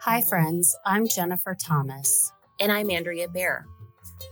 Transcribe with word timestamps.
Hi, 0.00 0.22
friends. 0.22 0.74
I'm 0.86 1.06
Jennifer 1.06 1.54
Thomas. 1.54 2.32
And 2.58 2.72
I'm 2.72 2.90
Andrea 2.90 3.28
Bear. 3.28 3.66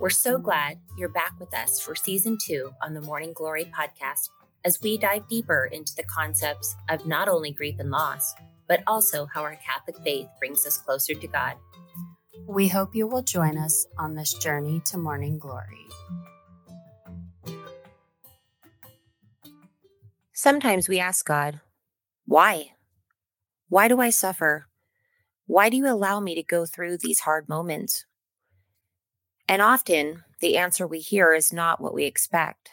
We're 0.01 0.11
so 0.11 0.39
glad 0.39 0.79
you're 0.97 1.09
back 1.09 1.35
with 1.39 1.55
us 1.55 1.81
for 1.81 1.95
season 1.95 2.39
two 2.43 2.73
on 2.83 2.95
the 2.95 3.01
Mourning 3.01 3.33
Glory 3.33 3.67
podcast 3.67 4.31
as 4.65 4.81
we 4.83 4.99
dive 4.99 5.29
deeper 5.29 5.69
into 5.73 5.95
the 5.95 6.05
concepts 6.05 6.75
of 6.89 7.07
not 7.07 7.29
only 7.29 7.53
grief 7.53 7.77
and 7.79 7.91
loss, 7.91 8.35
but 8.67 8.83
also 8.87 9.27
how 9.27 9.43
our 9.43 9.57
Catholic 9.57 9.97
faith 10.03 10.29
brings 10.39 10.67
us 10.67 10.79
closer 10.79 11.15
to 11.15 11.27
God. 11.27 11.57
We 12.47 12.69
hope 12.69 12.95
you 12.95 13.07
will 13.07 13.23
join 13.23 13.59
us 13.59 13.87
on 13.99 14.15
this 14.15 14.33
journey 14.35 14.81
to 14.87 14.99
morning 14.99 15.39
glory. 15.39 15.87
Sometimes 20.33 20.89
we 20.89 20.99
ask 20.99 21.27
God, 21.27 21.61
why? 22.25 22.73
Why 23.69 23.89
do 23.89 24.01
I 24.01 24.11
suffer? 24.11 24.67
Why 25.49 25.71
do 25.71 25.79
you 25.79 25.89
allow 25.89 26.21
me 26.21 26.35
to 26.35 26.43
go 26.43 26.67
through 26.67 26.99
these 26.99 27.21
hard 27.21 27.49
moments? 27.49 28.05
And 29.49 29.63
often 29.63 30.25
the 30.41 30.59
answer 30.59 30.87
we 30.87 30.99
hear 30.99 31.33
is 31.33 31.55
not 31.55 31.81
what 31.81 31.95
we 31.95 32.05
expect. 32.05 32.73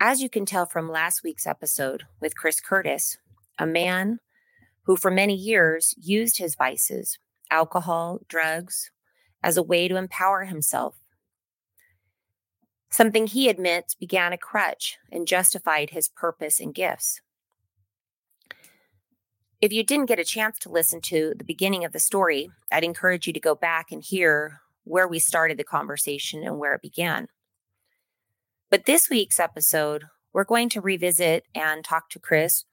As 0.00 0.20
you 0.20 0.28
can 0.28 0.44
tell 0.44 0.66
from 0.66 0.90
last 0.90 1.22
week's 1.22 1.46
episode 1.46 2.02
with 2.20 2.36
Chris 2.36 2.60
Curtis, 2.60 3.18
a 3.56 3.66
man 3.66 4.18
who 4.86 4.96
for 4.96 5.12
many 5.12 5.36
years 5.36 5.94
used 5.96 6.38
his 6.38 6.56
vices, 6.56 7.20
alcohol, 7.52 8.18
drugs, 8.26 8.90
as 9.44 9.56
a 9.56 9.62
way 9.62 9.86
to 9.86 9.94
empower 9.94 10.42
himself. 10.46 10.96
Something 12.90 13.28
he 13.28 13.48
admits 13.48 13.94
began 13.94 14.32
a 14.32 14.38
crutch 14.38 14.98
and 15.12 15.28
justified 15.28 15.90
his 15.90 16.08
purpose 16.08 16.58
and 16.58 16.74
gifts. 16.74 17.20
If 19.62 19.72
you 19.72 19.84
didn't 19.84 20.06
get 20.06 20.18
a 20.18 20.24
chance 20.24 20.58
to 20.58 20.72
listen 20.72 21.00
to 21.02 21.34
the 21.36 21.44
beginning 21.44 21.84
of 21.84 21.92
the 21.92 22.00
story, 22.00 22.50
I'd 22.72 22.82
encourage 22.82 23.28
you 23.28 23.32
to 23.32 23.38
go 23.38 23.54
back 23.54 23.92
and 23.92 24.02
hear 24.02 24.60
where 24.82 25.06
we 25.06 25.20
started 25.20 25.56
the 25.56 25.62
conversation 25.62 26.42
and 26.42 26.58
where 26.58 26.74
it 26.74 26.82
began. 26.82 27.28
But 28.70 28.86
this 28.86 29.08
week's 29.08 29.38
episode, 29.38 30.06
we're 30.32 30.42
going 30.42 30.68
to 30.70 30.80
revisit 30.80 31.44
and 31.54 31.84
talk 31.84 32.10
to 32.10 32.18
Chris, 32.18 32.64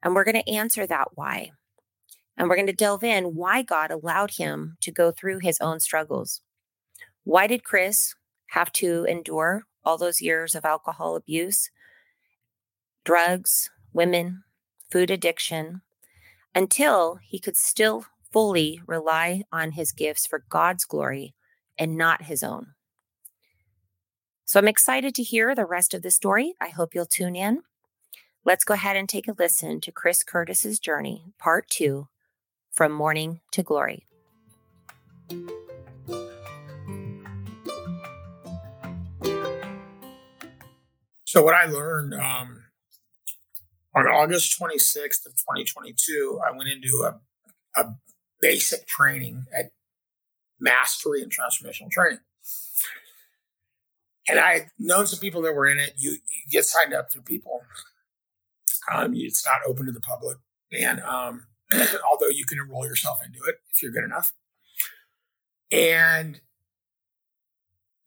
and 0.00 0.14
we're 0.14 0.22
going 0.22 0.40
to 0.40 0.48
answer 0.48 0.86
that 0.86 1.08
why. 1.16 1.50
And 2.36 2.48
we're 2.48 2.54
going 2.54 2.68
to 2.68 2.72
delve 2.72 3.02
in 3.02 3.34
why 3.34 3.62
God 3.62 3.90
allowed 3.90 4.30
him 4.30 4.76
to 4.82 4.92
go 4.92 5.10
through 5.10 5.40
his 5.40 5.58
own 5.60 5.80
struggles. 5.80 6.40
Why 7.24 7.48
did 7.48 7.64
Chris 7.64 8.14
have 8.50 8.70
to 8.74 9.04
endure 9.06 9.64
all 9.84 9.98
those 9.98 10.22
years 10.22 10.54
of 10.54 10.64
alcohol 10.64 11.16
abuse, 11.16 11.68
drugs, 13.04 13.70
women, 13.92 14.44
food 14.88 15.10
addiction, 15.10 15.82
until 16.58 17.20
he 17.22 17.38
could 17.38 17.56
still 17.56 18.04
fully 18.32 18.80
rely 18.84 19.44
on 19.52 19.70
his 19.70 19.92
gifts 19.92 20.26
for 20.26 20.42
God's 20.50 20.84
glory 20.84 21.32
and 21.78 21.96
not 21.96 22.22
his 22.22 22.42
own. 22.42 22.74
So 24.44 24.58
I'm 24.58 24.66
excited 24.66 25.14
to 25.14 25.22
hear 25.22 25.54
the 25.54 25.64
rest 25.64 25.94
of 25.94 26.02
the 26.02 26.10
story. 26.10 26.54
I 26.60 26.70
hope 26.70 26.96
you'll 26.96 27.06
tune 27.06 27.36
in. 27.36 27.60
Let's 28.44 28.64
go 28.64 28.74
ahead 28.74 28.96
and 28.96 29.08
take 29.08 29.28
a 29.28 29.36
listen 29.38 29.80
to 29.82 29.92
Chris 29.92 30.24
Curtis's 30.24 30.80
journey, 30.80 31.26
part 31.38 31.70
two, 31.70 32.08
from 32.72 32.90
mourning 32.90 33.38
to 33.52 33.62
glory. 33.62 34.08
So 41.24 41.44
what 41.44 41.54
I 41.54 41.66
learned 41.66 42.14
um, 42.14 42.64
on 43.98 44.06
August 44.06 44.58
26th 44.60 45.26
of 45.26 45.32
2022, 45.32 46.40
I 46.46 46.56
went 46.56 46.68
into 46.70 47.04
a, 47.04 47.80
a 47.80 47.94
basic 48.40 48.86
training 48.86 49.46
at 49.56 49.70
Mastery 50.60 51.22
and 51.22 51.32
Transformational 51.32 51.90
Training. 51.90 52.20
And 54.28 54.38
I 54.38 54.52
had 54.52 54.70
known 54.78 55.06
some 55.06 55.20
people 55.20 55.42
that 55.42 55.54
were 55.54 55.66
in 55.66 55.78
it. 55.78 55.94
You, 55.96 56.10
you 56.10 56.42
get 56.50 56.64
signed 56.64 56.92
up 56.92 57.10
through 57.10 57.22
people. 57.22 57.62
Um, 58.92 59.14
it's 59.14 59.46
not 59.46 59.60
open 59.66 59.86
to 59.86 59.92
the 59.92 60.00
public. 60.00 60.36
And 60.72 61.00
um, 61.00 61.46
although 62.10 62.28
you 62.28 62.44
can 62.44 62.58
enroll 62.58 62.86
yourself 62.86 63.20
into 63.24 63.40
it 63.48 63.56
if 63.74 63.82
you're 63.82 63.92
good 63.92 64.04
enough. 64.04 64.32
And 65.72 66.40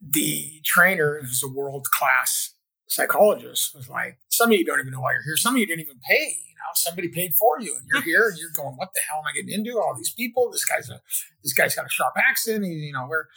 the 0.01 0.61
trainer, 0.63 1.19
who's 1.21 1.43
a 1.43 1.47
world 1.47 1.87
class 1.91 2.53
psychologist, 2.87 3.75
was 3.75 3.89
like, 3.89 4.17
Some 4.41 4.51
of 4.51 4.57
you 4.57 4.65
don't 4.65 4.79
even 4.79 4.91
know 4.91 5.01
why 5.01 5.13
you're 5.13 5.23
here. 5.23 5.37
Some 5.37 5.53
of 5.53 5.59
you 5.59 5.67
didn't 5.67 5.81
even 5.81 5.99
pay. 6.09 6.35
You 6.49 6.55
know, 6.55 6.73
somebody 6.73 7.09
paid 7.09 7.35
for 7.35 7.61
you, 7.61 7.75
and 7.77 7.85
you're 7.93 8.01
here, 8.01 8.29
and 8.29 8.39
you're 8.39 8.49
going, 8.55 8.75
What 8.75 8.89
the 8.95 9.01
hell 9.07 9.19
am 9.19 9.25
I 9.29 9.35
getting 9.35 9.53
into? 9.53 9.79
All 9.79 9.93
these 9.95 10.11
people. 10.11 10.49
This 10.51 10.65
guy's 10.65 10.89
a 10.89 10.99
this 11.43 11.53
guy's 11.53 11.75
got 11.75 11.85
a 11.85 11.89
sharp 11.89 12.15
accent. 12.17 12.65
He, 12.65 12.71
you 12.71 12.93
know, 12.93 13.05
where 13.05 13.27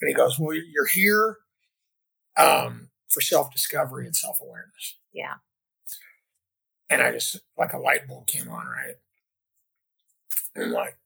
and 0.00 0.08
he 0.08 0.14
goes, 0.14 0.38
Well, 0.38 0.54
you're 0.54 0.86
here 0.86 1.38
um, 2.36 2.90
for 3.08 3.20
self 3.20 3.52
discovery 3.52 4.06
and 4.06 4.14
self 4.14 4.38
awareness. 4.40 4.96
Yeah. 5.12 5.34
And 6.88 7.02
I 7.02 7.10
just 7.10 7.40
like 7.58 7.72
a 7.72 7.78
light 7.78 8.06
bulb 8.06 8.28
came 8.28 8.48
on, 8.48 8.66
right? 8.66 8.94
And 10.54 10.70
like, 10.70 10.96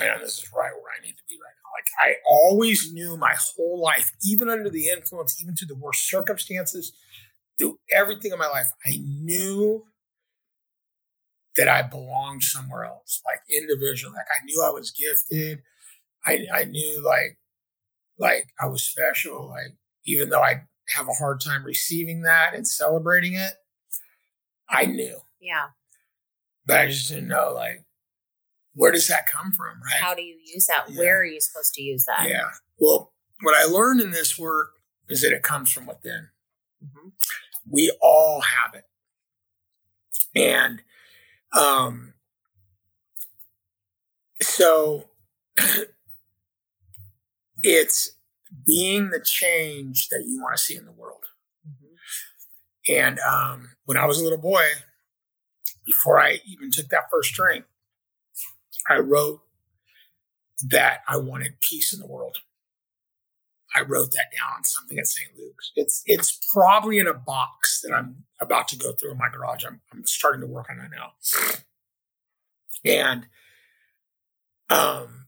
man, 0.00 0.18
this 0.20 0.38
is 0.38 0.50
right 0.52 0.72
where 0.74 0.92
I 0.98 1.06
need 1.06 1.16
to 1.16 1.22
be 1.28 1.36
right 1.36 1.54
now. 1.54 1.70
Like 1.76 1.88
I 2.02 2.16
always 2.26 2.92
knew 2.92 3.16
my 3.16 3.34
whole 3.38 3.80
life, 3.80 4.10
even 4.24 4.48
under 4.48 4.68
the 4.68 4.88
influence, 4.88 5.40
even 5.40 5.54
to 5.56 5.66
the 5.66 5.76
worst 5.76 6.08
circumstances, 6.08 6.92
through 7.58 7.78
everything 7.92 8.32
in 8.32 8.38
my 8.38 8.48
life, 8.48 8.70
I 8.86 8.98
knew 9.02 9.84
that 11.56 11.68
I 11.68 11.82
belonged 11.82 12.42
somewhere 12.44 12.84
else, 12.84 13.20
like 13.26 13.40
individually. 13.54 14.14
Like 14.16 14.26
I 14.40 14.44
knew 14.44 14.62
I 14.64 14.70
was 14.70 14.90
gifted. 14.92 15.60
I 16.24 16.46
I 16.54 16.64
knew 16.64 17.02
like 17.04 17.38
like 18.18 18.44
I 18.60 18.66
was 18.66 18.84
special. 18.84 19.48
Like 19.48 19.76
even 20.06 20.28
though 20.30 20.42
I 20.42 20.62
have 20.90 21.08
a 21.08 21.12
hard 21.14 21.40
time 21.40 21.64
receiving 21.64 22.22
that 22.22 22.54
and 22.54 22.66
celebrating 22.66 23.34
it, 23.34 23.52
I 24.70 24.86
knew. 24.86 25.18
Yeah. 25.40 25.66
But 26.64 26.80
I 26.80 26.86
just 26.86 27.08
didn't 27.08 27.28
know 27.28 27.52
like 27.54 27.84
where 28.74 28.92
does 28.92 29.08
that 29.08 29.26
come 29.26 29.50
from, 29.50 29.80
right? 29.84 30.00
How 30.00 30.14
do 30.14 30.22
you 30.22 30.38
use 30.44 30.66
that? 30.66 30.84
Yeah. 30.88 30.98
Where 30.98 31.20
are 31.20 31.24
you 31.24 31.40
supposed 31.40 31.74
to 31.74 31.82
use 31.82 32.04
that? 32.04 32.28
Yeah. 32.28 32.50
Well, 32.78 33.12
what 33.42 33.56
I 33.56 33.64
learned 33.64 34.00
in 34.00 34.12
this 34.12 34.38
work 34.38 34.68
is 35.08 35.22
that 35.22 35.32
it 35.32 35.42
comes 35.42 35.72
from 35.72 35.86
within. 35.86 36.28
Mhm. 36.84 37.12
We 37.70 37.92
all 38.00 38.40
have 38.40 38.74
it. 38.74 38.84
And 40.34 40.82
um 41.58 42.14
so 44.40 45.08
it's 47.62 48.12
being 48.66 49.10
the 49.10 49.20
change 49.24 50.08
that 50.08 50.24
you 50.26 50.40
want 50.40 50.56
to 50.56 50.62
see 50.62 50.76
in 50.76 50.84
the 50.84 50.92
world. 50.92 51.24
Mhm. 51.66 51.96
And 52.96 53.18
um, 53.20 53.70
when 53.84 53.96
I 53.96 54.06
was 54.06 54.18
a 54.20 54.24
little 54.24 54.38
boy, 54.38 54.64
before 55.84 56.20
I 56.20 56.40
even 56.46 56.70
took 56.70 56.88
that 56.88 57.10
first 57.10 57.34
drink, 57.34 57.64
I 58.88 58.98
wrote 58.98 59.40
that 60.68 61.00
I 61.06 61.16
wanted 61.18 61.60
peace 61.60 61.92
in 61.92 62.00
the 62.00 62.06
world. 62.06 62.38
I 63.74 63.82
wrote 63.82 64.12
that 64.12 64.26
down 64.36 64.56
on 64.56 64.64
something 64.64 64.98
at 64.98 65.06
St. 65.06 65.30
Luke's. 65.38 65.72
It's 65.76 66.02
it's 66.06 66.38
probably 66.52 66.98
in 66.98 67.06
a 67.06 67.14
box 67.14 67.82
that 67.82 67.92
I'm 67.92 68.24
about 68.40 68.68
to 68.68 68.76
go 68.76 68.92
through 68.92 69.12
in 69.12 69.18
my 69.18 69.28
garage. 69.28 69.64
I'm, 69.64 69.80
I'm 69.92 70.04
starting 70.06 70.40
to 70.40 70.46
work 70.46 70.68
on 70.70 70.78
that 70.78 70.90
now. 70.90 71.12
And 72.84 73.26
um, 74.70 75.26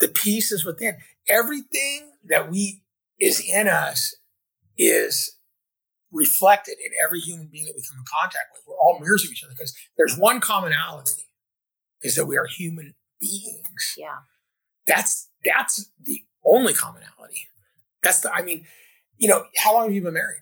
the 0.00 0.08
peace 0.08 0.52
is 0.52 0.64
within. 0.64 0.96
Everything 1.28 2.12
that 2.24 2.50
we 2.50 2.82
is 3.18 3.40
in 3.40 3.68
us 3.68 4.14
is 4.76 5.36
reflected 6.12 6.76
in 6.84 6.92
every 7.04 7.20
human 7.20 7.48
being 7.50 7.64
that 7.66 7.74
we 7.74 7.82
come 7.82 7.98
in 7.98 8.04
contact 8.20 8.46
with. 8.52 8.62
We're 8.66 8.76
all 8.76 8.98
mirrors 9.00 9.24
of 9.24 9.30
each 9.30 9.42
other 9.44 9.52
because 9.52 9.74
there's 9.96 10.16
one 10.16 10.40
commonality 10.40 11.24
is 12.02 12.14
that 12.16 12.26
we 12.26 12.36
are 12.36 12.46
human 12.46 12.94
beings. 13.20 13.94
Yeah. 13.96 14.18
That's 14.86 15.28
that's 15.44 15.90
the 16.00 16.22
only 16.44 16.74
commonality. 16.74 17.48
That's 18.02 18.20
the 18.20 18.32
I 18.32 18.42
mean, 18.42 18.66
you 19.16 19.28
know, 19.28 19.44
how 19.56 19.74
long 19.74 19.84
have 19.84 19.94
you 19.94 20.02
been 20.02 20.14
married? 20.14 20.40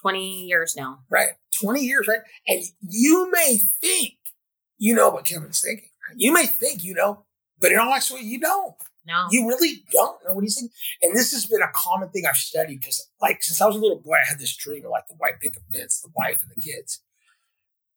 20 0.00 0.46
years 0.46 0.74
now. 0.76 1.00
Right. 1.10 1.30
20 1.60 1.80
years, 1.80 2.08
right? 2.08 2.20
And 2.48 2.62
you 2.80 3.30
may 3.30 3.58
think 3.80 4.14
you 4.78 4.94
know 4.94 5.10
what 5.10 5.26
Kevin's 5.26 5.60
thinking. 5.60 5.90
Right? 6.08 6.16
You 6.18 6.32
may 6.32 6.46
think 6.46 6.82
you 6.82 6.94
know, 6.94 7.24
but 7.60 7.70
in 7.72 7.78
all 7.78 7.92
actuality, 7.92 8.26
you 8.26 8.40
don't. 8.40 8.74
No. 9.06 9.26
You 9.30 9.46
really 9.48 9.82
don't 9.92 10.16
know 10.24 10.34
what 10.34 10.44
he's 10.44 10.54
thinking. 10.54 10.74
And 11.02 11.16
this 11.16 11.32
has 11.32 11.46
been 11.46 11.62
a 11.62 11.70
common 11.74 12.10
thing 12.10 12.24
I've 12.28 12.36
studied 12.36 12.80
because, 12.80 13.08
like, 13.20 13.42
since 13.42 13.60
I 13.60 13.66
was 13.66 13.76
a 13.76 13.78
little 13.78 13.98
boy, 14.00 14.14
I 14.14 14.28
had 14.28 14.38
this 14.38 14.54
dream 14.56 14.84
of 14.84 14.90
like 14.90 15.06
the 15.08 15.14
white 15.14 15.40
picket 15.40 15.62
fence, 15.72 16.00
the 16.00 16.10
wife, 16.16 16.42
and 16.42 16.50
the 16.54 16.60
kids. 16.60 17.02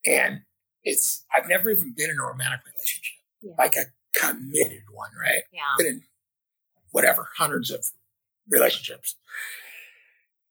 And 0.05 0.41
it's, 0.83 1.25
I've 1.35 1.47
never 1.47 1.69
even 1.69 1.93
been 1.95 2.09
in 2.09 2.17
a 2.19 2.23
romantic 2.25 2.61
relationship, 2.65 3.15
Yeah. 3.41 3.53
like 3.57 3.75
a 3.75 3.85
committed 4.17 4.83
one, 4.91 5.09
right? 5.21 5.43
yeah. 5.53 5.61
Been 5.77 5.87
in 5.87 6.01
whatever, 6.93 7.27
hundreds 7.37 7.69
of 7.69 7.85
relationships. 8.49 9.17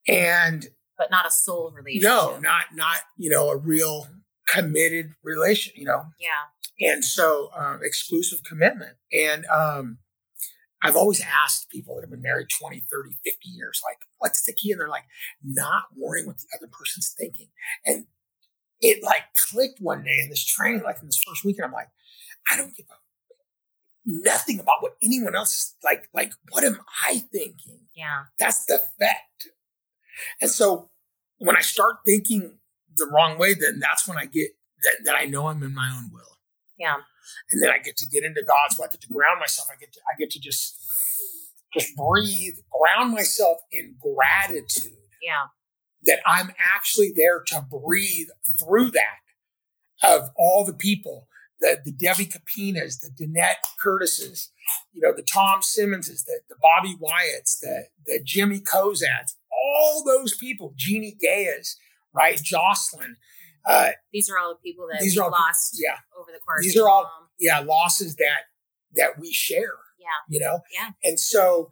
And 0.06 0.66
But 0.98 1.10
not 1.10 1.26
a 1.26 1.30
soul 1.30 1.72
relationship. 1.74 2.10
no, 2.10 2.38
not, 2.38 2.74
not, 2.74 2.98
you 3.16 3.30
know, 3.30 3.48
a 3.48 3.56
real 3.56 4.08
committed 4.52 5.14
relation, 5.22 5.72
you 5.76 5.86
know? 5.86 6.06
Yeah. 6.20 6.90
And 6.92 7.04
so 7.04 7.50
um, 7.56 7.80
exclusive 7.82 8.42
commitment. 8.42 8.96
And 9.12 9.46
um, 9.46 9.98
I've 10.82 10.96
always 10.96 11.20
asked 11.20 11.70
people 11.70 11.94
that 11.94 12.02
have 12.02 12.10
been 12.10 12.22
married 12.22 12.48
20, 12.58 12.80
30, 12.90 13.10
50 13.24 13.48
years, 13.48 13.80
like, 13.86 13.98
what's 14.18 14.44
the 14.44 14.52
key? 14.52 14.72
And 14.72 14.80
they're 14.80 14.88
like, 14.88 15.04
not 15.44 15.84
worrying 15.96 16.26
what 16.26 16.38
the 16.38 16.48
other 16.58 16.70
person's 16.70 17.14
thinking. 17.16 17.48
And 17.86 18.06
it 18.80 19.02
like 19.04 19.22
clicked 19.36 19.78
one 19.80 20.02
day 20.02 20.18
in 20.20 20.28
this 20.28 20.44
training, 20.44 20.82
like 20.82 20.96
in 21.00 21.06
this 21.06 21.22
first 21.24 21.44
weekend. 21.44 21.66
I'm 21.66 21.72
like, 21.72 21.88
I 22.50 22.56
don't 22.56 22.74
give 22.76 22.86
a 22.90 22.98
nothing 24.04 24.58
about 24.60 24.82
what 24.82 24.96
anyone 25.02 25.34
else 25.34 25.52
is 25.58 25.74
like. 25.84 26.08
Like, 26.14 26.32
what 26.50 26.64
am 26.64 26.80
I 27.06 27.18
thinking? 27.32 27.80
Yeah. 27.94 28.24
That's 28.38 28.64
the 28.64 28.78
fact. 28.98 29.48
And 30.40 30.50
so 30.50 30.90
when 31.38 31.56
I 31.56 31.60
start 31.60 31.96
thinking 32.06 32.58
the 32.96 33.06
wrong 33.12 33.38
way, 33.38 33.54
then 33.54 33.80
that's 33.80 34.06
when 34.06 34.18
I 34.18 34.26
get 34.26 34.50
that, 34.82 35.04
that 35.04 35.16
I 35.16 35.26
know 35.26 35.46
I'm 35.48 35.62
in 35.62 35.74
my 35.74 35.90
own 35.96 36.10
will. 36.12 36.38
Yeah. 36.78 36.96
And 37.50 37.62
then 37.62 37.70
I 37.70 37.78
get 37.78 37.96
to 37.98 38.06
get 38.06 38.24
into 38.24 38.42
God's 38.42 38.76
will. 38.76 38.84
I 38.84 38.88
get 38.88 39.00
to 39.02 39.08
ground 39.08 39.40
myself. 39.40 39.68
I 39.72 39.78
get 39.78 39.92
to 39.92 40.00
I 40.12 40.18
get 40.18 40.30
to 40.30 40.40
just 40.40 40.78
just 41.72 41.96
breathe, 41.96 42.54
ground 42.70 43.12
myself 43.14 43.58
in 43.70 43.96
gratitude 43.98 44.92
Yeah. 45.22 45.46
that 46.04 46.20
I'm 46.26 46.52
actually 46.58 47.12
there 47.16 47.42
to 47.46 47.62
breathe 47.62 48.28
through 48.58 48.90
that 48.90 49.20
of 50.02 50.30
all 50.36 50.64
the 50.64 50.74
people, 50.74 51.28
the, 51.62 51.78
the 51.84 51.92
Debbie 51.92 52.26
Capinas, 52.26 52.98
the 52.98 53.08
Danette 53.08 53.62
Curtises, 53.82 54.50
you 54.92 55.00
know, 55.00 55.14
the 55.16 55.22
Tom 55.22 55.60
Simmonses, 55.62 56.24
the, 56.24 56.40
the 56.50 56.56
Bobby 56.60 56.94
Wyatts, 57.00 57.58
the, 57.60 57.86
the 58.06 58.20
Jimmy 58.22 58.60
Kozats, 58.60 59.36
all 59.50 60.04
those 60.04 60.36
people, 60.36 60.74
Jeannie 60.76 61.16
Gayas, 61.24 61.76
right? 62.14 62.38
Jocelyn. 62.42 63.16
Uh, 63.64 63.90
These 64.12 64.28
are 64.28 64.38
all 64.38 64.50
the 64.54 64.60
people 64.68 64.88
that 64.92 65.00
These 65.00 65.14
we 65.16 65.20
are 65.20 65.24
all- 65.26 65.30
lost 65.30 65.78
yeah, 65.80 65.96
over 66.20 66.30
the 66.32 66.40
course. 66.40 66.64
These 66.64 66.76
are 66.76 66.88
all- 66.88 67.04
um, 67.04 67.28
yeah, 67.40 67.60
losses 67.60 68.16
that 68.16 68.42
that 68.94 69.18
we 69.18 69.32
share. 69.32 69.78
Yeah. 69.98 70.06
You 70.28 70.40
know? 70.40 70.60
Yeah. 70.74 70.90
And 71.04 71.18
so 71.18 71.70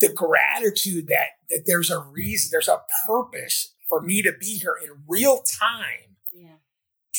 the 0.00 0.08
gratitude 0.12 1.08
that 1.08 1.28
that 1.50 1.64
there's 1.66 1.90
a 1.90 1.98
reason, 1.98 2.48
there's 2.52 2.68
a 2.68 2.80
purpose 3.06 3.74
for 3.88 4.00
me 4.00 4.22
to 4.22 4.32
be 4.32 4.58
here 4.58 4.76
in 4.82 4.90
real 5.08 5.42
time. 5.42 6.11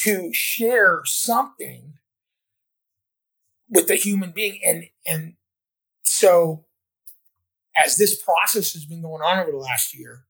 To 0.04 0.32
share 0.34 1.02
something 1.06 1.94
with 3.70 3.88
the 3.88 3.96
human 3.96 4.32
being. 4.32 4.60
And 4.66 4.86
and 5.06 5.34
so 6.04 6.66
as 7.76 7.98
this 7.98 8.22
process 8.22 8.74
has 8.74 8.86
been 8.86 9.02
going 9.02 9.22
on 9.22 9.40
over 9.40 9.52
the 9.52 9.58
last 9.58 9.98
year 9.98 10.26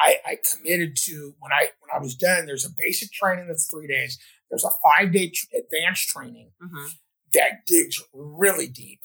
I, 0.00 0.16
I 0.26 0.38
committed 0.52 0.96
to 1.04 1.34
when 1.38 1.52
i 1.52 1.68
when 1.80 1.96
i 1.96 2.00
was 2.02 2.14
done 2.14 2.46
there's 2.46 2.64
a 2.64 2.70
basic 2.76 3.12
training 3.12 3.46
that's 3.48 3.68
three 3.68 3.86
days. 3.86 4.18
There's 4.50 4.64
a 4.64 4.70
five 4.82 5.12
day 5.12 5.28
tr- 5.30 5.46
advanced 5.56 6.08
training 6.08 6.50
hmm 6.60 6.86
that 7.32 7.64
digs 7.64 8.02
really 8.12 8.66
deep. 8.66 9.02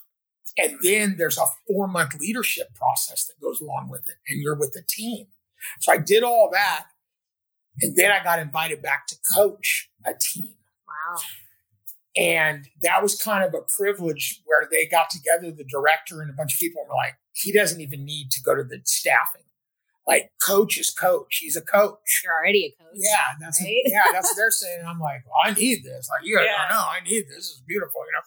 And 0.57 0.80
then 0.81 1.18
there's 1.19 1.38
a 1.38 1.45
four 1.68 1.88
month 1.88 2.19
leadership 2.19 2.74
process 2.74 3.25
that 3.25 3.39
goes 3.39 3.62
along 3.62 3.89
with 3.89 4.10
it 4.10 4.16
and 4.27 4.42
you're 4.42 4.56
with 4.57 4.74
the 4.74 4.81
team. 4.88 5.27
So 5.80 5.92
i 5.92 5.98
did 5.98 6.24
all 6.24 6.50
that 6.51 6.86
and 7.81 7.95
then 7.95 8.12
i 8.12 8.24
got 8.24 8.39
invited 8.39 8.81
back 8.81 9.07
to 9.07 9.16
coach 9.33 9.89
a 10.06 10.13
team 10.19 10.54
Wow. 10.88 11.19
and 12.18 12.68
that 12.81 13.01
was 13.04 13.16
kind 13.22 13.44
of 13.44 13.54
a 13.54 13.62
privilege 13.62 14.42
where 14.45 14.68
they 14.72 14.86
got 14.88 15.10
together, 15.10 15.51
the 15.51 15.66
director 15.66 16.22
and 16.22 16.30
a 16.30 16.33
bunch 16.33 16.54
of 16.54 16.60
people, 16.60 16.83
were 16.88 16.95
like, 16.95 17.16
he 17.33 17.51
doesn't 17.51 17.81
even 17.81 18.06
need 18.06 18.31
to 18.31 18.42
go 18.42 18.56
to 18.56 18.63
the 18.63 18.80
staffing. 18.86 19.42
Like, 20.07 20.31
coach 20.42 20.77
is 20.77 20.92
coach. 20.92 21.39
He's 21.42 21.57
a 21.57 21.62
coach. 21.62 22.22
You're 22.24 22.33
already 22.33 22.66
a 22.80 22.81
coach. 22.83 22.94
Yeah, 22.94 23.18
that's 23.42 23.60
Right? 23.62 23.81
yeah, 23.86 24.04
that's 24.13 24.30
what 24.30 24.38
they're 24.38 24.51
saying. 24.63 24.80
And 24.81 24.88
I'm 24.88 25.00
like, 25.00 25.24
well, 25.25 25.36
I 25.44 25.54
need 25.60 25.83
this. 25.83 26.07
Like, 26.10 26.25
you 26.25 26.39
Yeah. 26.39 26.68
know, 26.69 26.80
I 26.88 27.01
need 27.04 27.25
this. 27.27 27.36
This 27.36 27.45
is 27.50 27.63
beautiful, 27.68 28.00
you 28.06 28.12
know. 28.13 28.22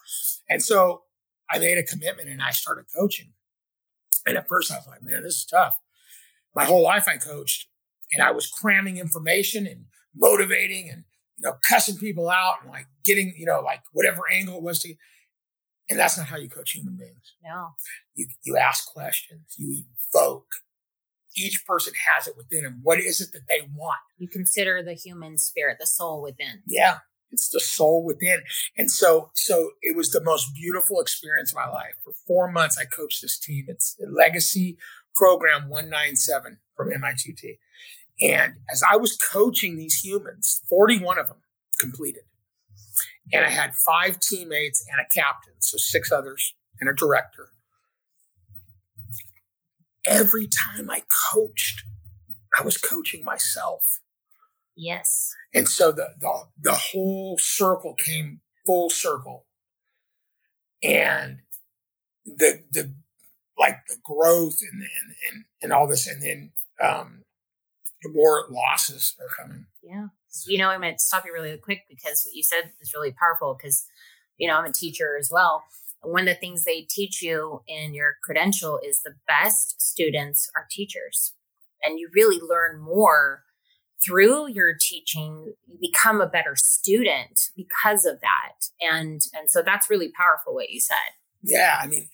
And 0.53 0.61
so 0.61 1.03
I 1.49 1.57
made 1.57 1.77
a 1.79 1.83
commitment 1.83 2.29
and 2.29 2.41
I 2.43 2.51
started 2.51 2.85
coaching. 2.95 3.31
And 4.27 4.37
at 4.37 4.47
first 4.47 4.71
I 4.71 4.75
was 4.75 4.85
like, 4.87 5.01
man, 5.01 5.23
this 5.23 5.35
is 5.37 5.45
tough. 5.45 5.79
My 6.53 6.65
whole 6.65 6.83
life 6.83 7.07
I 7.07 7.17
coached 7.17 7.68
and 8.13 8.23
I 8.23 8.31
was 8.31 8.47
cramming 8.47 8.97
information 8.97 9.67
and 9.67 9.85
motivating 10.15 10.89
and 10.89 11.03
you 11.37 11.47
know, 11.47 11.55
cussing 11.67 11.97
people 11.97 12.29
out 12.29 12.55
and 12.61 12.69
like 12.69 12.87
getting, 13.05 13.33
you 13.37 13.45
know, 13.45 13.61
like 13.61 13.81
whatever 13.93 14.21
angle 14.29 14.57
it 14.57 14.63
was 14.63 14.79
to 14.79 14.93
and 15.89 15.97
that's 15.97 16.17
not 16.17 16.27
how 16.27 16.37
you 16.37 16.49
coach 16.49 16.71
human 16.71 16.95
beings. 16.95 17.33
No. 17.43 17.69
You 18.15 18.27
you 18.43 18.57
ask 18.57 18.85
questions, 18.85 19.55
you 19.57 19.83
evoke. 20.13 20.47
Each 21.35 21.63
person 21.65 21.93
has 22.11 22.27
it 22.27 22.35
within 22.35 22.63
them. 22.63 22.81
What 22.83 22.99
is 22.99 23.21
it 23.21 23.31
that 23.33 23.47
they 23.47 23.61
want? 23.73 23.99
You 24.17 24.27
consider 24.27 24.83
the 24.83 24.93
human 24.93 25.37
spirit, 25.37 25.77
the 25.79 25.87
soul 25.87 26.21
within. 26.21 26.63
Yeah, 26.67 26.99
it's 27.31 27.49
the 27.49 27.59
soul 27.59 28.03
within. 28.03 28.41
And 28.77 28.91
so, 28.91 29.31
so 29.35 29.71
it 29.81 29.95
was 29.95 30.09
the 30.09 30.23
most 30.23 30.53
beautiful 30.53 30.99
experience 30.99 31.51
of 31.51 31.57
my 31.57 31.67
life. 31.67 31.93
For 32.03 32.13
four 32.27 32.51
months, 32.51 32.77
I 32.77 32.85
coached 32.85 33.21
this 33.21 33.39
team. 33.39 33.65
It's 33.67 33.95
a 34.01 34.09
legacy 34.09 34.77
program 35.15 35.69
197 35.69 36.57
from 36.75 36.91
MITT. 36.91 37.59
And 38.21 38.55
as 38.71 38.83
I 38.89 38.97
was 38.97 39.17
coaching 39.17 39.77
these 39.77 39.95
humans, 40.03 40.61
41 40.69 41.19
of 41.19 41.27
them 41.27 41.37
completed. 41.79 42.23
And 43.31 43.45
I 43.45 43.49
had 43.49 43.75
five 43.75 44.19
teammates 44.19 44.83
and 44.91 44.99
a 44.99 45.05
captain, 45.13 45.53
so 45.59 45.77
six 45.77 46.11
others 46.11 46.55
and 46.79 46.89
a 46.89 46.93
director. 46.93 47.49
Every 50.05 50.47
time 50.47 50.89
I 50.89 51.03
coached, 51.31 51.83
I 52.57 52.63
was 52.63 52.77
coaching 52.77 53.23
myself. 53.23 53.99
Yes. 54.75 55.33
And 55.53 55.67
so 55.67 55.91
the, 55.91 56.09
the 56.19 56.43
the 56.57 56.73
whole 56.73 57.37
circle 57.37 57.93
came 57.93 58.41
full 58.65 58.89
circle. 58.89 59.45
And 60.81 61.39
the 62.25 62.63
the 62.71 62.93
like 63.57 63.77
the 63.87 63.97
growth 64.03 64.57
and 64.61 64.81
and 64.81 65.15
and, 65.29 65.43
and 65.61 65.73
all 65.73 65.87
this 65.87 66.07
and 66.07 66.23
then 66.23 66.51
um 66.81 67.23
more 68.05 68.45
losses 68.49 69.15
are 69.19 69.43
coming. 69.43 69.65
Yeah. 69.83 70.07
You 70.47 70.57
know, 70.57 70.69
I'm 70.69 70.81
going 70.81 70.93
to 70.93 70.99
stop 70.99 71.25
you 71.25 71.33
really 71.33 71.55
quick 71.57 71.83
because 71.89 72.23
what 72.25 72.35
you 72.35 72.43
said 72.43 72.71
is 72.79 72.93
really 72.93 73.11
powerful 73.11 73.57
because, 73.57 73.85
you 74.37 74.47
know, 74.47 74.55
I'm 74.55 74.65
a 74.65 74.71
teacher 74.71 75.17
as 75.19 75.29
well. 75.31 75.63
And 76.03 76.13
one 76.13 76.27
of 76.27 76.35
the 76.35 76.39
things 76.39 76.63
they 76.63 76.81
teach 76.81 77.21
you 77.21 77.61
in 77.67 77.93
your 77.93 78.15
credential 78.23 78.79
is 78.83 79.01
the 79.01 79.15
best 79.27 79.81
students 79.81 80.49
are 80.55 80.67
teachers. 80.69 81.33
And 81.83 81.99
you 81.99 82.09
really 82.13 82.39
learn 82.39 82.79
more 82.79 83.43
through 84.05 84.49
your 84.49 84.75
teaching. 84.79 85.53
You 85.67 85.77
become 85.81 86.21
a 86.21 86.27
better 86.27 86.55
student 86.55 87.49
because 87.55 88.05
of 88.05 88.21
that. 88.21 88.69
And 88.81 89.21
and 89.37 89.49
so 89.49 89.61
that's 89.61 89.89
really 89.89 90.11
powerful 90.11 90.53
what 90.53 90.69
you 90.69 90.79
said. 90.79 90.95
Yeah, 91.41 91.79
I 91.81 91.87
mean, 91.87 92.09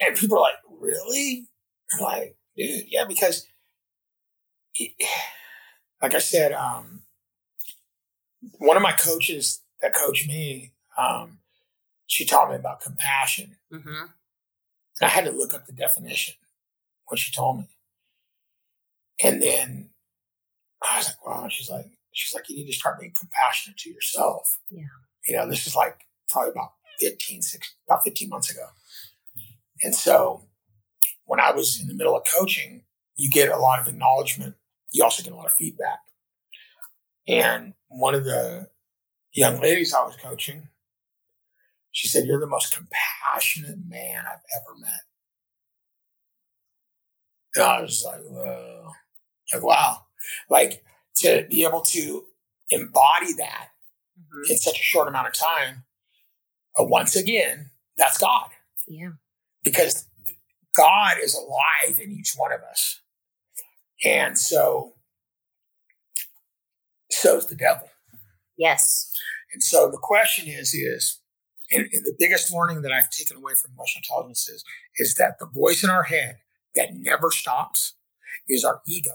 and 0.00 0.16
people 0.16 0.38
are 0.38 0.42
like, 0.42 0.54
really? 0.80 1.46
I'm 1.92 2.00
like, 2.00 2.36
dude, 2.56 2.84
yeah, 2.88 3.04
because, 3.04 3.46
like 6.02 6.14
I 6.14 6.18
said, 6.18 6.52
um, 6.52 7.02
one 8.58 8.76
of 8.76 8.82
my 8.82 8.92
coaches 8.92 9.62
that 9.80 9.94
coached 9.94 10.28
me, 10.28 10.72
um, 10.98 11.38
she 12.06 12.24
taught 12.24 12.50
me 12.50 12.56
about 12.56 12.80
compassion, 12.80 13.56
Mm-hmm. 13.72 13.88
and 13.88 15.02
I 15.02 15.08
had 15.08 15.24
to 15.24 15.32
look 15.32 15.52
up 15.54 15.66
the 15.66 15.72
definition 15.72 16.34
when 17.08 17.16
she 17.18 17.32
told 17.32 17.58
me, 17.58 17.68
and 19.22 19.42
then 19.42 19.90
I 20.82 20.98
was 20.98 21.06
like, 21.08 21.26
wow. 21.26 21.48
She's 21.48 21.68
like, 21.70 21.86
she's 22.12 22.34
like, 22.34 22.48
you 22.48 22.56
need 22.56 22.66
to 22.66 22.72
start 22.72 23.00
being 23.00 23.12
compassionate 23.18 23.78
to 23.78 23.90
yourself. 23.90 24.58
Yeah. 24.70 24.84
You 25.26 25.36
know, 25.36 25.48
this 25.48 25.66
is 25.66 25.74
like 25.74 26.00
probably 26.28 26.52
about 26.52 26.72
15, 27.00 27.42
six, 27.42 27.74
about 27.88 28.04
15 28.04 28.28
months 28.28 28.50
ago. 28.50 28.66
And 29.82 29.94
so 29.94 30.42
when 31.24 31.40
I 31.40 31.50
was 31.52 31.80
in 31.80 31.88
the 31.88 31.94
middle 31.94 32.16
of 32.16 32.22
coaching, 32.32 32.82
you 33.16 33.30
get 33.30 33.48
a 33.50 33.58
lot 33.58 33.80
of 33.80 33.88
acknowledgement. 33.88 34.54
You 34.96 35.04
also 35.04 35.22
get 35.22 35.32
a 35.34 35.36
lot 35.36 35.44
of 35.44 35.52
feedback. 35.52 35.98
And 37.28 37.74
one 37.88 38.14
of 38.14 38.24
the 38.24 38.68
young 39.34 39.60
ladies 39.60 39.92
I 39.92 40.02
was 40.04 40.16
coaching, 40.16 40.68
she 41.92 42.08
said, 42.08 42.24
You're 42.24 42.40
the 42.40 42.46
most 42.46 42.74
compassionate 42.74 43.78
man 43.86 44.24
I've 44.26 44.40
ever 44.56 44.78
met. 44.80 45.00
And 47.56 47.64
I 47.64 47.82
was 47.82 48.02
like, 48.06 48.22
Whoa. 48.22 48.92
Like, 49.52 49.62
wow. 49.62 50.06
Like 50.48 50.82
to 51.16 51.46
be 51.50 51.62
able 51.64 51.82
to 51.82 52.24
embody 52.70 53.34
that 53.34 53.68
Mm-hmm. 54.18 54.50
in 54.50 54.56
such 54.56 54.80
a 54.80 54.82
short 54.82 55.08
amount 55.08 55.26
of 55.26 55.34
time. 55.34 55.84
But 56.74 56.88
once 56.88 57.14
again, 57.14 57.68
that's 57.98 58.16
God 58.16 58.48
Yeah. 58.88 59.10
because 59.62 60.08
God 60.74 61.16
is 61.22 61.34
alive 61.34 62.00
in 62.00 62.10
each 62.12 62.32
one 62.34 62.50
of 62.50 62.62
us. 62.62 63.02
And 64.04 64.38
so, 64.38 64.94
so's 67.10 67.46
the 67.46 67.56
devil. 67.56 67.88
Yes. 68.58 69.10
And 69.52 69.62
so 69.62 69.90
the 69.90 69.98
question 70.00 70.46
is, 70.48 70.74
is, 70.74 71.20
and, 71.70 71.88
and 71.92 72.04
the 72.04 72.14
biggest 72.18 72.52
learning 72.52 72.82
that 72.82 72.92
I've 72.92 73.10
taken 73.10 73.36
away 73.36 73.52
from 73.60 73.72
emotional 73.72 74.02
intelligence 74.02 74.48
is, 74.48 74.64
is 74.98 75.14
that 75.14 75.38
the 75.38 75.46
voice 75.46 75.82
in 75.82 75.90
our 75.90 76.04
head 76.04 76.38
that 76.74 76.94
never 76.94 77.30
stops 77.30 77.94
is 78.48 78.64
our 78.64 78.82
ego. 78.86 79.12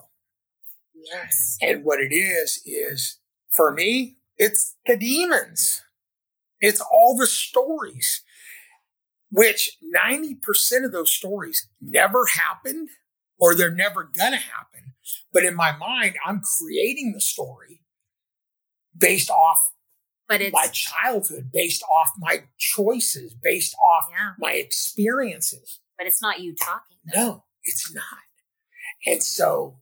Yes. 0.94 1.58
And 1.62 1.84
what 1.84 2.00
it 2.00 2.14
is, 2.14 2.62
is 2.66 3.20
for 3.50 3.72
me, 3.72 4.18
it's 4.38 4.76
the 4.86 4.98
demons. 4.98 5.84
It's 6.60 6.82
all 6.82 7.18
the 7.18 7.28
stories, 7.28 8.22
which 9.32 9.78
90% 9.96 10.86
of 10.86 10.92
those 10.92 11.12
stories 11.12 11.68
never 11.82 12.26
happened 12.26 12.90
or 13.42 13.56
they're 13.56 13.74
never 13.74 14.04
going 14.04 14.32
to 14.32 14.38
happen. 14.38 14.94
But 15.34 15.44
in 15.44 15.56
my 15.56 15.76
mind, 15.76 16.16
I'm 16.26 16.42
creating 16.42 17.12
the 17.14 17.20
story 17.20 17.82
based 18.98 19.30
off 19.30 19.72
but 20.30 20.40
it's 20.40 20.54
my 20.54 20.68
childhood, 20.68 21.50
based 21.52 21.84
off 21.84 22.12
my 22.18 22.44
choices, 22.58 23.34
based 23.34 23.76
off 23.76 24.06
yeah, 24.12 24.32
my 24.40 24.54
experiences. 24.54 25.82
but 25.98 26.08
it's 26.08 26.22
not 26.22 26.40
you 26.40 26.56
talking. 26.56 26.98
though. 27.14 27.22
No, 27.22 27.44
it's 27.66 27.94
not. 27.94 28.06
And 29.06 29.22
so 29.22 29.80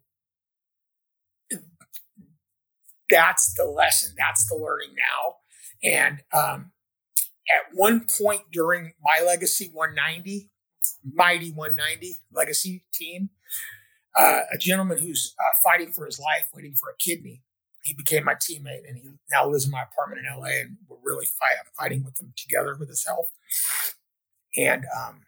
that's 3.12 3.54
the 3.54 3.66
lesson. 3.66 4.16
That's 4.18 4.48
the 4.50 4.56
learning 4.56 4.96
now. 4.96 5.36
And 5.84 6.24
um, 6.34 6.72
at 7.48 7.76
one 7.76 8.08
point 8.08 8.42
during 8.52 8.94
my 9.04 9.24
Legacy 9.24 9.70
190, 9.72 10.50
Mighty 11.14 11.52
190 11.52 12.16
Legacy 12.34 12.86
team, 12.92 13.30
uh, 14.16 14.42
a 14.52 14.58
gentleman 14.58 14.98
who's 14.98 15.36
uh, 15.40 15.54
fighting 15.64 15.92
for 15.92 16.06
his 16.06 16.20
life, 16.20 16.50
waiting 16.54 16.74
for 16.74 16.90
a 16.90 16.98
kidney, 16.98 17.44
he 17.84 17.94
became 17.94 18.26
my 18.26 18.36
teammate 18.36 18.88
and 18.88 18.98
he 18.98 19.10
now 19.32 19.48
lives 19.48 19.66
in 19.66 19.72
my 19.72 19.84
apartment 19.84 20.22
in 20.26 20.40
LA 20.40 20.62
and 20.62 20.78
we're 20.88 20.98
really 21.04 21.26
fight, 21.26 21.56
fighting 21.78 22.04
with 22.04 22.20
him 22.20 22.34
together 22.36 22.76
with 22.80 22.90
his 22.90 23.06
health. 23.06 23.32
And 24.58 24.86
um, 24.98 25.22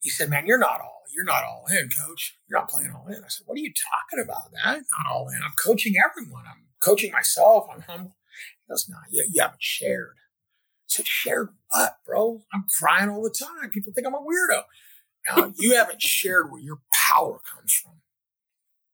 he 0.00 0.10
said, 0.10 0.28
man, 0.28 0.46
you're 0.46 0.58
not 0.58 0.80
all, 0.80 1.02
you're 1.14 1.24
not 1.24 1.44
all 1.44 1.64
in, 1.70 1.88
coach. 1.88 2.36
You're 2.48 2.60
not 2.60 2.68
playing 2.68 2.92
all 2.92 3.06
in. 3.08 3.22
I 3.24 3.28
said, 3.28 3.46
what 3.46 3.56
are 3.56 3.60
you 3.60 3.72
talking 3.72 4.24
about? 4.24 4.52
That 4.52 4.82
not 4.98 5.12
all 5.12 5.28
in. 5.28 5.40
I'm 5.42 5.54
coaching 5.62 5.94
everyone. 5.96 6.44
I'm 6.46 6.66
coaching 6.82 7.12
myself. 7.12 7.66
I'm 7.72 7.82
humble. 7.82 8.16
He 8.66 8.72
goes, 8.72 8.88
no, 8.88 8.96
you, 9.10 9.26
you 9.32 9.40
haven't 9.40 9.62
shared. 9.62 10.16
I 10.16 10.86
said, 10.88 11.06
shared 11.06 11.48
what, 11.70 11.96
bro? 12.06 12.42
I'm 12.52 12.66
crying 12.78 13.08
all 13.08 13.22
the 13.22 13.30
time. 13.30 13.70
People 13.70 13.92
think 13.92 14.06
I'm 14.06 14.14
a 14.14 14.18
weirdo. 14.18 14.62
Now, 15.28 15.52
you 15.56 15.74
haven't 15.74 16.02
shared 16.02 16.50
where 16.50 16.60
your 16.60 16.80
power 16.92 17.40
comes 17.54 17.72
from. 17.72 17.92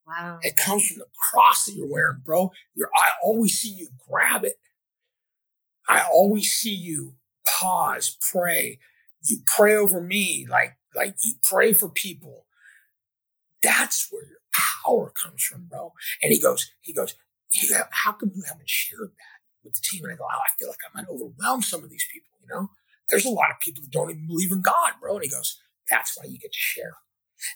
Wow. 0.06 0.38
It 0.42 0.56
comes 0.56 0.86
from 0.86 0.98
the 0.98 1.06
cross 1.30 1.64
that 1.64 1.74
you're 1.74 1.90
wearing, 1.90 2.20
bro. 2.24 2.50
You're, 2.74 2.90
I 2.94 3.10
always 3.22 3.54
see 3.54 3.70
you 3.70 3.88
grab 4.08 4.44
it. 4.44 4.54
I 5.88 6.04
always 6.12 6.50
see 6.50 6.74
you 6.74 7.14
pause, 7.58 8.16
pray. 8.32 8.78
You 9.24 9.38
pray 9.56 9.74
over 9.74 10.00
me, 10.00 10.46
like 10.48 10.76
like 10.94 11.16
you 11.22 11.34
pray 11.42 11.72
for 11.72 11.88
people. 11.88 12.46
That's 13.62 14.08
where 14.10 14.24
your 14.24 14.38
power 14.52 15.10
comes 15.10 15.42
from, 15.42 15.66
bro. 15.66 15.92
And 16.22 16.32
he 16.32 16.40
goes, 16.40 16.70
he 16.80 16.92
goes, 16.92 17.14
"Yeah, 17.50 17.84
how 17.90 18.12
come 18.12 18.30
you 18.34 18.42
haven't 18.48 18.68
shared 18.70 19.10
that 19.10 19.40
with 19.64 19.74
the 19.74 19.80
team? 19.82 20.04
And 20.04 20.12
I 20.12 20.16
go, 20.16 20.24
oh, 20.24 20.38
I 20.38 20.50
feel 20.58 20.68
like 20.68 20.78
I 20.88 20.96
might 20.96 21.08
overwhelm 21.08 21.62
some 21.62 21.84
of 21.84 21.90
these 21.90 22.06
people. 22.12 22.30
You 22.42 22.48
know, 22.48 22.70
there's 23.10 23.26
a 23.26 23.30
lot 23.30 23.50
of 23.50 23.60
people 23.60 23.82
that 23.82 23.90
don't 23.90 24.10
even 24.10 24.26
believe 24.26 24.52
in 24.52 24.62
God, 24.62 24.92
bro. 25.00 25.16
And 25.16 25.24
he 25.24 25.30
goes, 25.30 25.60
that's 25.88 26.16
why 26.16 26.28
you 26.28 26.38
get 26.38 26.52
to 26.52 26.58
share. 26.58 26.94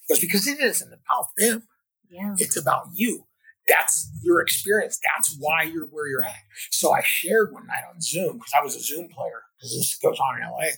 Goes, 0.08 0.20
because 0.20 0.46
it 0.46 0.60
isn't 0.60 0.92
about 0.92 1.26
them. 1.36 1.64
Yeah. 2.10 2.34
It's 2.38 2.56
about 2.56 2.88
you. 2.94 3.26
That's 3.68 4.10
your 4.22 4.40
experience. 4.40 4.98
That's 5.02 5.36
why 5.38 5.62
you're 5.62 5.86
where 5.86 6.06
you're 6.06 6.24
at. 6.24 6.34
So 6.70 6.92
I 6.92 7.00
shared 7.02 7.52
one 7.52 7.66
night 7.66 7.84
on 7.88 8.00
Zoom 8.00 8.34
because 8.34 8.52
I 8.58 8.62
was 8.62 8.76
a 8.76 8.80
Zoom 8.80 9.08
player 9.08 9.42
because 9.56 9.74
this 9.74 9.98
goes 10.02 10.18
on 10.20 10.40
in 10.40 10.48
LA. 10.48 10.68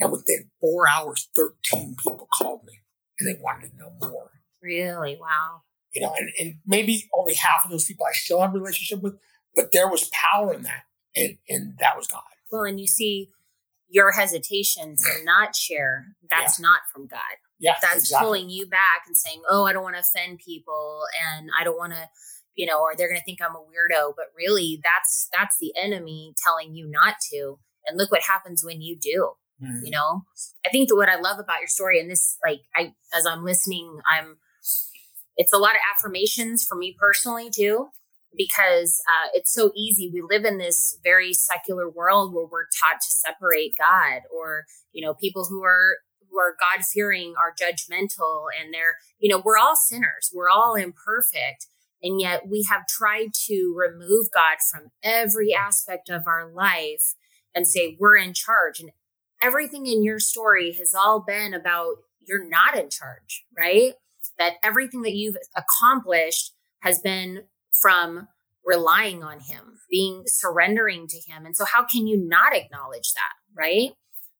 And 0.00 0.10
within 0.10 0.50
four 0.60 0.88
hours, 0.88 1.28
13 1.36 1.96
people 2.02 2.28
called 2.32 2.64
me 2.64 2.80
and 3.18 3.28
they 3.28 3.38
wanted 3.40 3.72
to 3.72 3.76
know 3.76 3.92
more. 4.00 4.30
Really? 4.62 5.18
Wow. 5.20 5.62
You 5.92 6.02
know, 6.02 6.14
and, 6.18 6.30
and 6.38 6.54
maybe 6.66 7.10
only 7.14 7.34
half 7.34 7.64
of 7.64 7.70
those 7.70 7.84
people 7.84 8.06
I 8.06 8.12
still 8.12 8.40
have 8.40 8.54
a 8.54 8.58
relationship 8.58 9.02
with, 9.02 9.18
but 9.54 9.72
there 9.72 9.88
was 9.88 10.08
power 10.10 10.54
in 10.54 10.62
that. 10.62 10.84
And 11.14 11.36
and 11.46 11.76
that 11.78 11.98
was 11.98 12.06
God. 12.06 12.22
Well, 12.50 12.64
and 12.64 12.80
you 12.80 12.86
see 12.86 13.28
your 13.92 14.10
hesitation 14.12 14.96
to 14.96 15.24
not 15.24 15.54
share, 15.54 16.06
that's 16.30 16.58
not 16.58 16.80
from 16.92 17.06
God. 17.06 17.20
Yeah. 17.60 17.74
That's 17.80 17.98
exactly. 18.04 18.24
pulling 18.24 18.50
you 18.50 18.66
back 18.66 19.04
and 19.06 19.14
saying, 19.16 19.42
oh, 19.48 19.66
I 19.66 19.72
don't 19.74 19.82
want 19.82 19.96
to 19.96 20.00
offend 20.00 20.40
people 20.44 21.02
and 21.36 21.50
I 21.58 21.62
don't 21.62 21.76
want 21.76 21.92
to, 21.92 22.08
you 22.54 22.66
know, 22.66 22.80
or 22.80 22.94
they're 22.96 23.08
going 23.08 23.20
to 23.20 23.24
think 23.24 23.40
I'm 23.42 23.54
a 23.54 23.58
weirdo. 23.60 24.14
But 24.16 24.26
really, 24.36 24.80
that's 24.82 25.28
that's 25.32 25.56
the 25.60 25.72
enemy 25.80 26.32
telling 26.42 26.74
you 26.74 26.90
not 26.90 27.16
to. 27.32 27.58
And 27.86 27.98
look 27.98 28.10
what 28.10 28.22
happens 28.26 28.64
when 28.64 28.80
you 28.80 28.96
do. 28.98 29.32
Mhm. 29.62 29.84
you 29.84 29.90
know 29.92 30.22
i 30.66 30.70
think 30.70 30.88
that 30.88 30.96
what 30.96 31.08
i 31.10 31.14
love 31.14 31.38
about 31.38 31.60
your 31.60 31.68
story 31.68 32.00
and 32.00 32.10
this 32.10 32.36
like 32.44 32.62
i 32.74 32.92
as 33.14 33.26
i'm 33.26 33.44
listening 33.44 34.00
i'm 34.10 34.38
it's 35.36 35.52
a 35.52 35.58
lot 35.58 35.76
of 35.76 35.80
affirmations 35.94 36.64
for 36.64 36.74
me 36.74 36.96
personally 36.98 37.48
too 37.54 37.88
because 38.36 39.00
uh, 39.08 39.28
it's 39.34 39.52
so 39.52 39.72
easy. 39.76 40.10
We 40.12 40.22
live 40.22 40.44
in 40.44 40.58
this 40.58 40.98
very 41.02 41.32
secular 41.32 41.88
world 41.88 42.34
where 42.34 42.46
we're 42.46 42.66
taught 42.80 43.00
to 43.00 43.10
separate 43.10 43.74
god 43.78 44.22
or 44.34 44.64
you 44.92 45.04
know 45.04 45.14
people 45.14 45.46
who 45.48 45.62
are 45.64 45.98
who 46.30 46.38
are 46.38 46.56
god 46.58 46.84
fearing 46.84 47.34
are 47.38 47.54
judgmental 47.54 48.46
and 48.60 48.72
they're 48.72 48.96
you 49.18 49.28
know 49.28 49.42
we're 49.44 49.58
all 49.58 49.76
sinners. 49.76 50.30
We're 50.34 50.50
all 50.50 50.74
imperfect. 50.74 51.66
And 52.04 52.20
yet 52.20 52.48
we 52.48 52.66
have 52.68 52.88
tried 52.88 53.28
to 53.46 53.76
remove 53.76 54.26
god 54.34 54.56
from 54.68 54.90
every 55.04 55.54
aspect 55.54 56.10
of 56.10 56.26
our 56.26 56.50
life 56.52 57.14
and 57.54 57.66
say 57.66 57.96
we're 58.00 58.16
in 58.16 58.34
charge. 58.34 58.80
And 58.80 58.90
everything 59.40 59.86
in 59.86 60.02
your 60.02 60.18
story 60.18 60.72
has 60.78 60.94
all 60.94 61.20
been 61.20 61.54
about 61.54 61.96
you're 62.26 62.48
not 62.48 62.76
in 62.76 62.88
charge, 62.90 63.44
right? 63.56 63.94
That 64.38 64.54
everything 64.62 65.02
that 65.02 65.14
you've 65.14 65.36
accomplished 65.56 66.54
has 66.80 67.00
been 67.00 67.44
from 67.80 68.28
relying 68.64 69.22
on 69.22 69.40
him, 69.40 69.78
being 69.90 70.24
surrendering 70.26 71.06
to 71.08 71.18
him. 71.18 71.44
And 71.44 71.56
so 71.56 71.64
how 71.64 71.84
can 71.84 72.06
you 72.06 72.16
not 72.16 72.54
acknowledge 72.54 73.12
that, 73.14 73.32
right? 73.56 73.90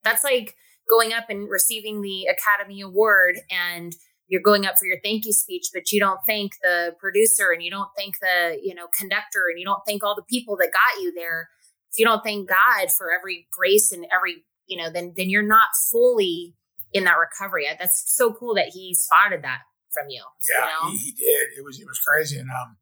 That's 0.04 0.24
like 0.24 0.54
going 0.88 1.12
up 1.12 1.24
and 1.28 1.48
receiving 1.48 2.02
the 2.02 2.26
Academy 2.26 2.80
Award 2.80 3.40
and 3.50 3.94
you're 4.28 4.42
going 4.42 4.64
up 4.64 4.76
for 4.78 4.86
your 4.86 4.98
thank 5.02 5.26
you 5.26 5.32
speech, 5.32 5.66
but 5.74 5.92
you 5.92 6.00
don't 6.00 6.20
thank 6.26 6.52
the 6.62 6.94
producer 6.98 7.50
and 7.52 7.62
you 7.62 7.70
don't 7.70 7.90
thank 7.96 8.18
the, 8.20 8.58
you 8.62 8.74
know, 8.74 8.86
conductor 8.96 9.46
and 9.50 9.58
you 9.58 9.64
don't 9.64 9.82
thank 9.86 10.02
all 10.02 10.14
the 10.14 10.22
people 10.22 10.56
that 10.56 10.70
got 10.72 11.02
you 11.02 11.12
there. 11.12 11.48
If 11.90 11.98
you 11.98 12.06
don't 12.06 12.22
thank 12.22 12.48
God 12.48 12.90
for 12.90 13.12
every 13.12 13.46
grace 13.52 13.92
and 13.92 14.06
every 14.14 14.44
you 14.66 14.82
know, 14.82 14.90
then 14.90 15.12
then 15.16 15.28
you're 15.28 15.46
not 15.46 15.68
fully 15.90 16.54
in 16.92 17.04
that 17.04 17.16
recovery. 17.18 17.66
That's 17.78 18.04
so 18.06 18.32
cool 18.32 18.54
that 18.54 18.68
he 18.72 18.94
spotted 18.94 19.42
that 19.42 19.60
from 19.92 20.08
you. 20.08 20.22
Yeah, 20.48 20.64
you 20.64 20.70
know? 20.70 20.90
he, 20.92 20.98
he 20.98 21.12
did. 21.12 21.58
It 21.58 21.64
was 21.64 21.78
it 21.78 21.86
was 21.86 21.98
crazy, 21.98 22.38
and 22.38 22.48
um, 22.50 22.76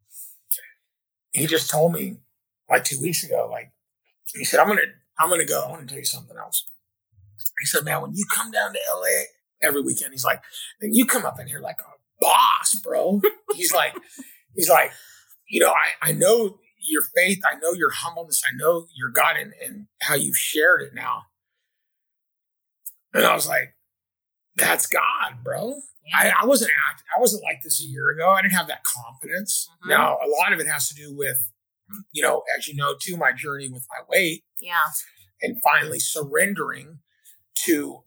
he 1.33 1.47
just 1.47 1.71
told 1.71 1.93
me 1.93 2.19
like 2.69 2.85
two 2.85 3.01
weeks 3.01 3.25
ago, 3.25 3.49
like 3.51 3.73
he 4.35 4.45
said, 4.45 4.61
"I'm 4.61 4.69
gonna 4.69 4.83
I'm 5.19 5.29
gonna 5.29 5.45
go. 5.45 5.65
I 5.65 5.71
want 5.71 5.83
to 5.83 5.87
tell 5.87 5.99
you 5.99 6.05
something 6.05 6.37
else." 6.37 6.65
He 7.59 7.67
said, 7.67 7.85
"Man, 7.85 8.03
when 8.03 8.15
you 8.15 8.25
come 8.33 8.51
down 8.51 8.73
to 8.73 8.79
LA 8.95 9.25
every 9.63 9.83
weekend, 9.83 10.13
he's 10.13 10.25
like, 10.25 10.43
then 10.81 10.95
you 10.95 11.05
come 11.07 11.25
up 11.25 11.39
in 11.41 11.47
here 11.47 11.61
like 11.61 11.81
a 11.81 11.99
boss, 12.21 12.75
bro." 12.75 13.21
he's 13.55 13.73
like, 13.73 13.95
he's 14.55 14.71
like, 14.71 14.93
you 15.49 15.61
know, 15.61 15.73
I 15.73 16.11
I 16.11 16.13
know 16.13 16.59
your 16.83 17.03
faith, 17.03 17.41
I 17.45 17.59
know 17.59 17.73
your 17.73 17.91
humbleness, 17.91 18.43
I 18.47 18.57
know 18.57 18.87
your 18.95 19.11
God, 19.11 19.37
and 19.37 19.53
and 19.65 19.87
how 20.01 20.15
you've 20.15 20.37
shared 20.37 20.83
it 20.83 20.95
now. 20.95 21.25
And 23.13 23.25
I 23.25 23.35
was 23.35 23.49
like, 23.49 23.75
"That's 24.61 24.87
God, 24.87 25.43
bro." 25.43 25.75
I, 26.13 26.33
I 26.43 26.45
wasn't 26.47 26.73
act. 26.91 27.05
I 27.17 27.21
wasn't 27.21 27.45
like 27.45 27.63
this 27.63 27.81
a 27.81 27.87
year 27.87 28.11
ago. 28.11 28.31
I 28.31 28.43
didn't 28.43 28.55
have 28.55 28.67
that 28.67 28.83
confidence. 28.83 29.69
Mhm. 29.85 29.91
Now, 29.91 30.19
a 30.19 30.27
lot 30.41 30.53
of 30.53 30.59
it 30.59 30.67
has 30.67 30.89
to 30.89 30.95
do 30.95 31.17
with, 31.17 31.53
you 32.11 32.21
know, 32.23 32.43
as 32.59 32.67
you 32.67 32.75
know, 32.75 32.97
too, 33.01 33.17
my 33.17 33.31
journey 33.33 33.69
with 33.69 33.87
my 33.89 34.05
weight 34.09 34.43
yeah. 34.61 34.87
and 35.41 35.61
finally 35.63 36.01
surrendering 36.01 36.99
to, 37.67 38.03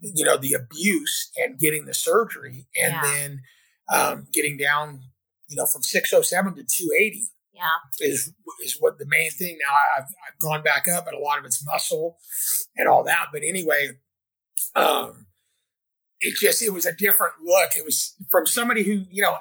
you 0.00 0.24
know, 0.24 0.36
the 0.36 0.52
abuse 0.52 1.32
and 1.36 1.58
getting 1.58 1.84
the 1.86 1.94
surgery, 1.94 2.68
and 2.80 2.92
Yeah. 2.92 3.02
then 3.02 3.42
um, 3.88 4.28
getting 4.32 4.56
down, 4.56 5.00
you 5.48 5.56
know, 5.56 5.66
from 5.66 5.82
six 5.82 6.12
oh 6.12 6.22
seven 6.22 6.54
to 6.54 6.62
two 6.64 6.90
eighty 6.96 7.28
Yeah. 7.52 7.78
is 7.98 8.32
is 8.62 8.76
what 8.78 8.98
the 8.98 9.06
main 9.06 9.32
thing. 9.32 9.58
Now 9.66 9.74
I've 9.96 10.04
I've 10.28 10.38
gone 10.38 10.62
back 10.62 10.86
up, 10.86 11.06
but 11.06 11.14
a 11.14 11.18
lot 11.18 11.38
of 11.40 11.44
it's 11.44 11.64
muscle 11.64 12.18
and 12.76 12.86
all 12.88 13.02
that. 13.04 13.28
But 13.32 13.42
anyway, 13.44 13.98
um, 14.76 15.26
it 16.22 16.36
just 16.36 16.62
it 16.62 16.72
was 16.72 16.86
a 16.86 16.92
different 16.92 17.34
look. 17.42 17.70
It 17.76 17.84
was 17.84 18.14
from 18.30 18.46
somebody 18.46 18.82
who 18.84 19.04
you 19.10 19.22
know, 19.22 19.32
I, 19.32 19.38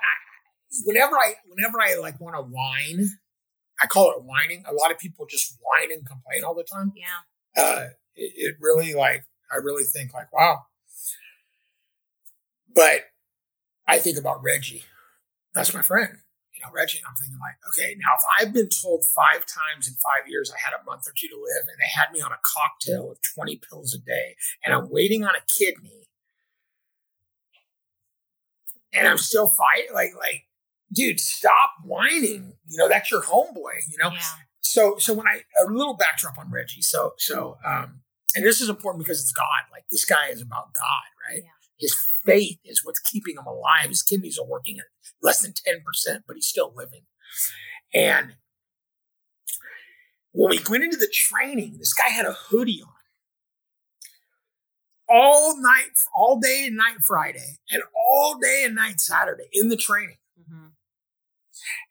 whenever 0.85 1.15
I 1.15 1.35
whenever 1.47 1.79
I 1.79 1.95
like 1.99 2.19
want 2.19 2.35
to 2.35 2.41
whine, 2.41 3.09
I 3.81 3.87
call 3.87 4.11
it 4.11 4.23
whining. 4.23 4.63
A 4.67 4.73
lot 4.73 4.91
of 4.91 4.99
people 4.99 5.25
just 5.29 5.57
whine 5.61 5.91
and 5.91 6.05
complain 6.05 6.43
all 6.43 6.55
the 6.55 6.63
time. 6.63 6.91
Yeah. 6.95 7.63
Uh, 7.63 7.85
it, 8.15 8.33
it 8.35 8.55
really 8.59 8.93
like 8.93 9.23
I 9.51 9.57
really 9.57 9.83
think 9.83 10.13
like 10.13 10.33
wow. 10.33 10.65
But 12.73 13.01
I 13.87 13.99
think 13.99 14.17
about 14.17 14.43
Reggie. 14.43 14.83
That's 15.53 15.73
my 15.73 15.81
friend 15.81 16.17
you 16.61 16.67
know, 16.67 16.73
Reggie, 16.73 16.99
and 16.99 17.07
I'm 17.09 17.15
thinking 17.15 17.39
like, 17.41 17.57
okay, 17.69 17.95
now 17.97 18.13
if 18.13 18.23
I've 18.37 18.53
been 18.53 18.69
told 18.69 19.03
five 19.03 19.45
times 19.49 19.87
in 19.87 19.95
five 19.95 20.29
years 20.29 20.53
I 20.53 20.59
had 20.61 20.77
a 20.77 20.85
month 20.85 21.07
or 21.07 21.13
two 21.17 21.27
to 21.27 21.35
live, 21.35 21.65
and 21.65 21.77
they 21.79 21.89
had 21.89 22.13
me 22.13 22.21
on 22.21 22.31
a 22.31 22.41
cocktail 22.45 23.11
of 23.11 23.17
20 23.33 23.61
pills 23.67 23.93
a 23.93 23.99
day, 23.99 24.35
and 24.63 24.73
I'm 24.73 24.89
waiting 24.89 25.23
on 25.23 25.33
a 25.33 25.41
kidney, 25.49 26.00
and 28.93 29.07
I'm 29.07 29.17
still 29.17 29.47
fighting. 29.47 29.93
Like, 29.93 30.11
like, 30.17 30.43
dude, 30.93 31.19
stop 31.19 31.71
whining. 31.83 32.53
You 32.67 32.77
know, 32.77 32.89
that's 32.89 33.11
your 33.11 33.21
homeboy. 33.21 33.81
You 33.89 33.97
know. 34.01 34.11
Yeah. 34.11 34.21
So, 34.61 34.95
so 34.99 35.13
when 35.13 35.27
I 35.27 35.41
a 35.65 35.71
little 35.71 35.95
backdrop 35.95 36.37
on 36.37 36.51
Reggie. 36.51 36.81
So, 36.81 37.13
so, 37.17 37.57
um, 37.65 38.01
and 38.35 38.45
this 38.45 38.61
is 38.61 38.69
important 38.69 39.03
because 39.03 39.21
it's 39.21 39.33
God. 39.33 39.45
Like 39.71 39.83
this 39.91 40.05
guy 40.05 40.27
is 40.29 40.41
about 40.41 40.73
God, 40.73 41.29
right? 41.29 41.43
Yeah. 41.43 41.49
His 41.77 41.95
faith 42.25 42.59
is 42.63 42.81
what's 42.85 42.99
keeping 42.99 43.35
him 43.37 43.45
alive. 43.45 43.89
His 43.89 44.03
kidneys 44.03 44.37
are 44.39 44.45
working 44.45 44.79
at 44.79 44.85
less 45.21 45.41
than 45.41 45.53
ten 45.53 45.81
percent, 45.85 46.23
but 46.27 46.35
he's 46.35 46.47
still 46.47 46.71
living. 46.75 47.01
And 47.93 48.35
when 50.31 50.51
we 50.51 50.59
went 50.69 50.83
into 50.83 50.97
the 50.97 51.11
training, 51.11 51.77
this 51.77 51.93
guy 51.93 52.09
had 52.09 52.25
a 52.25 52.33
hoodie 52.33 52.81
on 52.81 52.93
all 55.11 55.61
night, 55.61 55.91
all 56.15 56.39
day 56.39 56.65
and 56.67 56.77
night 56.77 56.97
Friday, 57.03 57.57
and 57.71 57.81
all 57.95 58.37
day 58.39 58.63
and 58.65 58.75
night 58.75 58.99
Saturday 58.99 59.49
in 59.53 59.69
the 59.69 59.77
training. 59.77 60.17
Mm-hmm. 60.39 60.67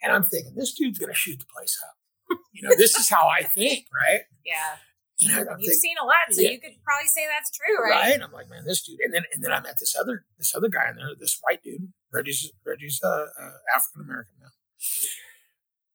And 0.03 0.13
I'm 0.13 0.23
thinking, 0.23 0.55
this 0.57 0.73
dude's 0.75 0.99
going 0.99 1.13
to 1.13 1.19
shoot 1.19 1.39
the 1.39 1.47
place 1.55 1.79
up. 1.87 2.39
You 2.53 2.69
know, 2.69 2.75
this 2.77 2.95
is 2.97 3.09
how 3.09 3.29
I 3.29 3.43
think, 3.43 3.87
right? 3.95 4.23
Yeah. 4.45 4.77
You 5.19 5.29
know, 5.35 5.45
thinking, 5.57 5.71
seen 5.75 5.97
a 6.01 6.05
lot, 6.05 6.15
so 6.31 6.41
Yeah. 6.41 6.51
you 6.51 6.61
could 6.61 6.73
probably 6.85 7.09
say 7.09 7.27
that's 7.27 7.51
true, 7.51 7.85
right? 7.85 8.13
right? 8.13 8.23
I'm 8.23 8.33
like, 8.33 8.49
man, 8.49 8.65
this 8.65 8.83
dude. 8.83 9.01
And 9.05 9.13
then, 9.13 9.25
and 9.35 9.45
then 9.45 9.53
I 9.53 9.61
met 9.61 9.77
this 9.79 9.95
other, 9.99 10.25
this 10.39 10.55
other 10.55 10.69
guy 10.69 10.89
in 10.89 10.97
there, 10.97 11.09
this 11.19 11.39
white 11.43 11.63
dude. 11.63 11.93
Reggie's, 12.13 12.51
Reggie's 12.65 13.01
uh, 13.05 13.09
uh, 13.09 13.51
African 13.75 14.03
American 14.03 14.35
now. 14.41 14.49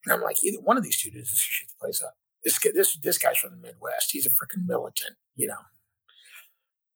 And 0.06 0.14
I'm 0.14 0.22
like, 0.22 0.44
either 0.44 0.60
one 0.62 0.78
of 0.78 0.84
these 0.84 1.02
two 1.02 1.10
dudes 1.10 1.30
is 1.32 1.40
gonna 1.40 1.52
shoot 1.52 1.68
the 1.70 1.82
place 1.82 2.04
up. 2.04 2.14
This 2.44 2.60
guy, 2.60 2.70
this 2.74 2.96
this 2.98 3.18
guy's 3.18 3.38
from 3.38 3.52
the 3.52 3.58
Midwest. 3.58 4.12
He's 4.12 4.28
a 4.28 4.30
freaking 4.30 4.68
militant, 4.68 5.16
you 5.36 5.48
know. 5.48 5.58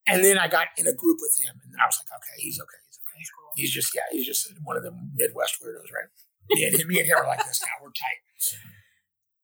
And 0.10 0.24
then 0.24 0.38
I 0.38 0.48
got 0.48 0.68
in 0.78 0.88
a 0.88 0.94
group 0.94 1.20
with 1.22 1.38
him, 1.40 1.54
and 1.64 1.76
I 1.82 1.86
was 1.86 2.00
like, 2.02 2.18
okay, 2.18 2.42
he's 2.42 2.60
okay, 2.60 2.82
he's 2.88 3.00
okay. 3.00 3.26
Cool. 3.36 3.52
He's 3.56 3.72
just 3.72 3.94
yeah, 3.94 4.02
he's 4.12 4.26
just 4.26 4.52
one 4.64 4.78
of 4.78 4.84
the 4.84 4.92
Midwest 5.16 5.62
weirdos, 5.62 5.92
right? 5.94 6.10
Me 6.50 6.66
and 6.66 6.80
him, 6.80 6.88
me 6.88 7.00
and 7.00 7.08
him 7.08 7.18
are 7.18 7.28
like 7.28 7.46
this 7.46 7.62
now. 7.62 7.84
We're 7.84 7.90
tight. 7.90 8.58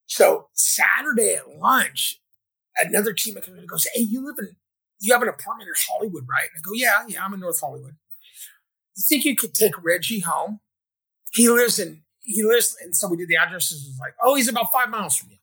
So 0.07 0.47
Saturday 0.53 1.35
at 1.35 1.49
lunch, 1.57 2.21
another 2.77 3.13
team 3.13 3.35
comes 3.35 3.47
in 3.49 3.57
and 3.57 3.67
goes, 3.67 3.87
"Hey, 3.93 4.01
you 4.01 4.25
live 4.25 4.35
in 4.39 4.55
you 4.99 5.13
have 5.13 5.21
an 5.21 5.29
apartment 5.29 5.67
in 5.67 5.75
Hollywood, 5.89 6.25
right?" 6.29 6.49
And 6.53 6.57
I 6.57 6.61
go, 6.63 6.71
"Yeah, 6.73 7.05
yeah, 7.07 7.23
I'm 7.23 7.33
in 7.33 7.41
North 7.41 7.59
Hollywood. 7.59 7.95
You 8.95 9.03
think 9.07 9.25
you 9.25 9.35
could 9.35 9.53
take 9.53 9.73
Reggie 9.83 10.21
home? 10.21 10.61
He 11.33 11.49
lives 11.49 11.77
in 11.79 12.05
he 12.25 12.43
lives, 12.43 12.75
and 12.81 12.95
so 12.95 13.07
we 13.07 13.17
did 13.17 13.29
the 13.29 13.37
addresses. 13.37 13.85
It 13.85 13.91
was 13.91 13.99
like, 13.99 14.15
oh, 14.21 14.35
he's 14.35 14.47
about 14.47 14.71
five 14.73 14.89
miles 14.89 15.15
from 15.15 15.29
you. 15.29 15.37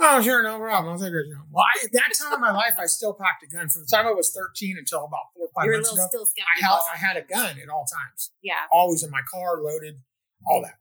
Oh, 0.00 0.20
sure, 0.20 0.42
no 0.42 0.58
problem. 0.58 0.92
I'll 0.92 0.98
take 0.98 1.12
home. 1.12 1.46
Well, 1.50 1.64
I, 1.64 1.84
at 1.84 1.92
that 1.92 2.12
time 2.18 2.34
in 2.34 2.40
my 2.40 2.50
life, 2.50 2.74
I 2.78 2.86
still 2.86 3.14
packed 3.14 3.44
a 3.44 3.46
gun. 3.46 3.68
From 3.68 3.82
the 3.82 3.86
time 3.86 4.06
I 4.06 4.12
was 4.12 4.30
13 4.30 4.76
until 4.78 5.04
about 5.04 5.32
four 5.34 5.46
or 5.46 5.50
five 5.54 5.66
You're 5.66 5.74
a 5.74 5.76
months 5.78 5.92
little 5.92 6.04
ago, 6.04 6.24
still 6.24 6.44
I 6.56 6.64
had, 6.64 6.78
I 6.94 6.96
had 6.96 7.16
a 7.16 7.22
gun 7.22 7.58
at 7.62 7.68
all 7.68 7.84
times 7.84 8.30
yeah. 8.42 8.54
always 8.72 9.02
in 9.02 9.10
my 9.10 9.20
car, 9.30 9.60
loaded, 9.62 10.00
all 10.46 10.62
that. 10.62 10.74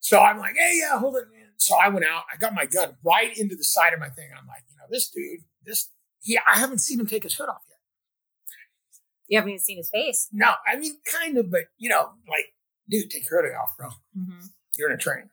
So 0.00 0.20
I'm 0.20 0.38
like, 0.38 0.54
hey, 0.54 0.78
yeah, 0.80 0.98
hold 0.98 1.16
it, 1.16 1.24
man. 1.32 1.48
So 1.56 1.74
I 1.76 1.88
went 1.88 2.06
out, 2.06 2.24
I 2.32 2.36
got 2.36 2.54
my 2.54 2.64
gun 2.64 2.96
right 3.04 3.36
into 3.36 3.56
the 3.56 3.64
side 3.64 3.92
of 3.92 3.98
my 3.98 4.08
thing. 4.08 4.28
I'm 4.38 4.46
like, 4.46 4.62
you 4.70 4.76
know, 4.76 4.84
this 4.88 5.10
dude, 5.10 5.40
this, 5.64 5.90
he, 6.20 6.38
I 6.38 6.58
haven't 6.58 6.78
seen 6.78 7.00
him 7.00 7.06
take 7.06 7.24
his 7.24 7.34
hood 7.34 7.48
off 7.48 7.62
yet. 7.68 7.78
You 9.26 9.38
haven't 9.38 9.50
even 9.50 9.60
seen 9.60 9.78
his 9.78 9.90
face. 9.90 10.28
No, 10.32 10.52
I 10.64 10.76
mean, 10.76 10.92
kind 11.12 11.36
of, 11.38 11.50
but 11.50 11.62
you 11.76 11.88
know, 11.88 12.10
like, 12.28 12.54
dude, 12.88 13.10
take 13.10 13.28
your 13.28 13.42
hood 13.42 13.52
off, 13.56 13.76
bro. 13.76 13.88
Mm-hmm. 14.16 14.46
You're 14.78 14.90
in 14.90 14.94
a 14.94 14.98
train. 14.98 15.30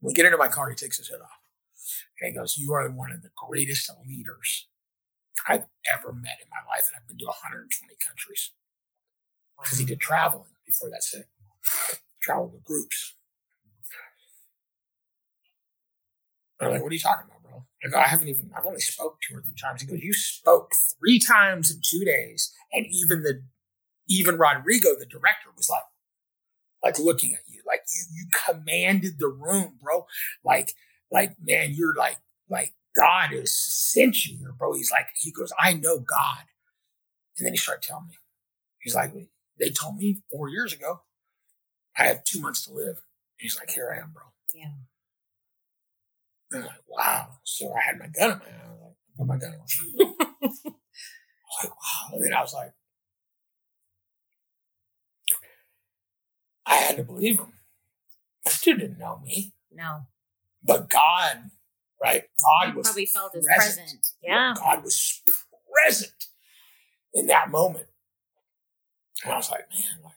We 0.00 0.12
get 0.12 0.26
into 0.26 0.38
my 0.38 0.48
car, 0.48 0.68
he 0.68 0.74
takes 0.74 0.98
his 0.98 1.06
hood 1.06 1.20
off. 1.20 1.38
And 2.22 2.32
he 2.32 2.38
goes, 2.38 2.56
You 2.56 2.72
are 2.72 2.88
one 2.88 3.10
of 3.10 3.22
the 3.22 3.30
greatest 3.34 3.90
leaders 4.06 4.68
I've 5.48 5.66
ever 5.92 6.12
met 6.12 6.38
in 6.40 6.48
my 6.48 6.62
life. 6.72 6.86
And 6.86 6.96
I've 6.96 7.08
been 7.08 7.18
to 7.18 7.26
120 7.26 7.68
countries. 8.06 8.52
Because 9.60 9.78
he 9.78 9.84
did 9.84 10.00
traveling 10.00 10.54
before 10.64 10.88
that's 10.88 11.12
it. 11.14 11.26
Traveled 12.22 12.52
with 12.52 12.64
groups. 12.64 13.14
I'm 16.60 16.70
like, 16.70 16.82
what 16.82 16.92
are 16.92 16.94
you 16.94 17.00
talking 17.00 17.26
about, 17.26 17.42
bro? 17.42 17.64
I 17.84 17.88
go, 17.88 17.98
I 17.98 18.06
haven't 18.06 18.28
even, 18.28 18.52
I've 18.56 18.66
only 18.66 18.80
spoke 18.80 19.18
two 19.20 19.36
or 19.36 19.42
three 19.42 19.56
times. 19.60 19.80
He 19.80 19.88
goes, 19.88 20.00
you 20.00 20.12
spoke 20.12 20.70
three 20.96 21.18
times 21.18 21.72
in 21.72 21.80
two 21.82 22.04
days. 22.04 22.52
And 22.72 22.86
even 22.88 23.22
the, 23.22 23.42
even 24.08 24.38
Rodrigo, 24.38 24.90
the 24.96 25.06
director, 25.06 25.50
was 25.56 25.68
like, 25.68 25.82
like 26.84 27.00
looking 27.00 27.34
at 27.34 27.40
you, 27.48 27.62
like 27.66 27.80
you, 27.92 28.04
you 28.14 28.26
commanded 28.46 29.18
the 29.18 29.26
room, 29.26 29.78
bro. 29.82 30.06
Like, 30.44 30.74
like, 31.12 31.36
man, 31.40 31.72
you're 31.74 31.94
like, 31.94 32.18
like 32.48 32.74
God 32.96 33.30
has 33.30 33.54
sent 33.54 34.26
you 34.26 34.38
here, 34.38 34.54
bro. 34.58 34.72
He's 34.72 34.90
like, 34.90 35.06
he 35.14 35.30
goes, 35.30 35.52
I 35.60 35.74
know 35.74 35.98
God. 36.00 36.44
And 37.38 37.46
then 37.46 37.52
he 37.52 37.58
started 37.58 37.82
telling 37.82 38.08
me, 38.08 38.16
he's 38.80 38.94
like, 38.94 39.12
they 39.58 39.70
told 39.70 39.96
me 39.96 40.22
four 40.30 40.48
years 40.48 40.72
ago, 40.72 41.02
I 41.96 42.04
have 42.04 42.24
two 42.24 42.40
months 42.40 42.64
to 42.66 42.72
live. 42.72 43.02
He's 43.36 43.58
like, 43.58 43.70
here 43.70 43.92
I 43.94 44.00
am, 44.02 44.12
bro. 44.12 44.22
Yeah. 44.54 44.72
And 46.50 46.62
I'm 46.62 46.66
like, 46.66 46.78
wow. 46.88 47.28
So 47.44 47.72
I 47.72 47.80
had 47.80 47.98
my 47.98 48.06
gun 48.08 48.32
in 48.32 48.38
my 48.38 48.44
hand. 48.44 48.62
I 48.64 48.70
was 48.72 48.80
like, 48.82 49.18
put 49.18 49.26
my 49.26 49.36
gun 49.38 49.54
on. 49.54 49.60
I 50.42 50.46
was 50.46 50.64
like, 51.64 51.70
wow. 51.70 52.10
And 52.14 52.24
then 52.24 52.34
I 52.34 52.40
was 52.40 52.54
like, 52.54 52.72
I 56.66 56.74
had 56.76 56.96
to 56.96 57.04
believe 57.04 57.38
him. 57.38 57.52
This 58.44 58.60
dude 58.60 58.80
didn't 58.80 58.98
know 58.98 59.20
me, 59.24 59.52
No. 59.70 60.06
But 60.64 60.88
God, 60.90 61.50
right? 62.02 62.24
God 62.40 62.70
You 62.70 62.78
was 62.78 62.86
probably 62.86 63.06
felt 63.06 63.34
his 63.34 63.46
present. 63.46 63.76
present. 63.76 64.06
Yeah. 64.22 64.54
God 64.56 64.82
was 64.84 65.22
present 65.72 66.12
in 67.14 67.26
that 67.26 67.50
moment. 67.50 67.86
And 69.24 69.32
I 69.32 69.36
was 69.36 69.50
like, 69.50 69.68
man, 69.70 70.02
like, 70.04 70.14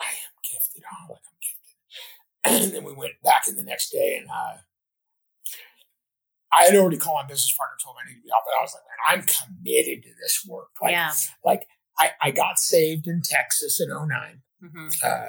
I 0.00 0.04
am 0.04 0.32
gifted. 0.42 0.82
Oh, 0.90 1.12
like 1.12 1.20
I'm 1.26 2.52
gifted. 2.54 2.64
And 2.64 2.72
then 2.74 2.84
we 2.84 2.94
went 2.94 3.20
back 3.22 3.48
in 3.48 3.56
the 3.56 3.64
next 3.64 3.90
day 3.90 4.18
and 4.20 4.30
I 4.30 4.60
I 6.50 6.64
had 6.64 6.74
already 6.76 6.96
called 6.96 7.16
my 7.22 7.28
business 7.28 7.54
partner, 7.56 7.76
told 7.82 7.96
him 7.96 8.04
I 8.06 8.08
need 8.10 8.20
to 8.20 8.22
be 8.22 8.30
off. 8.30 8.42
But 8.46 8.58
I 8.58 8.62
was 8.62 8.74
like, 8.74 8.82
man, 8.88 8.98
I'm 9.12 9.26
committed 9.26 10.02
to 10.04 10.08
this 10.20 10.44
work. 10.48 10.68
Like, 10.80 10.92
yeah. 10.92 11.12
like 11.44 11.66
I, 11.98 12.12
I 12.22 12.30
got 12.30 12.58
saved 12.58 13.06
in 13.06 13.20
Texas 13.22 13.80
in 13.80 13.90
09. 13.90 14.42
Mm-hmm. 14.64 14.88
Uh, 15.04 15.26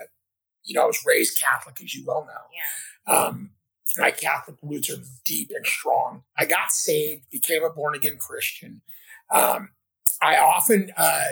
you 0.64 0.76
know, 0.76 0.84
I 0.84 0.86
was 0.86 1.04
raised 1.06 1.38
Catholic, 1.40 1.82
as 1.84 1.94
you 1.94 2.06
well 2.06 2.26
know. 2.26 3.14
Yeah. 3.14 3.14
Um, 3.14 3.52
my 3.98 4.12
Catholic 4.12 4.58
roots 4.62 4.90
are 4.90 5.02
deep 5.26 5.50
and 5.56 5.66
strong. 5.66 6.24
I 6.38 6.46
got 6.46 6.72
saved, 6.72 7.24
became 7.32 7.64
a 7.64 7.70
born 7.70 7.96
again 7.96 8.18
Christian. 8.20 8.82
Um, 9.32 9.70
I 10.22 10.38
often 10.38 10.92
uh, 10.98 11.24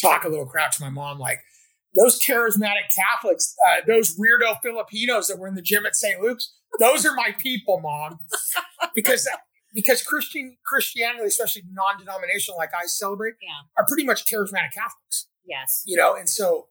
talk 0.00 0.24
a 0.24 0.28
little 0.28 0.46
crap 0.46 0.72
to 0.72 0.82
my 0.82 0.90
mom, 0.90 1.18
like 1.18 1.40
those 1.96 2.20
charismatic 2.20 2.94
Catholics, 2.94 3.54
uh, 3.68 3.80
those 3.86 4.16
weirdo 4.16 4.60
Filipinos 4.62 5.26
that 5.28 5.38
were 5.38 5.48
in 5.48 5.54
the 5.54 5.62
gym 5.62 5.86
at 5.86 5.96
St. 5.96 6.20
Luke's. 6.20 6.54
Those 6.78 7.04
are 7.06 7.14
my 7.14 7.34
people, 7.38 7.80
mom, 7.80 8.18
because 8.94 9.28
because 9.74 10.02
Christian 10.02 10.56
Christianity, 10.64 11.24
especially 11.24 11.62
non-denominational, 11.72 12.58
like 12.58 12.70
I 12.74 12.86
celebrate, 12.86 13.34
Yeah. 13.42 13.48
are 13.76 13.86
pretty 13.86 14.04
much 14.04 14.26
charismatic 14.26 14.72
Catholics. 14.74 15.28
Yes. 15.44 15.82
You 15.86 15.96
know, 15.96 16.14
and 16.14 16.28
so 16.28 16.68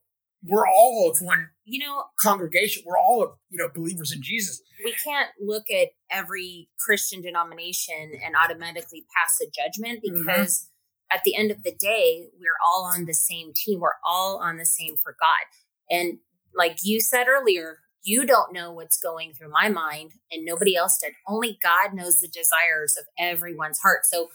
we're 0.47 0.67
all 0.67 1.09
of 1.11 1.21
one 1.21 1.49
You 1.65 1.85
know, 1.85 2.05
congregation. 2.19 2.83
We're 2.85 2.97
all 2.97 3.23
of 3.23 3.31
you 3.49 3.57
know 3.57 3.69
believers 3.73 4.11
in 4.11 4.21
Jesus. 4.21 4.61
we 4.83 4.93
can't 5.03 5.29
look 5.41 5.69
at 5.71 5.89
every 6.11 6.69
Christian 6.79 7.21
denomination 7.21 8.11
and 8.23 8.35
automatically 8.41 9.05
pass 9.15 9.39
a 9.41 9.49
judgment 9.49 9.99
Mhm. 10.03 10.25
because 10.25 10.69
at 11.11 11.23
the 11.23 11.35
end 11.35 11.51
of 11.51 11.63
the 11.63 11.71
day, 11.73 12.29
we're 12.39 12.57
all 12.65 12.85
on 12.85 13.05
the 13.05 13.13
same 13.13 13.53
team. 13.53 13.79
We're 13.79 13.99
all 14.05 14.37
on 14.37 14.57
the 14.57 14.65
same 14.65 14.97
for 14.97 15.15
God. 15.19 15.45
And 15.89 16.19
like 16.53 16.79
you 16.83 16.99
said 17.01 17.27
earlier, 17.27 17.79
you 18.03 18.25
don't 18.25 18.53
know 18.53 18.71
what's 18.71 18.97
going 18.97 19.33
through 19.33 19.49
my 19.49 19.67
mind 19.69 20.11
and 20.31 20.45
nobody 20.45 20.75
else 20.75 20.97
did. 21.01 21.13
Only 21.27 21.57
God 21.61 21.93
knows 21.93 22.19
the 22.19 22.27
desires 22.27 22.95
of 22.97 23.05
everyone's 23.19 23.79
heart. 23.79 24.05
So, 24.05 24.29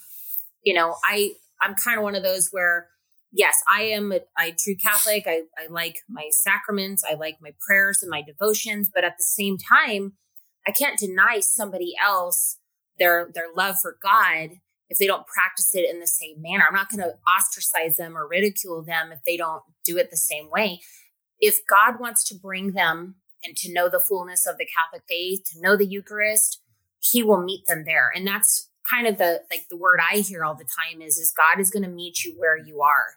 you 0.62 0.74
know, 0.74 0.96
I 1.04 1.34
I'm 1.60 1.74
kind 1.74 1.98
of 1.98 2.02
one 2.02 2.14
of 2.16 2.22
those 2.24 2.48
where 2.50 2.88
yes, 3.32 3.56
I 3.70 3.82
am 3.82 4.12
a, 4.12 4.20
a 4.38 4.52
true 4.52 4.76
Catholic. 4.76 5.24
I, 5.26 5.42
I 5.58 5.66
like 5.68 6.00
my 6.08 6.28
sacraments. 6.30 7.02
I 7.08 7.14
like 7.14 7.38
my 7.40 7.54
prayers 7.66 8.00
and 8.02 8.10
my 8.10 8.22
devotions. 8.22 8.90
But 8.94 9.04
at 9.04 9.16
the 9.18 9.24
same 9.24 9.56
time, 9.58 10.12
I 10.66 10.70
can't 10.70 10.98
deny 10.98 11.40
somebody 11.40 11.94
else 12.02 12.58
their 12.98 13.30
their 13.34 13.46
love 13.56 13.76
for 13.80 13.96
God 14.02 14.58
if 14.88 14.98
they 14.98 15.06
don't 15.06 15.26
practice 15.26 15.74
it 15.74 15.88
in 15.90 16.00
the 16.00 16.06
same 16.06 16.42
manner. 16.42 16.64
I'm 16.68 16.74
not 16.74 16.90
going 16.90 17.02
to 17.02 17.14
ostracize 17.26 17.96
them 17.96 18.16
or 18.16 18.28
ridicule 18.28 18.82
them 18.82 19.10
if 19.10 19.20
they 19.24 19.38
don't 19.38 19.62
do 19.84 19.96
it 19.96 20.10
the 20.10 20.16
same 20.18 20.50
way. 20.50 20.80
If 21.40 21.60
God 21.66 21.98
wants 21.98 22.28
to 22.28 22.34
bring 22.34 22.72
them 22.72 23.16
and 23.42 23.56
to 23.56 23.72
know 23.72 23.88
the 23.88 24.02
fullness 24.06 24.46
of 24.46 24.58
the 24.58 24.66
Catholic 24.66 25.02
faith, 25.08 25.44
to 25.52 25.60
know 25.60 25.76
the 25.76 25.86
Eucharist, 25.86 26.60
He 27.00 27.22
will 27.22 27.42
meet 27.42 27.66
them 27.66 27.84
there, 27.86 28.12
and 28.14 28.26
that's 28.26 28.68
kind 28.88 29.06
of 29.06 29.16
the 29.16 29.42
like 29.50 29.66
the 29.70 29.76
word 29.76 30.00
I 30.00 30.18
hear 30.18 30.44
all 30.44 30.54
the 30.54 30.64
time 30.64 31.00
is 31.00 31.16
is 31.16 31.32
God 31.32 31.60
is 31.60 31.70
going 31.70 31.84
to 31.84 31.88
meet 31.88 32.22
you 32.24 32.34
where 32.38 32.56
you 32.56 32.82
are. 32.82 33.16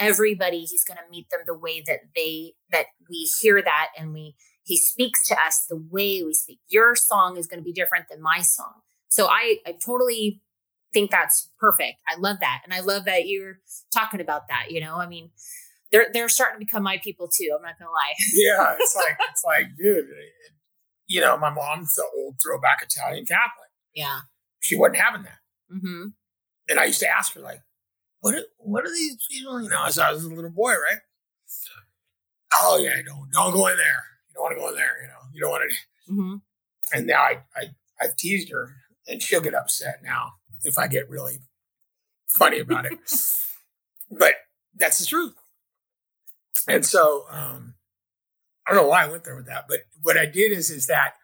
Everybody, 0.00 0.60
He's 0.60 0.84
going 0.84 0.98
to 0.98 1.10
meet 1.10 1.30
them 1.30 1.40
the 1.46 1.56
way 1.56 1.82
that 1.86 2.00
they 2.14 2.54
that 2.70 2.86
we 3.08 3.28
hear 3.40 3.62
that 3.62 3.88
and 3.98 4.12
we 4.12 4.34
He 4.64 4.76
speaks 4.76 5.26
to 5.28 5.34
us 5.34 5.66
the 5.68 5.76
way 5.76 6.22
we 6.22 6.34
speak. 6.34 6.60
Your 6.68 6.96
song 6.96 7.36
is 7.36 7.46
going 7.46 7.60
to 7.60 7.64
be 7.64 7.72
different 7.72 8.06
than 8.10 8.22
my 8.22 8.40
song. 8.40 8.82
So 9.08 9.26
I 9.26 9.58
I 9.66 9.72
totally 9.72 10.42
think 10.92 11.10
that's 11.10 11.50
perfect. 11.58 11.98
I 12.08 12.18
love 12.18 12.38
that. 12.40 12.62
And 12.64 12.74
I 12.74 12.80
love 12.80 13.04
that 13.04 13.28
you're 13.28 13.60
talking 13.94 14.20
about 14.20 14.48
that, 14.48 14.70
you 14.70 14.80
know? 14.80 14.96
I 14.96 15.06
mean, 15.06 15.30
they're 15.92 16.06
they're 16.12 16.28
starting 16.28 16.60
to 16.60 16.66
become 16.66 16.82
my 16.82 16.98
people 16.98 17.28
too. 17.28 17.52
I'm 17.56 17.62
not 17.62 17.78
gonna 17.78 17.90
lie. 17.90 18.14
yeah, 18.34 18.76
it's 18.78 18.94
like 18.94 19.16
it's 19.30 19.44
like, 19.44 19.66
dude, 19.76 20.06
you 21.06 21.20
know, 21.20 21.36
my 21.36 21.50
mom's 21.50 21.94
the 21.94 22.04
old 22.16 22.36
throwback 22.42 22.82
Italian 22.82 23.26
Catholic. 23.26 23.70
Yeah. 23.94 24.20
She 24.60 24.76
wasn't 24.76 24.98
having 24.98 25.22
that. 25.24 25.38
Mm-hmm. 25.72 26.08
And 26.68 26.78
I 26.78 26.84
used 26.84 27.00
to 27.00 27.08
ask 27.08 27.34
her, 27.34 27.40
like, 27.40 27.62
what 28.20 28.34
are, 28.34 28.44
what 28.58 28.84
are 28.84 28.90
these 28.90 29.16
people, 29.30 29.62
you 29.62 29.68
know, 29.68 29.78
I 29.80 29.86
was 29.86 30.24
a 30.24 30.28
little 30.28 30.50
boy, 30.50 30.72
right? 30.72 30.98
Oh 32.54 32.78
yeah, 32.82 32.96
don't 33.06 33.30
don't 33.32 33.52
go 33.52 33.66
in 33.68 33.76
there. 33.76 34.04
You 34.28 34.34
don't 34.34 34.42
want 34.42 34.54
to 34.56 34.60
go 34.60 34.68
in 34.68 34.74
there, 34.74 35.02
you 35.02 35.08
know. 35.08 35.14
You 35.32 35.40
don't 35.40 35.50
want 35.50 35.70
to 35.70 35.76
Mm-hmm. 36.12 36.36
and 36.92 37.06
now 37.06 37.20
I, 37.22 37.38
I 37.54 37.64
I've 38.00 38.16
teased 38.16 38.50
her 38.50 38.74
and 39.06 39.22
she'll 39.22 39.40
get 39.40 39.54
upset 39.54 40.00
now 40.02 40.32
if 40.64 40.76
I 40.76 40.88
get 40.88 41.08
really 41.08 41.38
funny 42.26 42.58
about 42.58 42.86
it. 42.86 42.98
but 44.10 44.34
that's 44.74 44.98
the 44.98 45.06
truth. 45.06 45.34
And 46.66 46.84
so 46.84 47.26
um 47.30 47.74
I 48.66 48.74
don't 48.74 48.82
know 48.82 48.88
why 48.88 49.04
I 49.04 49.08
went 49.08 49.22
there 49.22 49.36
with 49.36 49.46
that, 49.46 49.66
but 49.68 49.80
what 50.02 50.18
I 50.18 50.26
did 50.26 50.50
is 50.50 50.68
is 50.70 50.86
that 50.86 51.14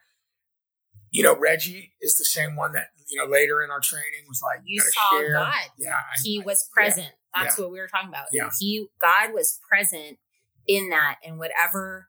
you 1.17 1.23
know 1.23 1.37
Reggie 1.37 1.93
is 2.01 2.17
the 2.17 2.25
same 2.25 2.57
one 2.57 2.73
that 2.73 2.89
you 3.09 3.17
know 3.19 3.31
later 3.31 3.63
in 3.63 3.71
our 3.71 3.81
training 3.81 4.25
was 4.29 4.41
like 4.43 4.61
You 4.65 4.81
gotta 4.81 4.91
saw 4.93 5.19
share. 5.19 5.33
God. 5.33 5.71
Yeah, 5.79 5.95
I- 5.97 6.21
He 6.23 6.41
I- 6.41 6.45
was 6.45 6.69
present. 6.73 7.13
That's 7.35 7.59
yeah. 7.59 7.65
what 7.65 7.73
we 7.73 7.79
were 7.81 7.89
talking 7.89 8.09
about. 8.09 8.27
Yeah. 8.33 8.51
He 8.59 8.89
God 9.01 9.33
was 9.35 9.59
present 9.69 10.19
in 10.67 10.89
that, 10.91 11.17
and 11.25 11.39
whatever 11.39 12.09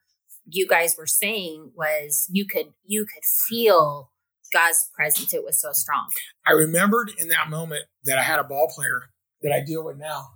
you 0.50 0.66
guys 0.68 0.96
were 0.98 1.08
saying 1.08 1.72
was 1.76 2.26
you 2.32 2.46
could 2.46 2.68
you 2.86 3.06
could 3.06 3.24
feel 3.50 4.12
God's 4.54 4.90
presence. 4.96 5.34
It 5.34 5.44
was 5.44 5.60
so 5.60 5.70
strong. 5.74 6.10
I 6.46 6.52
remembered 6.54 7.12
in 7.18 7.28
that 7.30 7.50
moment 7.50 7.86
that 8.06 8.18
I 8.18 8.24
had 8.24 8.40
a 8.40 8.44
ball 8.46 8.68
player 8.74 9.10
that 9.42 9.52
I 9.52 9.62
deal 9.66 9.84
with 9.84 9.98
now. 9.98 10.30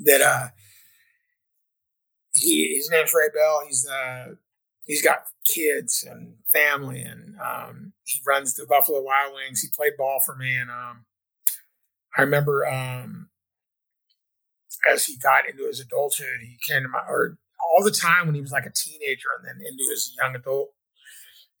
That 0.00 0.22
uh, 0.22 0.48
he 2.32 2.74
his 2.76 2.88
name's 2.90 3.12
Ray 3.14 3.28
Bell. 3.34 3.62
He's 3.66 3.86
uh, 3.86 4.34
he's 4.90 5.02
got 5.02 5.20
kids 5.46 6.04
and 6.08 6.34
family, 6.52 7.00
and 7.00 7.36
um, 7.40 7.92
he 8.04 8.18
runs 8.26 8.54
the 8.54 8.66
Buffalo 8.66 9.00
Wild 9.00 9.34
Wings. 9.34 9.60
He 9.60 9.68
played 9.72 9.92
ball 9.96 10.18
for 10.26 10.34
me, 10.34 10.52
and 10.56 10.68
um, 10.68 11.04
I 12.18 12.22
remember 12.22 12.66
um, 12.66 13.30
as 14.90 15.04
he 15.04 15.16
got 15.16 15.48
into 15.48 15.66
his 15.66 15.78
adulthood, 15.78 16.40
he 16.40 16.58
came 16.68 16.82
to 16.82 16.88
my 16.88 17.00
or 17.08 17.38
all 17.62 17.84
the 17.84 17.92
time 17.92 18.26
when 18.26 18.34
he 18.34 18.40
was 18.40 18.50
like 18.50 18.66
a 18.66 18.72
teenager 18.74 19.28
and 19.38 19.46
then 19.46 19.64
into 19.64 19.84
his 19.90 20.12
young 20.20 20.34
adult. 20.34 20.70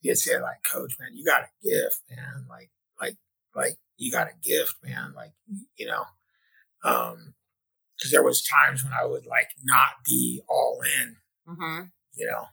He'd 0.00 0.16
say 0.16 0.40
like, 0.40 0.64
"Coach, 0.70 0.94
man, 0.98 1.10
you 1.14 1.24
got 1.24 1.42
a 1.42 1.50
gift, 1.62 2.02
man. 2.10 2.46
Like, 2.48 2.70
like, 3.00 3.16
like 3.54 3.76
you 3.96 4.10
got 4.10 4.26
a 4.28 4.34
gift, 4.42 4.74
man. 4.82 5.12
Like, 5.14 5.32
you 5.76 5.86
know." 5.86 6.04
Um, 6.82 7.34
because 7.96 8.10
there 8.12 8.22
was 8.24 8.42
times 8.42 8.82
when 8.82 8.94
I 8.94 9.04
would 9.04 9.26
like 9.26 9.48
not 9.62 9.90
be 10.06 10.40
all 10.48 10.80
in, 11.02 11.16
Mm-hmm. 11.46 11.82
you 12.14 12.26
know, 12.26 12.44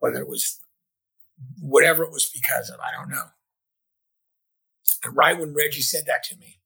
whether 0.00 0.18
it 0.18 0.28
was 0.28 0.60
whatever 1.60 2.02
it 2.02 2.12
was 2.12 2.28
because 2.28 2.68
of, 2.70 2.80
I 2.80 2.92
don't 2.92 3.10
know. 3.10 3.26
And 5.04 5.16
right 5.16 5.38
when 5.38 5.54
Reggie 5.54 5.80
said 5.82 6.04
that 6.06 6.22
to 6.24 6.36
me, 6.36 6.58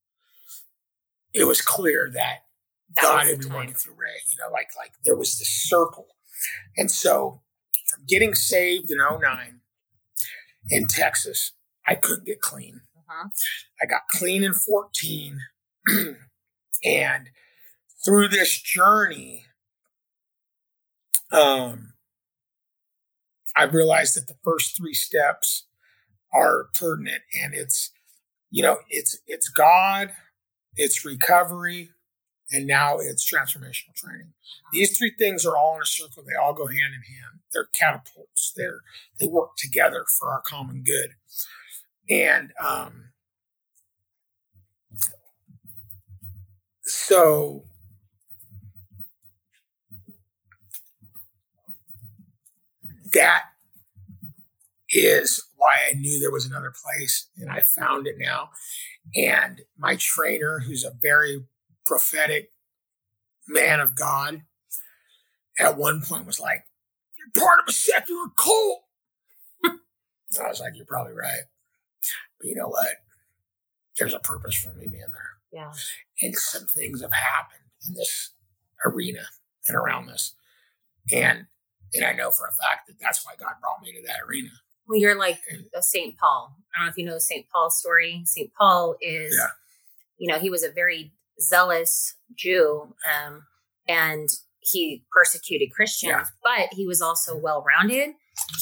it 1.33 1.45
was 1.45 1.61
clear 1.61 2.11
that 2.13 2.39
That 2.97 3.03
God 3.03 3.27
had 3.27 3.41
been 3.41 3.53
working 3.53 3.75
through 3.75 3.95
Ray, 3.95 4.21
you 4.33 4.39
know, 4.39 4.53
like 4.53 4.71
like 4.77 4.93
there 5.05 5.17
was 5.17 5.39
this 5.39 5.49
circle. 5.49 6.07
And 6.77 6.91
so 6.91 7.43
from 7.89 8.05
getting 8.09 8.35
saved 8.35 8.91
in 8.91 8.99
09 8.99 9.61
in 10.71 10.87
Texas, 10.87 11.53
I 11.87 11.95
couldn't 11.97 12.27
get 12.27 12.41
clean. 12.41 12.81
Uh-huh. 12.97 13.29
I 13.83 13.87
got 13.87 14.03
clean 14.11 14.43
in 14.43 14.55
14. 14.55 15.39
and 16.85 17.31
through 18.05 18.29
this 18.29 18.61
journey, 18.61 19.47
um, 21.31 21.94
I 23.57 23.65
realized 23.65 24.17
that 24.17 24.27
the 24.27 24.37
first 24.43 24.77
three 24.77 24.95
steps 24.95 25.65
are 26.33 26.69
pertinent 26.79 27.23
and 27.41 27.55
it's, 27.55 27.91
you 28.51 28.63
know, 28.63 28.79
it's 28.89 29.19
it's 29.27 29.49
God, 29.49 30.11
it's 30.77 31.05
recovery, 31.05 31.91
and 32.51 32.67
now 32.67 32.99
it's 32.99 33.31
transformational 33.31 33.95
training. 33.95 34.33
These 34.73 34.99
three 34.99 35.13
things 35.19 35.47
are 35.47 35.57
all 35.57 35.77
in 35.77 35.83
a 35.83 35.87
circle. 35.87 36.25
They 36.25 36.41
all 36.41 36.55
go 36.55 36.67
hand 36.67 36.95
in 36.95 37.15
hand. 37.15 37.41
They're 37.53 37.69
catapults. 37.79 38.53
They're 38.57 38.81
they 39.19 39.27
work 39.27 39.57
together 39.57 40.05
for 40.19 40.31
our 40.31 40.43
common 40.45 40.83
good. 40.83 41.11
And 42.11 42.53
um, 42.63 43.11
so 46.83 47.65
that 53.15 53.45
is 54.91 55.43
why 55.57 55.79
I 55.91 55.95
knew 55.95 56.21
there 56.21 56.31
was 56.31 56.47
another 56.47 56.73
place, 56.85 57.29
and 57.37 57.51
I 57.51 57.61
found 57.61 58.07
it 58.07 58.17
now. 58.19 58.51
And 59.17 59.63
my 59.79 59.97
trainer, 59.97 60.61
who's 60.61 60.85
a 60.85 60.97
very 61.03 61.45
prophetic 61.87 62.51
man 63.49 63.81
of 63.81 63.95
God, 63.95 64.43
at 65.59 65.77
one 65.77 66.03
point 66.03 66.27
was 66.27 66.41
like, 66.41 66.65
You're 67.19 67.43
part 67.43 67.61
of 67.61 67.67
a 67.69 67.73
secular 67.73 68.27
cult. 68.37 68.85
I 69.65 70.49
was 70.49 70.61
like, 70.61 70.77
You're 70.77 70.87
probably 70.87 71.13
right. 71.13 71.43
But 72.39 72.49
you 72.49 72.55
know 72.55 72.69
what? 72.69 72.97
There's 73.99 74.15
a 74.15 74.19
purpose 74.19 74.57
for 74.57 74.73
me 74.75 74.89
being 74.89 75.03
there. 75.13 75.31
Yeah. 75.53 75.73
And 76.21 76.35
some 76.37 76.67
things 76.67 77.01
have 77.01 77.13
happened 77.13 77.63
in 77.87 77.95
this 77.95 78.33
arena 78.85 79.27
and 79.69 79.77
around 79.77 80.07
this. 80.07 80.35
And 81.13 81.47
and 81.95 82.05
I 82.05 82.13
know 82.13 82.31
for 82.31 82.47
a 82.47 82.53
fact 82.53 82.87
that 82.89 82.97
that's 83.01 83.25
why 83.25 83.33
God 83.39 83.55
brought 83.61 83.83
me 83.83 83.93
to 83.93 84.03
that 84.07 84.21
arena. 84.29 84.51
Well, 84.89 84.99
you're 84.99 85.19
like 85.19 85.41
a 85.75 85.83
St. 85.83 86.17
Paul. 86.19 86.57
I 86.75 86.79
don't 86.79 86.87
know 86.87 86.91
if 86.91 86.99
you 86.99 87.05
know 87.07 87.19
St. 87.19 87.47
Paul's 87.53 87.79
story. 87.79 88.23
St. 88.27 88.51
Paul 88.59 88.97
is, 89.01 89.35
Yeah. 89.39 89.49
you 90.19 90.31
know, 90.31 90.39
he 90.39 90.51
was 90.51 90.63
a 90.63 90.71
very 90.71 91.13
zealous 91.41 92.15
Jew 92.37 92.95
um, 93.11 93.45
and 93.89 94.29
he 94.61 95.05
persecuted 95.13 95.71
Christians, 95.73 96.11
Yeah. 96.13 96.25
but 96.43 96.69
he 96.73 96.87
was 96.87 97.01
also 97.01 97.37
well 97.37 97.65
rounded. 97.67 98.11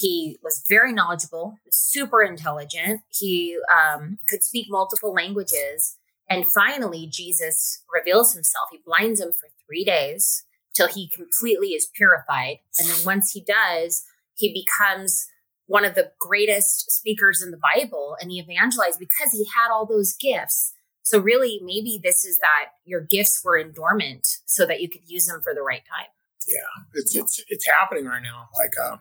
He 0.01 0.39
was 0.43 0.65
very 0.69 0.93
knowledgeable, 0.93 1.57
super 1.71 2.23
intelligent. 2.23 3.01
He 3.09 3.59
um, 3.73 4.19
could 4.29 4.43
speak 4.43 4.67
multiple 4.69 5.13
languages. 5.13 5.97
And 6.29 6.45
finally, 6.53 7.09
Jesus 7.11 7.83
reveals 7.93 8.35
himself. 8.35 8.69
He 8.71 8.79
blinds 8.85 9.21
him 9.21 9.33
for 9.33 9.49
three 9.67 9.85
days 9.85 10.45
till 10.75 10.89
he 10.89 11.09
completely 11.09 11.69
is 11.69 11.89
purified. 11.95 12.59
And 12.79 12.89
then 12.89 13.05
once 13.05 13.33
he 13.33 13.41
does, 13.41 14.05
he 14.35 14.53
becomes 14.53 15.27
one 15.67 15.85
of 15.85 15.95
the 15.95 16.13
greatest 16.19 16.91
speakers 16.91 17.43
in 17.43 17.51
the 17.51 17.61
Bible 17.75 18.17
and 18.21 18.31
he 18.31 18.39
evangelized 18.39 18.99
because 18.99 19.33
he 19.33 19.47
had 19.57 19.71
all 19.71 19.87
those 19.87 20.15
gifts. 20.15 20.75
So 21.03 21.19
really 21.19 21.61
maybe 21.65 22.01
this 22.03 22.25
is 22.25 22.39
that 22.39 22.71
your 22.85 23.01
gifts 23.01 23.41
were 23.45 23.57
in 23.57 23.73
dormant 23.73 24.27
so 24.45 24.67
that 24.67 24.81
you 24.81 24.89
could 24.89 25.03
use 25.07 25.27
them 25.27 25.41
for 25.43 25.55
the 25.55 25.63
right 25.63 25.83
time. 25.89 26.09
Yeah, 26.47 26.85
it's 26.95 27.15
it's 27.15 27.43
it's 27.49 27.67
happening 27.67 28.07
right 28.07 28.23
now. 28.23 28.49
Like 28.59 28.75
um 28.79 29.01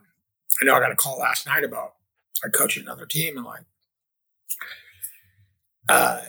I 0.62 0.66
know 0.66 0.76
I 0.76 0.80
got 0.80 0.92
a 0.92 0.96
call 0.96 1.18
last 1.18 1.48
night 1.48 1.64
about 1.64 1.96
I 2.44 2.50
coach 2.50 2.78
another 2.78 3.06
team 3.06 3.38
and 3.38 3.46
like 3.46 3.64
uh 5.90 6.22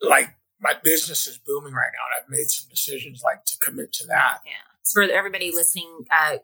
like 0.00 0.34
my 0.64 0.74
business 0.82 1.26
is 1.26 1.38
booming 1.38 1.74
right 1.74 1.90
now 1.92 2.04
and 2.08 2.24
I've 2.24 2.30
made 2.30 2.48
some 2.48 2.68
decisions 2.70 3.22
like 3.22 3.44
to 3.44 3.58
commit 3.58 3.92
to 3.94 4.06
that. 4.06 4.38
Yeah. 4.46 4.52
So 4.82 5.02
for 5.06 5.12
everybody 5.12 5.52
listening, 5.52 6.06
uh, 6.10 6.38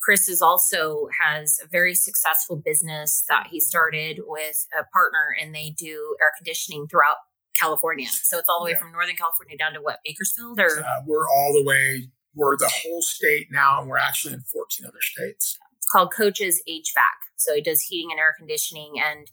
Chris 0.00 0.28
is 0.28 0.40
also 0.40 1.08
has 1.20 1.58
a 1.62 1.66
very 1.68 1.94
successful 1.94 2.56
business 2.56 3.24
that 3.28 3.48
he 3.50 3.58
started 3.60 4.20
with 4.26 4.66
a 4.78 4.84
partner 4.92 5.34
and 5.40 5.54
they 5.54 5.74
do 5.76 6.16
air 6.22 6.30
conditioning 6.38 6.86
throughout 6.88 7.16
California. 7.58 8.06
So 8.08 8.38
it's 8.38 8.48
all 8.48 8.60
the 8.60 8.66
way 8.66 8.70
Yeah. 8.72 8.78
from 8.80 8.92
Northern 8.92 9.16
California 9.16 9.56
down 9.56 9.72
to 9.74 9.80
what, 9.82 9.98
Bakersfield 10.04 10.58
or 10.60 10.84
Uh, 10.84 11.02
we're 11.06 11.28
all 11.28 11.52
the 11.52 11.62
way 11.64 12.08
we're 12.34 12.56
the 12.56 12.68
whole 12.82 13.00
state 13.02 13.48
now 13.52 13.80
and 13.80 13.88
we're 13.88 13.98
actually 13.98 14.34
in 14.34 14.40
14 14.42 14.86
other 14.86 15.00
states. 15.00 15.58
it's 15.76 15.86
called 15.86 16.12
Coaches 16.12 16.62
HVAC. 16.68 17.16
So 17.36 17.54
he 17.54 17.60
does 17.62 17.82
heating 17.82 18.10
and 18.10 18.18
air 18.18 18.34
conditioning, 18.36 18.94
and 19.04 19.30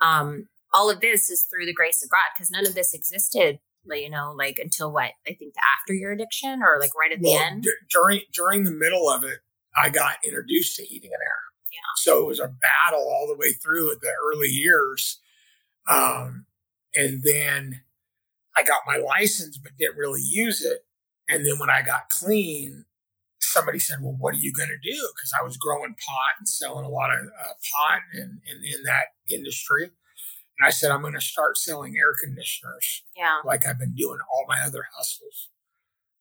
um, 0.00 0.48
all 0.74 0.90
of 0.90 1.00
this 1.00 1.30
is 1.30 1.44
through 1.44 1.64
the 1.66 1.72
grace 1.72 2.02
of 2.02 2.10
God 2.10 2.24
because 2.34 2.50
none 2.50 2.66
of 2.66 2.74
this 2.74 2.92
existed, 2.92 3.60
you 3.86 4.10
know, 4.10 4.34
like 4.36 4.58
until 4.58 4.92
what 4.92 5.10
I 5.26 5.34
think 5.34 5.54
after 5.78 5.92
your 5.92 6.12
addiction 6.12 6.62
or 6.62 6.78
like 6.80 6.94
right 6.98 7.12
at 7.12 7.20
the 7.20 7.34
end. 7.34 7.64
d- 7.64 7.72
during 7.90 8.20
during 8.32 8.64
the 8.64 8.70
middle 8.70 9.08
of 9.08 9.24
it, 9.24 9.38
I 9.76 9.88
got 9.90 10.16
introduced 10.24 10.76
to 10.76 10.84
heating 10.84 11.10
and 11.12 11.20
air. 11.20 11.40
Yeah. 11.72 11.78
So 11.96 12.22
it 12.22 12.26
was 12.26 12.40
a 12.40 12.48
battle 12.48 13.08
all 13.08 13.26
the 13.26 13.38
way 13.38 13.52
through 13.52 13.92
at 13.92 14.00
the 14.00 14.12
early 14.30 14.48
years. 14.48 15.20
Um, 15.88 16.46
and 16.94 17.22
then 17.24 17.82
I 18.56 18.62
got 18.62 18.82
my 18.86 18.96
license, 18.96 19.58
but 19.58 19.72
didn't 19.78 19.96
really 19.96 20.22
use 20.22 20.62
it. 20.62 20.84
And 21.28 21.46
then 21.46 21.58
when 21.58 21.70
I 21.70 21.82
got 21.82 22.10
clean, 22.10 22.84
somebody 23.40 23.78
said, 23.78 23.98
"Well, 24.02 24.16
what 24.18 24.34
are 24.34 24.38
you 24.38 24.52
going 24.52 24.68
to 24.68 24.90
do?" 24.90 25.08
Because 25.14 25.32
I 25.38 25.42
was 25.42 25.56
growing 25.56 25.94
pot 25.94 26.34
and 26.38 26.48
selling 26.48 26.84
a 26.84 26.90
lot 26.90 27.10
of 27.10 27.26
uh, 27.26 27.52
pot 27.72 28.00
in, 28.14 28.40
in 28.46 28.64
in 28.64 28.82
that 28.84 29.06
industry. 29.30 29.90
And 30.62 30.68
I 30.68 30.70
said, 30.70 30.92
"I'm 30.92 31.00
going 31.00 31.14
to 31.14 31.20
start 31.20 31.58
selling 31.58 31.96
air 31.96 32.14
conditioners." 32.22 33.02
Yeah, 33.16 33.40
like 33.44 33.66
I've 33.66 33.80
been 33.80 33.94
doing 33.96 34.20
all 34.32 34.44
my 34.48 34.60
other 34.64 34.84
hustles. 34.96 35.48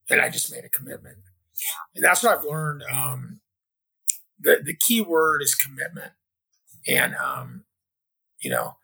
and 0.09 0.19
I 0.19 0.29
just 0.29 0.51
made 0.51 0.65
a 0.65 0.69
commitment. 0.69 1.17
Yeah. 1.59 1.67
And 1.95 2.03
that's 2.03 2.23
what 2.23 2.39
I've 2.39 2.43
learned. 2.43 2.81
Um, 2.91 3.41
the 4.39 4.59
the 4.63 4.75
key 4.75 4.99
word 5.01 5.43
is 5.43 5.53
commitment, 5.53 6.13
and 6.87 7.13
um, 7.17 7.65
you 8.39 8.49
know, 8.49 8.77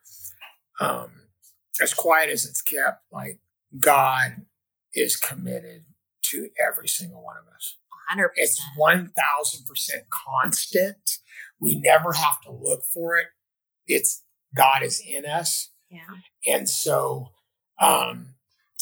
um, 0.78 1.22
as 1.82 1.92
quiet 1.92 2.30
as 2.30 2.44
it's 2.46 2.62
kept, 2.62 3.02
like 3.10 3.40
God 3.80 4.42
is 4.94 5.16
committed 5.16 5.86
to 6.30 6.50
every 6.64 6.86
single 6.86 7.24
one 7.24 7.36
of 7.36 7.52
us. 7.52 7.76
100%. 8.16 8.28
It's 8.36 8.62
one 8.76 9.10
thousand 9.10 9.66
percent 9.66 10.04
constant. 10.08 11.18
We 11.60 11.80
never 11.80 12.12
have 12.12 12.40
to 12.42 12.52
look 12.52 12.84
for 12.84 13.16
it. 13.16 13.26
It's 13.88 14.22
God 14.56 14.82
is 14.82 15.00
in 15.06 15.26
us, 15.26 15.70
yeah. 15.90 16.00
and 16.46 16.68
so 16.68 17.28
um, 17.80 18.34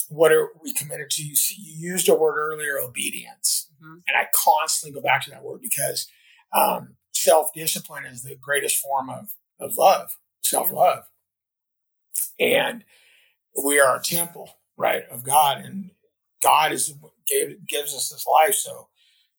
what 0.08 0.32
are 0.32 0.48
we 0.62 0.72
committed 0.72 1.10
to? 1.10 1.22
You, 1.24 1.36
see, 1.36 1.56
you 1.58 1.92
used 1.92 2.08
a 2.08 2.14
word 2.14 2.36
earlier, 2.38 2.78
obedience, 2.78 3.68
Mhm. 3.82 4.02
and 4.06 4.16
I 4.16 4.28
constantly 4.34 4.98
go 4.98 5.02
back 5.04 5.24
to 5.24 5.30
that 5.30 5.42
word 5.42 5.60
because 5.60 6.06
um, 6.52 6.96
self 7.12 7.48
discipline 7.54 8.04
is 8.06 8.22
the 8.22 8.36
greatest 8.36 8.78
form 8.78 9.10
of 9.10 9.34
of 9.58 9.76
love, 9.76 10.16
self 10.42 10.70
love, 10.70 11.04
and 12.38 12.84
we 13.64 13.80
are 13.80 13.96
a 13.96 14.02
temple, 14.02 14.50
right, 14.76 15.04
of 15.10 15.24
God, 15.24 15.58
and 15.64 15.90
God 16.42 16.72
is 16.72 16.92
gave, 17.26 17.66
gives 17.66 17.94
us 17.94 18.10
this 18.10 18.26
life. 18.26 18.54
So, 18.54 18.88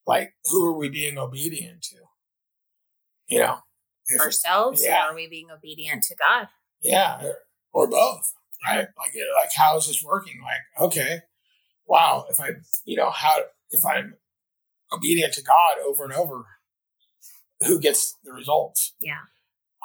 like, 0.05 0.33
who 0.45 0.65
are 0.65 0.77
we 0.77 0.89
being 0.89 1.17
obedient 1.17 1.83
to? 1.83 1.97
You 3.27 3.39
know, 3.39 3.57
Ourselves, 4.19 4.81
yeah. 4.83 5.05
or 5.07 5.11
are 5.11 5.15
we 5.15 5.27
being 5.27 5.49
obedient 5.51 6.03
to 6.03 6.15
God? 6.15 6.47
yeah, 6.81 7.19
or, 7.23 7.35
or 7.73 7.89
both, 7.89 8.33
right? 8.65 8.87
Like, 8.97 9.11
like 9.41 9.49
how 9.55 9.77
is 9.77 9.87
this 9.87 10.03
working? 10.03 10.39
Like, 10.41 10.61
okay, 10.91 11.19
wow, 11.87 12.25
if 12.29 12.39
I, 12.39 12.51
you 12.85 12.95
know, 12.95 13.09
how 13.09 13.37
if 13.71 13.85
I'm 13.85 14.15
obedient 14.93 15.33
to 15.33 15.43
God 15.43 15.75
over 15.85 16.03
and 16.05 16.13
over, 16.13 16.45
who 17.61 17.79
gets 17.79 18.15
the 18.23 18.31
results? 18.31 18.93
Yeah. 19.01 19.19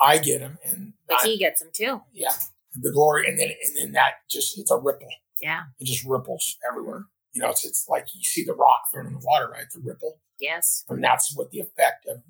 I 0.01 0.19
get 0.19 0.41
them, 0.41 0.59
and 0.65 0.93
But 1.09 1.21
I- 1.23 1.27
He 1.27 1.39
gets 1.39 1.61
them 1.61 1.71
too. 1.73 2.03
yeah, 2.13 2.33
the 2.75 2.93
glory, 2.93 3.29
and 3.29 3.39
then 3.39 3.49
and 3.65 3.77
then 3.77 3.93
that 3.93 4.15
just 4.31 4.59
it's 4.59 4.71
a 4.71 4.77
ripple. 4.77 5.09
Yeah. 5.41 5.63
It 5.81 5.87
just 5.87 6.05
ripples 6.05 6.57
everywhere. 6.69 7.07
You 7.33 7.43
know, 7.43 7.51
it's 7.51 7.65
it's 7.65 7.87
like 7.89 8.07
you 8.15 8.23
see 8.25 8.45
the 8.45 8.55
rock 8.55 8.83
thrown 8.93 9.07
in 9.07 9.13
the 9.15 9.21
water, 9.25 9.49
right? 9.51 9.65
The 9.73 9.81
ripple, 9.83 10.21
Yes. 10.41 10.85
and 10.89 11.03
that's 11.03 11.35
what 11.37 11.51
the 11.51 11.61
effect 11.61 12.07
of 12.07 12.23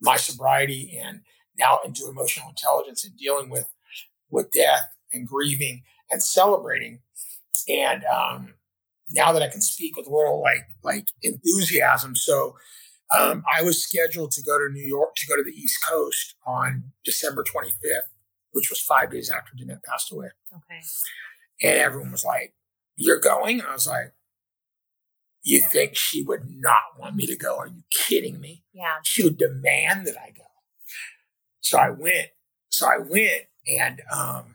my 0.00 0.16
sobriety 0.16 0.98
and 1.02 1.20
now 1.58 1.78
into 1.84 2.08
emotional 2.08 2.48
intelligence 2.48 3.04
and 3.04 3.16
dealing 3.16 3.50
with 3.50 3.68
with 4.30 4.50
death 4.50 4.94
and 5.12 5.26
grieving 5.26 5.82
and 6.10 6.22
celebrating. 6.22 7.00
And 7.68 8.04
um, 8.04 8.54
now 9.10 9.32
that 9.32 9.42
I 9.42 9.48
can 9.48 9.60
speak 9.60 9.96
with 9.96 10.06
a 10.06 10.14
little 10.14 10.40
like 10.40 10.66
like 10.82 11.08
enthusiasm, 11.22 12.14
so 12.16 12.56
um, 13.16 13.44
I 13.52 13.62
was 13.62 13.82
scheduled 13.82 14.32
to 14.32 14.42
go 14.42 14.58
to 14.58 14.72
New 14.72 14.84
York 14.84 15.14
to 15.16 15.26
go 15.26 15.36
to 15.36 15.44
the 15.44 15.56
East 15.56 15.78
Coast 15.84 16.34
on 16.44 16.92
December 17.04 17.44
25th, 17.44 18.08
which 18.52 18.68
was 18.68 18.80
five 18.80 19.10
days 19.10 19.30
after 19.30 19.52
Jeanette 19.56 19.84
passed 19.84 20.10
away. 20.12 20.28
Okay. 20.52 20.80
And 21.62 21.78
everyone 21.78 22.12
was 22.12 22.24
like, 22.24 22.54
You're 22.96 23.20
going? 23.20 23.60
And 23.60 23.68
I 23.68 23.72
was 23.72 23.86
like, 23.86 24.12
You 25.42 25.60
think 25.60 25.94
she 25.94 26.22
would 26.22 26.48
not 26.48 26.98
want 26.98 27.16
me 27.16 27.26
to 27.26 27.36
go? 27.36 27.56
Are 27.56 27.68
you 27.68 27.84
kidding 27.90 28.40
me? 28.40 28.64
Yeah. 28.72 28.96
She 29.02 29.22
would 29.22 29.38
demand 29.38 30.06
that 30.06 30.16
I 30.20 30.30
go. 30.30 30.42
So 31.66 31.78
I 31.78 31.90
went. 31.90 32.28
So 32.68 32.86
I 32.86 32.98
went, 32.98 33.42
and 33.66 34.00
um, 34.12 34.54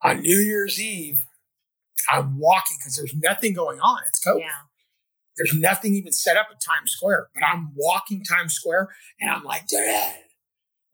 on 0.00 0.22
New 0.22 0.38
Year's 0.38 0.80
Eve, 0.80 1.26
I'm 2.10 2.38
walking 2.38 2.78
because 2.78 2.96
there's 2.96 3.14
nothing 3.22 3.52
going 3.52 3.80
on. 3.80 3.98
It's 4.06 4.24
COVID. 4.26 4.40
Yeah. 4.40 4.64
There's 5.36 5.52
nothing 5.54 5.94
even 5.94 6.12
set 6.12 6.38
up 6.38 6.46
at 6.50 6.62
Times 6.62 6.92
Square, 6.92 7.28
but 7.34 7.44
I'm 7.44 7.72
walking 7.76 8.24
Times 8.24 8.54
Square 8.54 8.94
and 9.20 9.30
I'm 9.30 9.44
like, 9.44 9.66
Dad. 9.66 10.16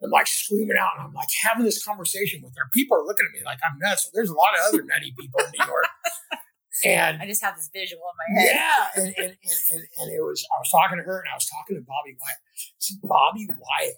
I'm 0.02 0.10
like 0.10 0.26
screaming 0.26 0.78
out 0.80 0.92
and 0.96 1.06
I'm 1.06 1.12
like 1.12 1.28
having 1.44 1.64
this 1.64 1.84
conversation 1.84 2.40
with 2.42 2.54
her. 2.56 2.64
People 2.72 2.96
are 2.96 3.04
looking 3.04 3.26
at 3.28 3.38
me 3.38 3.44
like 3.44 3.58
I'm 3.62 3.78
nuts. 3.78 4.10
There's 4.12 4.30
a 4.30 4.34
lot 4.34 4.54
of 4.54 4.74
other 4.74 4.82
nutty 4.82 5.14
people 5.16 5.40
in 5.40 5.52
New 5.56 5.66
York. 5.66 5.86
And 6.82 7.20
I 7.20 7.26
just 7.26 7.44
have 7.44 7.56
this 7.56 7.68
visual 7.68 8.00
in 8.00 8.16
my 8.16 8.40
head. 8.40 8.54
yeah, 8.54 8.86
and, 8.96 9.06
and, 9.18 9.36
and, 9.36 9.58
and, 9.74 9.82
and 10.00 10.08
it 10.16 10.22
was, 10.24 10.40
I 10.48 10.56
was 10.56 10.70
talking 10.70 10.96
to 10.96 11.04
her 11.04 11.20
and 11.20 11.28
I 11.28 11.34
was 11.34 11.44
talking 11.44 11.76
to 11.76 11.82
Bobby 11.82 12.16
Wyatt. 12.16 12.40
See, 12.78 12.96
Bobby 13.02 13.46
Wyatt 13.52 13.96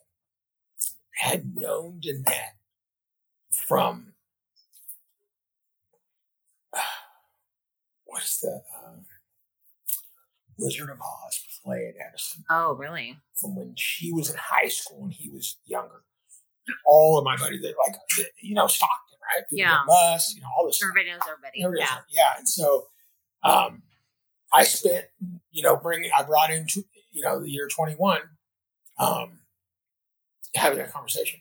had 1.20 1.54
known 1.56 2.00
Danette 2.00 2.56
from, 3.52 4.14
what 8.04 8.22
is 8.22 8.38
the 8.40 8.62
um, 8.84 9.04
Wizard 10.58 10.90
of 10.90 10.98
Oz 11.00 11.40
play 11.64 11.86
at 11.88 11.94
Edison 12.08 12.44
Oh, 12.50 12.74
really? 12.74 13.18
from 13.34 13.56
when 13.56 13.74
she 13.76 14.12
was 14.12 14.30
in 14.30 14.36
high 14.38 14.68
school 14.68 15.04
and 15.04 15.12
he 15.12 15.28
was 15.28 15.58
younger. 15.64 16.02
And 16.66 16.76
all 16.86 17.18
of 17.18 17.24
my 17.24 17.36
buddies, 17.36 17.60
they're 17.62 17.74
like, 17.86 17.96
you 18.40 18.54
know, 18.54 18.66
Stockton, 18.68 19.18
right? 19.34 19.44
People 19.48 19.58
Yeah. 19.58 19.82
bus, 19.86 20.32
you 20.34 20.42
know, 20.42 20.48
all 20.56 20.66
this 20.66 20.76
stuff. 20.76 20.90
Everybody 20.90 21.10
knows 21.10 21.20
everybody. 21.28 21.60
There 21.62 21.74
it 21.74 21.82
is. 21.82 21.88
Yeah. 21.90 21.98
Yeah. 22.10 22.38
And 22.38 22.48
so 22.48 22.86
um, 23.42 23.82
I 24.54 24.62
spent, 24.64 25.06
you 25.50 25.62
know, 25.62 25.76
bringing, 25.76 26.10
I 26.16 26.22
brought 26.22 26.50
into, 26.50 26.84
you 27.10 27.22
know, 27.22 27.40
the 27.42 27.50
year 27.50 27.66
21, 27.68 28.20
um, 29.00 29.40
having 30.54 30.78
that 30.78 30.92
conversation. 30.92 31.40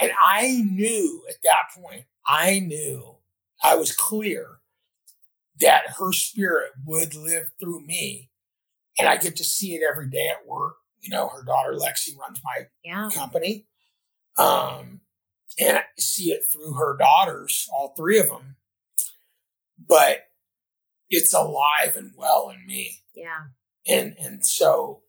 And 0.00 0.12
I 0.24 0.62
knew 0.70 1.22
at 1.28 1.36
that 1.42 1.80
point, 1.82 2.04
I 2.26 2.60
knew 2.60 3.16
I 3.62 3.76
was 3.76 3.94
clear 3.94 4.58
that 5.60 5.94
her 5.98 6.12
spirit 6.12 6.72
would 6.84 7.14
live 7.14 7.50
through 7.58 7.80
me. 7.86 8.30
And 8.98 9.08
I 9.08 9.16
get 9.16 9.36
to 9.36 9.44
see 9.44 9.74
it 9.74 9.82
every 9.88 10.08
day 10.08 10.28
at 10.28 10.46
work. 10.46 10.76
You 11.00 11.10
know, 11.10 11.28
her 11.28 11.42
daughter 11.44 11.72
Lexi 11.72 12.16
runs 12.18 12.40
my 12.44 12.66
Yeah. 12.82 13.08
company. 13.12 13.66
Um, 14.38 15.00
and 15.58 15.78
I 15.78 15.84
see 15.98 16.30
it 16.32 16.44
through 16.44 16.74
her 16.74 16.96
daughters, 16.96 17.68
all 17.72 17.94
three 17.96 18.18
of 18.18 18.28
them. 18.28 18.56
But 19.78 20.24
it's 21.08 21.32
alive 21.32 21.96
and 21.96 22.12
well 22.16 22.50
in 22.50 22.66
me. 22.66 23.02
Yeah. 23.14 23.44
And 23.86 24.16
and 24.18 24.44
so 24.44 25.02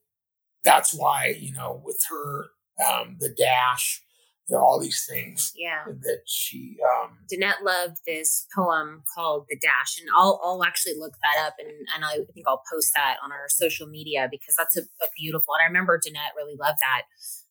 that's 0.64 0.94
why, 0.94 1.36
you 1.40 1.54
know, 1.54 1.82
with 1.84 2.02
her, 2.10 2.52
um, 2.86 3.18
the 3.20 3.30
dash, 3.30 4.02
you 4.48 4.56
know, 4.56 4.62
all 4.64 4.80
these 4.80 5.06
things 5.10 5.52
Yeah. 5.56 5.84
that 5.86 6.22
she 6.26 6.78
um 6.84 7.18
Danette 7.32 7.62
loved 7.64 7.98
this 8.06 8.48
poem 8.56 9.04
called 9.16 9.46
The 9.50 9.58
Dash, 9.58 10.00
and 10.00 10.10
I'll 10.16 10.40
I'll 10.44 10.64
actually 10.64 10.96
look 10.98 11.14
that 11.22 11.46
up 11.46 11.56
and, 11.60 11.70
and 11.96 12.06
I 12.06 12.20
think 12.34 12.48
I'll 12.48 12.64
post 12.72 12.94
that 12.96 13.18
on 13.24 13.32
our 13.32 13.50
social 13.50 13.88
media 13.88 14.28
because 14.30 14.56
that's 14.58 14.78
a, 14.78 14.82
a 14.82 15.08
beautiful. 15.18 15.54
And 15.56 15.64
I 15.64 15.68
remember 15.68 16.00
Danette 16.00 16.36
really 16.36 16.56
loved 16.56 16.80
that. 16.80 17.04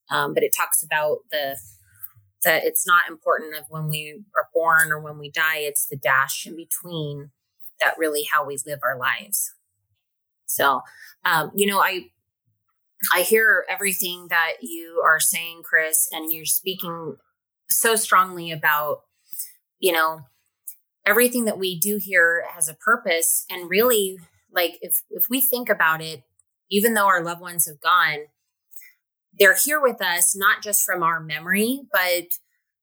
Um, 0.09 0.35
but 0.35 0.43
it 0.43 0.55
talks 0.57 0.83
about 0.83 1.19
the 1.31 1.57
that 2.45 2.65
it's 2.65 2.87
not 2.87 3.09
important 3.09 3.57
of 3.57 3.65
when 3.69 3.89
we 3.89 4.23
are 4.37 4.49
born 4.55 4.93
or 4.93 5.01
when 5.01 5.19
we 5.19 5.31
die; 5.31 5.59
it's 5.59 5.87
the 5.87 5.97
dash 5.97 6.47
in 6.47 6.57
between 6.57 7.31
that 7.81 7.95
really 7.99 8.27
how 8.33 8.47
we 8.47 8.57
live 8.67 8.79
our 8.83 8.97
lives. 8.99 9.53
So, 10.47 10.81
um, 11.25 11.51
you 11.55 11.67
know, 11.67 11.81
I 11.81 12.07
I 13.15 13.23
hear 13.23 13.65
everything 13.69 14.29
that 14.29 14.55
you 14.63 15.03
are 15.05 15.21
saying, 15.21 15.63
Chris, 15.65 16.09
and 16.13 16.33
you're 16.33 16.45
speaking 16.45 17.17
so 17.69 17.97
strongly 17.97 18.51
about 18.51 19.01
you 19.79 19.93
know 19.93 20.21
everything 21.05 21.45
that 21.45 21.59
we 21.59 21.79
do 21.79 21.99
here 22.01 22.45
has 22.55 22.69
a 22.69 22.75
purpose. 22.75 23.45
And 23.51 23.71
really 23.71 24.19
like 24.53 24.79
if 24.81 25.03
if 25.11 25.27
we 25.29 25.41
think 25.41 25.69
about 25.69 26.01
it 26.01 26.23
even 26.71 26.95
though 26.95 27.07
our 27.07 27.23
loved 27.23 27.41
ones 27.41 27.67
have 27.67 27.81
gone 27.81 28.27
they're 29.39 29.57
here 29.57 29.81
with 29.81 30.03
us 30.03 30.35
not 30.35 30.63
just 30.63 30.83
from 30.85 31.03
our 31.03 31.21
memory 31.21 31.83
but 31.93 32.25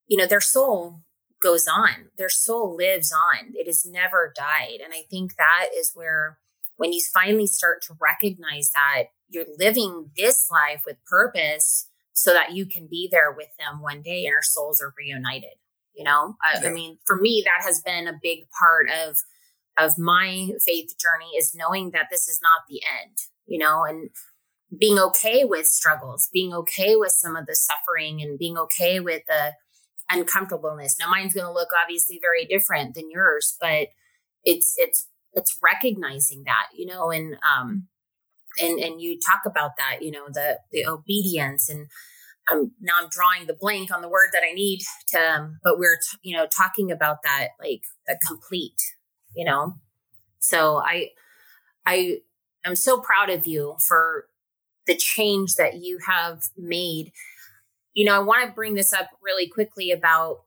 you 0.07 0.17
know 0.17 0.27
their 0.27 0.41
soul 0.41 0.99
goes 1.43 1.67
on. 1.67 2.09
Their 2.17 2.29
soul 2.29 2.75
lives 2.75 3.11
on. 3.11 3.51
It 3.53 3.67
has 3.67 3.85
never 3.85 4.31
died. 4.35 4.79
And 4.83 4.93
i 4.93 5.03
think 5.09 5.35
that 5.35 5.67
is 5.77 5.91
where 5.93 6.39
when 6.77 6.93
you 6.93 7.01
finally 7.13 7.47
start 7.47 7.81
to 7.83 7.95
recognize 8.01 8.71
that 8.71 9.09
you're 9.33 9.45
living 9.57 10.11
this 10.15 10.49
life 10.51 10.83
with 10.85 11.03
purpose 11.05 11.89
so 12.13 12.31
that 12.33 12.53
you 12.53 12.65
can 12.65 12.87
be 12.87 13.09
there 13.11 13.31
with 13.31 13.49
them 13.57 13.81
one 13.81 14.01
day 14.01 14.25
and 14.25 14.33
our 14.33 14.43
souls 14.43 14.81
are 14.81 14.93
reunited 14.97 15.55
you 15.93 16.03
know? 16.03 16.35
I, 16.43 16.67
I 16.67 16.69
mean 16.71 16.97
for 17.05 17.15
me 17.15 17.43
that 17.45 17.65
has 17.65 17.81
been 17.81 18.07
a 18.07 18.19
big 18.21 18.45
part 18.59 18.87
of 18.89 19.17
of 19.77 19.97
my 19.97 20.51
faith 20.65 20.93
journey 20.99 21.31
is 21.37 21.55
knowing 21.55 21.91
that 21.91 22.07
this 22.11 22.27
is 22.27 22.39
not 22.41 22.67
the 22.69 22.81
end 23.01 23.17
you 23.45 23.59
know? 23.59 23.83
And 23.83 24.09
being 24.77 24.97
okay 24.97 25.45
with 25.45 25.67
struggles 25.67 26.29
being 26.33 26.53
okay 26.53 26.95
with 26.95 27.11
some 27.11 27.35
of 27.35 27.45
the 27.45 27.55
suffering 27.55 28.21
and 28.21 28.39
being 28.39 28.57
okay 28.57 28.99
with 28.99 29.21
the 29.27 29.53
uncomfortableness. 30.09 30.97
Now 30.99 31.09
mine's 31.09 31.33
going 31.33 31.45
to 31.45 31.53
look 31.53 31.69
obviously 31.79 32.19
very 32.21 32.45
different 32.45 32.95
than 32.95 33.11
yours 33.11 33.55
but 33.61 33.89
it's 34.43 34.73
it's 34.77 35.07
it's 35.33 35.57
recognizing 35.63 36.43
that 36.45 36.67
you 36.75 36.85
know? 36.85 37.11
And 37.11 37.37
um 37.57 37.87
and 38.59 38.79
and 38.79 39.01
you 39.01 39.19
talk 39.19 39.41
about 39.45 39.71
that 39.77 40.01
you 40.01 40.11
know 40.11 40.27
the 40.31 40.59
the 40.71 40.85
obedience 40.85 41.69
and 41.69 41.87
um 42.51 42.71
now 42.81 42.93
i'm 43.01 43.09
drawing 43.09 43.47
the 43.47 43.57
blank 43.59 43.91
on 43.93 44.01
the 44.01 44.09
word 44.09 44.29
that 44.33 44.43
i 44.47 44.53
need 44.53 44.81
to 45.07 45.17
um, 45.17 45.59
but 45.63 45.79
we're 45.79 45.97
t- 45.97 46.17
you 46.21 46.35
know 46.35 46.45
talking 46.45 46.91
about 46.91 47.17
that 47.23 47.49
like 47.59 47.81
the 48.07 48.17
complete 48.27 48.81
you 49.35 49.45
know 49.45 49.73
so 50.39 50.77
i 50.77 51.09
I 51.85 52.19
am 52.65 52.75
so 52.75 52.99
proud 52.99 53.29
of 53.29 53.47
you 53.47 53.75
for 53.79 54.25
the 54.87 54.95
change 54.95 55.55
that 55.55 55.75
you 55.75 55.99
have 56.07 56.43
made. 56.57 57.11
You 57.93 58.05
know, 58.05 58.15
I 58.15 58.19
want 58.19 58.47
to 58.47 58.53
bring 58.53 58.75
this 58.75 58.93
up 58.93 59.09
really 59.21 59.47
quickly 59.47 59.91
about 59.91 60.41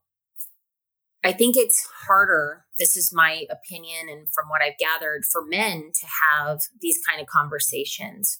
I 1.24 1.32
think 1.32 1.56
it's 1.56 1.88
harder, 2.06 2.65
this 2.78 2.96
is 2.96 3.12
my 3.12 3.44
opinion 3.50 4.08
and 4.10 4.28
from 4.32 4.48
what 4.48 4.62
I've 4.62 4.78
gathered, 4.78 5.24
for 5.24 5.44
men 5.44 5.90
to 6.00 6.06
have 6.32 6.60
these 6.80 6.98
kind 7.06 7.20
of 7.20 7.26
conversations. 7.26 8.38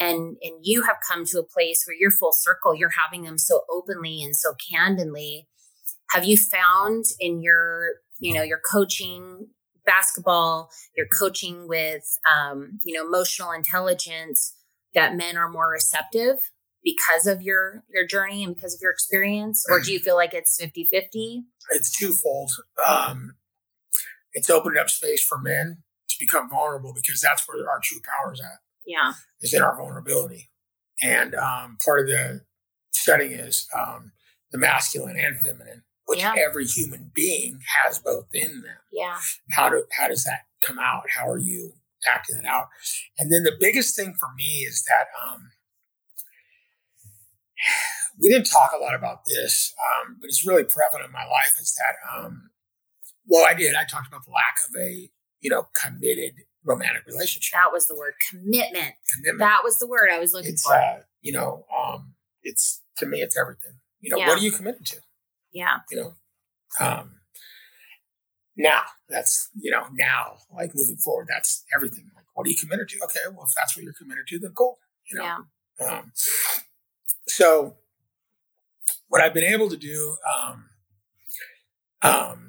And 0.00 0.36
and 0.42 0.60
you 0.62 0.82
have 0.82 0.96
come 1.08 1.24
to 1.26 1.38
a 1.38 1.44
place 1.44 1.84
where 1.86 1.96
you're 1.98 2.10
full 2.10 2.32
circle, 2.32 2.74
you're 2.74 2.90
having 3.04 3.22
them 3.22 3.38
so 3.38 3.62
openly 3.70 4.22
and 4.22 4.36
so 4.36 4.54
candidly. 4.54 5.48
Have 6.10 6.24
you 6.24 6.36
found 6.36 7.04
in 7.20 7.42
your, 7.42 7.96
you 8.18 8.34
know, 8.34 8.42
your 8.42 8.60
coaching 8.70 9.48
basketball, 9.86 10.70
your 10.96 11.06
coaching 11.06 11.68
with 11.68 12.18
um, 12.30 12.80
you 12.84 12.94
know, 12.94 13.06
emotional 13.06 13.52
intelligence, 13.52 14.54
that 14.94 15.16
men 15.16 15.36
are 15.36 15.48
more 15.48 15.70
receptive 15.70 16.50
because 16.82 17.26
of 17.26 17.42
your 17.42 17.82
your 17.92 18.06
journey 18.06 18.44
and 18.44 18.54
because 18.54 18.74
of 18.74 18.80
your 18.80 18.90
experience 18.90 19.64
or 19.68 19.80
do 19.80 19.92
you 19.92 19.98
feel 19.98 20.16
like 20.16 20.34
it's 20.34 20.60
50-50 20.60 21.44
it's 21.70 21.90
twofold 21.90 22.50
um, 22.86 23.34
it's 24.34 24.50
opened 24.50 24.76
up 24.78 24.90
space 24.90 25.24
for 25.24 25.38
men 25.38 25.78
to 26.08 26.16
become 26.20 26.50
vulnerable 26.50 26.92
because 26.94 27.20
that's 27.20 27.46
where 27.48 27.68
our 27.68 27.80
true 27.82 28.00
power 28.04 28.32
is 28.32 28.40
at. 28.40 28.58
Yeah. 28.86 29.12
Is 29.40 29.54
in 29.54 29.62
our 29.62 29.76
vulnerability. 29.76 30.50
And 31.02 31.34
um, 31.34 31.78
part 31.84 32.00
of 32.00 32.06
the 32.06 32.42
studying 32.92 33.32
is 33.32 33.66
um, 33.76 34.12
the 34.52 34.58
masculine 34.58 35.16
and 35.18 35.38
feminine 35.40 35.84
which 36.06 36.18
Yeah. 36.20 36.34
every 36.38 36.66
human 36.66 37.10
being 37.14 37.60
has 37.82 37.98
both 37.98 38.26
in 38.34 38.60
them. 38.60 38.76
Yeah. 38.92 39.18
How 39.52 39.70
do 39.70 39.84
how 39.98 40.06
does 40.08 40.24
that 40.24 40.40
come 40.66 40.78
out? 40.78 41.04
How 41.16 41.26
are 41.28 41.38
you 41.38 41.72
acting 42.06 42.36
it 42.36 42.44
out? 42.44 42.68
And 43.18 43.32
then 43.32 43.42
the 43.42 43.56
biggest 43.58 43.96
thing 43.96 44.14
for 44.14 44.28
me 44.36 44.66
is 44.68 44.84
that 44.86 45.06
um, 45.26 45.48
we 48.20 48.28
didn't 48.28 48.44
talk 48.50 48.72
a 48.76 48.82
lot 48.82 48.94
about 48.94 49.24
this 49.26 49.72
um, 49.80 50.18
but 50.20 50.26
it's 50.28 50.46
really 50.46 50.64
prevalent 50.64 51.06
in 51.06 51.12
my 51.12 51.24
life 51.24 51.54
is 51.60 51.74
that 51.74 51.96
um, 52.16 52.50
well 53.26 53.46
i 53.48 53.54
did. 53.54 53.74
I 53.74 53.84
talked 53.84 54.06
about 54.08 54.24
the 54.24 54.30
lack 54.32 54.56
of 54.68 54.74
a 54.80 55.10
you 55.40 55.50
know 55.50 55.68
committed 55.80 56.34
romantic 56.64 57.06
relationship. 57.06 57.52
That 57.58 57.72
was 57.72 57.86
the 57.86 57.94
word 57.94 58.14
commitment. 58.30 58.94
Commitment. 59.12 59.38
That 59.40 59.60
was 59.64 59.78
the 59.78 59.86
word 59.86 60.08
i 60.12 60.18
was 60.18 60.32
looking 60.32 60.52
it's 60.52 60.62
for. 60.62 60.74
uh, 60.74 61.00
you 61.22 61.32
know 61.32 61.64
um, 61.76 62.14
it's 62.42 62.80
to 62.98 63.06
me 63.06 63.20
it's 63.22 63.36
everything. 63.38 63.72
You 64.00 64.10
know 64.10 64.18
Yeah. 64.18 64.28
what 64.28 64.38
are 64.38 64.42
you 64.42 64.50
committed 64.52 64.84
to? 64.86 64.96
Yeah. 65.52 65.78
You 65.90 65.96
know 66.00 66.14
um 66.80 67.10
now 68.56 68.82
that's 69.08 69.48
you 69.60 69.70
know 69.70 69.86
now 69.92 70.38
like 70.54 70.70
moving 70.74 70.96
forward 70.96 71.26
that's 71.28 71.64
everything. 71.74 72.10
Like 72.14 72.24
what 72.34 72.46
are 72.46 72.50
you 72.50 72.56
committed 72.56 72.88
to? 72.90 72.98
Okay 73.04 73.20
well 73.34 73.44
if 73.46 73.52
that's 73.56 73.76
what 73.76 73.84
you're 73.84 73.92
committed 73.94 74.26
to 74.28 74.38
then 74.38 74.52
cool 74.52 74.78
you 75.10 75.18
know? 75.18 75.24
Yeah. 75.80 75.86
Um 75.98 76.12
so 77.26 77.76
what 79.08 79.20
i've 79.22 79.34
been 79.34 79.44
able 79.44 79.68
to 79.70 79.76
do 79.76 80.16
um 80.34 80.68
um 82.02 82.43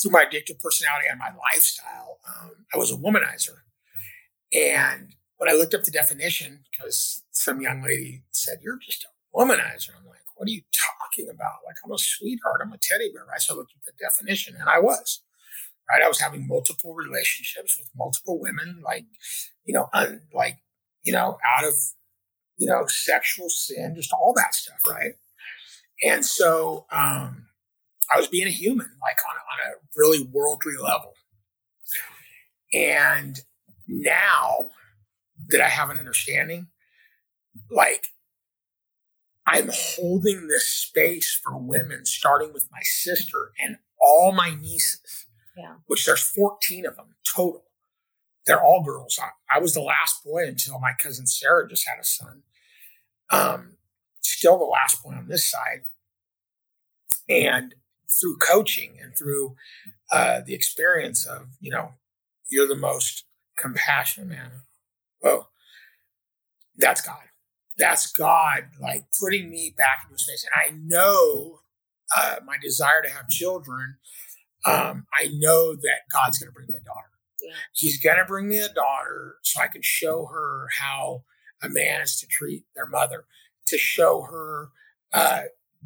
through 0.00 0.12
my 0.12 0.24
addictive 0.24 0.58
personality 0.60 1.06
and 1.10 1.18
my 1.18 1.30
lifestyle 1.52 2.18
um, 2.28 2.52
i 2.74 2.78
was 2.78 2.90
a 2.90 2.96
womanizer. 2.96 3.58
And 4.52 5.14
when 5.36 5.50
i 5.50 5.52
looked 5.52 5.74
up 5.74 5.84
the 5.84 5.90
definition 5.90 6.60
because 6.70 7.22
some 7.30 7.60
young 7.60 7.82
lady 7.82 8.24
said 8.30 8.58
you're 8.62 8.78
just 8.78 9.04
a 9.04 9.08
womanizer. 9.36 9.90
I'm 9.98 10.06
like 10.06 10.18
what 10.36 10.48
are 10.48 10.52
you 10.52 10.62
talking 10.72 11.28
about? 11.28 11.60
Like 11.66 11.76
i'm 11.84 11.92
a 11.92 11.98
sweetheart. 11.98 12.60
I'm 12.62 12.72
a 12.72 12.78
teddy 12.80 13.10
bear. 13.12 13.24
Right? 13.24 13.40
So 13.40 13.54
i 13.54 13.56
looked 13.56 13.72
at 13.76 13.84
the 13.84 13.92
definition 13.98 14.56
and 14.58 14.68
i 14.68 14.78
was 14.78 15.22
right? 15.90 16.02
I 16.04 16.08
was 16.08 16.20
having 16.20 16.46
multiple 16.46 16.94
relationships 16.94 17.76
with 17.78 17.90
multiple 17.96 18.38
women 18.40 18.80
like 18.84 19.06
you 19.64 19.74
know 19.74 19.88
un, 19.92 20.22
like 20.32 20.58
you 21.02 21.12
know 21.12 21.38
out 21.46 21.64
of 21.64 21.74
you 22.56 22.66
know 22.66 22.86
sexual 22.86 23.48
sin 23.48 23.94
just 23.96 24.12
all 24.12 24.32
that 24.36 24.54
stuff 24.54 24.80
right? 24.88 25.14
And 26.02 26.24
so 26.24 26.86
um 26.90 27.46
i 28.12 28.16
was 28.18 28.28
being 28.28 28.46
a 28.46 28.50
human 28.50 28.86
like 29.02 29.18
on, 29.28 29.36
a- 29.36 29.66
on 29.66 29.72
a 29.72 29.76
really 29.96 30.28
worldly 30.32 30.76
level 30.80 31.12
and 32.72 33.40
now 33.86 34.70
that 35.48 35.60
i 35.60 35.68
have 35.68 35.90
an 35.90 35.98
understanding 35.98 36.68
like 37.70 38.08
I'm 39.46 39.70
holding 39.72 40.46
this 40.46 40.68
space 40.68 41.40
for 41.42 41.58
women, 41.58 42.04
starting 42.06 42.52
with 42.52 42.68
my 42.70 42.78
sister 42.82 43.50
and 43.58 43.78
all 44.00 44.30
my 44.30 44.54
nieces, 44.54 45.26
Yeah. 45.56 45.76
which 45.86 46.06
there's 46.06 46.22
14 46.22 46.86
of 46.86 46.94
them 46.94 47.16
total. 47.26 47.64
They're 48.46 48.62
all 48.62 48.84
girls. 48.84 49.18
I, 49.20 49.30
I 49.56 49.58
was 49.58 49.74
the 49.74 49.80
last 49.80 50.22
boy 50.24 50.46
until 50.46 50.78
my 50.78 50.92
cousin 51.02 51.26
Sarah 51.26 51.68
just 51.68 51.88
had 51.88 51.98
a 51.98 52.04
son. 52.04 52.42
Um, 53.30 53.78
still 54.20 54.56
the 54.58 54.64
last 54.66 55.02
boy 55.02 55.14
on 55.14 55.26
this 55.26 55.50
side. 55.50 55.80
And 57.28 57.74
through 58.20 58.36
coaching 58.38 58.98
and 59.02 59.16
through 59.16 59.54
uh, 60.10 60.40
the 60.44 60.54
experience 60.54 61.26
of, 61.26 61.48
you 61.60 61.70
know, 61.70 61.90
you're 62.50 62.68
the 62.68 62.74
most 62.74 63.24
compassionate 63.56 64.28
man. 64.28 64.50
Well, 65.22 65.50
that's 66.76 67.00
God 67.00 67.30
that's 67.80 68.12
God 68.12 68.64
like 68.80 69.06
putting 69.18 69.50
me 69.50 69.74
back 69.76 70.02
into 70.04 70.14
a 70.14 70.18
space. 70.18 70.44
And 70.44 70.72
I 70.72 70.78
know 70.84 71.60
uh, 72.16 72.36
my 72.44 72.56
desire 72.62 73.02
to 73.02 73.08
have 73.08 73.28
children. 73.28 73.96
Um, 74.66 75.06
I 75.14 75.28
know 75.38 75.74
that 75.74 76.02
God's 76.12 76.38
going 76.38 76.50
to 76.50 76.52
bring 76.52 76.68
me 76.68 76.76
a 76.76 76.84
daughter. 76.84 77.08
Yeah. 77.42 77.54
He's 77.72 77.98
going 77.98 78.18
to 78.18 78.24
bring 78.26 78.48
me 78.48 78.58
a 78.58 78.68
daughter 78.68 79.36
so 79.42 79.60
I 79.60 79.68
can 79.68 79.80
show 79.82 80.26
her 80.26 80.66
how 80.78 81.24
a 81.62 81.68
man 81.70 82.02
is 82.02 82.20
to 82.20 82.26
treat 82.26 82.64
their 82.76 82.86
mother, 82.86 83.24
to 83.68 83.78
show 83.78 84.22
her 84.22 84.68
uh, 85.14 85.44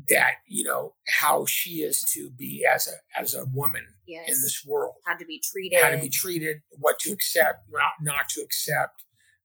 that 0.09 0.35
you 0.47 0.65
know 0.65 0.95
how 1.21 1.47
she 1.47 1.83
is 1.83 2.05
to 2.13 2.31
be 2.31 2.65
as 2.71 2.89
a 2.89 3.21
as 3.21 3.35
a 3.35 3.45
woman 3.53 3.87
yes. 4.07 4.29
in 4.29 4.35
this 4.43 4.65
world. 4.67 4.95
How 5.07 5.17
to 5.17 5.25
be 5.25 5.41
treated 5.43 5.81
how 5.81 5.91
to 5.91 5.99
be 5.99 6.09
treated, 6.09 6.63
what 6.71 6.99
to 7.01 7.13
accept, 7.13 7.67
not 7.71 7.93
not 8.01 8.29
to 8.31 8.41
accept, 8.41 9.05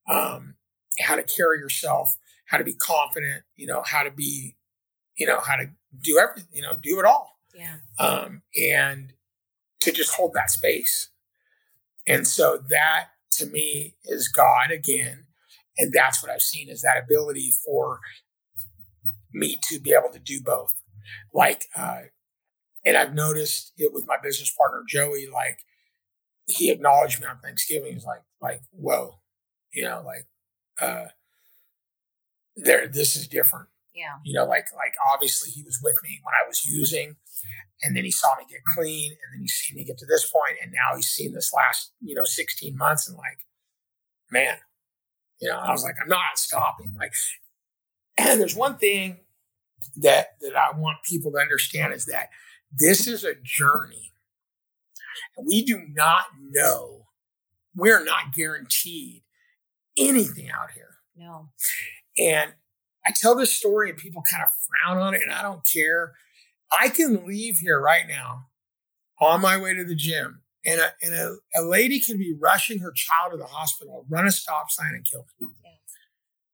um, 0.10 0.56
how 1.00 1.16
to 1.16 1.24
carry 1.24 1.60
yourself, 1.60 2.16
how 2.46 2.58
to 2.58 2.64
be 2.64 2.74
confident, 2.74 3.44
you 3.56 3.68
know, 3.68 3.84
how 3.86 4.04
to 4.04 4.12
be, 4.12 4.58
you 5.18 5.28
know, 5.28 5.40
how 5.40 5.56
to 5.56 5.70
do 6.02 6.20
everything, 6.20 6.50
you 6.52 6.62
know, 6.62 6.74
do 6.82 7.00
it 7.00 7.06
all, 7.06 7.40
yeah. 7.54 7.78
Um, 8.00 8.42
and 8.56 9.14
to 9.82 9.92
just 9.92 10.16
hold 10.16 10.34
that 10.34 10.50
space. 10.50 11.10
And 12.08 12.28
so 12.28 12.58
that 12.70 13.10
to 13.34 13.46
me 13.46 13.96
is 14.06 14.28
God 14.28 14.72
again, 14.72 15.26
and 15.78 15.94
that's 15.94 16.24
what 16.24 16.32
I've 16.32 16.42
seen 16.42 16.70
is 16.70 16.82
that 16.82 17.02
ability 17.02 17.54
for 17.64 18.00
me 19.34 19.58
to 19.64 19.80
be 19.80 19.94
able 19.98 20.12
to 20.14 20.20
do 20.20 20.42
both, 20.42 20.74
like. 21.34 21.66
Uh, 21.76 22.02
and 22.86 22.96
I've 22.96 23.14
noticed 23.14 23.74
it 23.78 23.94
with 23.94 24.08
my 24.08 24.16
business 24.24 24.56
partner 24.58 24.84
Joey. 24.88 25.28
Like 25.32 25.60
he 26.50 26.72
acknowledged 26.72 27.22
me 27.22 27.28
on 27.28 27.40
Thanksgiving. 27.40 27.94
He's 27.94 28.06
like, 28.06 28.22
like, 28.42 28.62
whoa, 28.72 29.20
you 29.72 29.84
know, 29.84 30.02
like, 30.06 30.26
uh, 30.82 31.10
there, 32.56 32.88
this 32.88 33.16
is 33.16 33.28
different. 33.28 33.68
yeah 33.94 34.18
You 34.24 34.34
know, 34.34 34.46
like, 34.46 34.68
like 34.76 34.94
obviously 35.14 35.52
he 35.52 35.64
was 35.64 35.80
with 35.84 35.96
me 36.04 36.20
when 36.24 36.34
I 36.34 36.48
was 36.48 36.66
using, 36.66 37.18
and 37.84 37.96
then 37.96 38.04
he 38.04 38.12
saw 38.12 38.28
me 38.38 38.46
get 38.50 38.64
clean, 38.66 39.12
and 39.12 39.34
then 39.34 39.42
he's 39.42 39.54
seen 39.54 39.78
me 39.78 39.86
get 39.86 39.98
to 40.00 40.06
this 40.06 40.30
point, 40.30 40.58
and 40.62 40.72
now 40.72 40.96
he's 40.96 41.08
seen 41.08 41.34
this 41.34 41.54
last, 41.54 41.92
you 42.02 42.16
know, 42.16 42.24
16 42.26 42.76
months, 42.76 43.08
and 43.08 43.18
like, 43.18 43.40
man, 44.32 44.58
you 45.40 45.50
know, 45.50 45.58
I 45.58 45.72
was 45.72 45.84
like, 45.84 45.96
I'm 46.02 46.10
not 46.10 46.38
stopping. 46.38 46.96
Like, 46.98 47.14
there's 48.38 48.56
one 48.56 48.78
thing 48.78 49.20
that 49.98 50.40
that 50.42 50.56
I 50.56 50.78
want 50.78 50.98
people 51.08 51.32
to 51.32 51.38
understand 51.38 51.94
is 51.94 52.06
that 52.06 52.30
this 52.72 53.08
is 53.08 53.24
a 53.24 53.36
journey. 53.42 54.14
We 55.44 55.64
do 55.64 55.82
not 55.90 56.26
know. 56.42 57.08
We're 57.76 58.04
not 58.04 58.34
guaranteed 58.34 59.24
anything 59.98 60.50
out 60.50 60.72
here. 60.72 60.96
no 61.16 61.50
And 62.18 62.54
I 63.06 63.12
tell 63.16 63.36
this 63.36 63.56
story 63.56 63.90
and 63.90 63.98
people 63.98 64.22
kind 64.30 64.44
of 64.44 64.50
frown 64.50 65.02
on 65.02 65.14
it, 65.14 65.22
and 65.22 65.32
I 65.32 65.42
don't 65.42 65.66
care. 65.66 66.14
I 66.80 66.90
can 66.90 67.26
leave 67.26 67.58
here 67.60 67.80
right 67.80 68.06
now 68.08 68.48
on 69.20 69.42
my 69.42 69.58
way 69.58 69.74
to 69.74 69.84
the 69.84 69.96
gym, 69.96 70.42
and 70.66 70.80
a, 70.80 70.92
and 71.02 71.14
a, 71.14 71.38
a 71.58 71.64
lady 71.64 72.00
can 72.00 72.18
be 72.18 72.36
rushing 72.40 72.80
her 72.80 72.92
child 72.92 73.32
to 73.32 73.38
the 73.38 73.46
hospital, 73.46 74.06
run 74.10 74.28
a 74.28 74.32
stop 74.32 74.70
sign, 74.70 74.94
and 74.94 75.06
kill 75.06 75.26
me. 75.40 75.48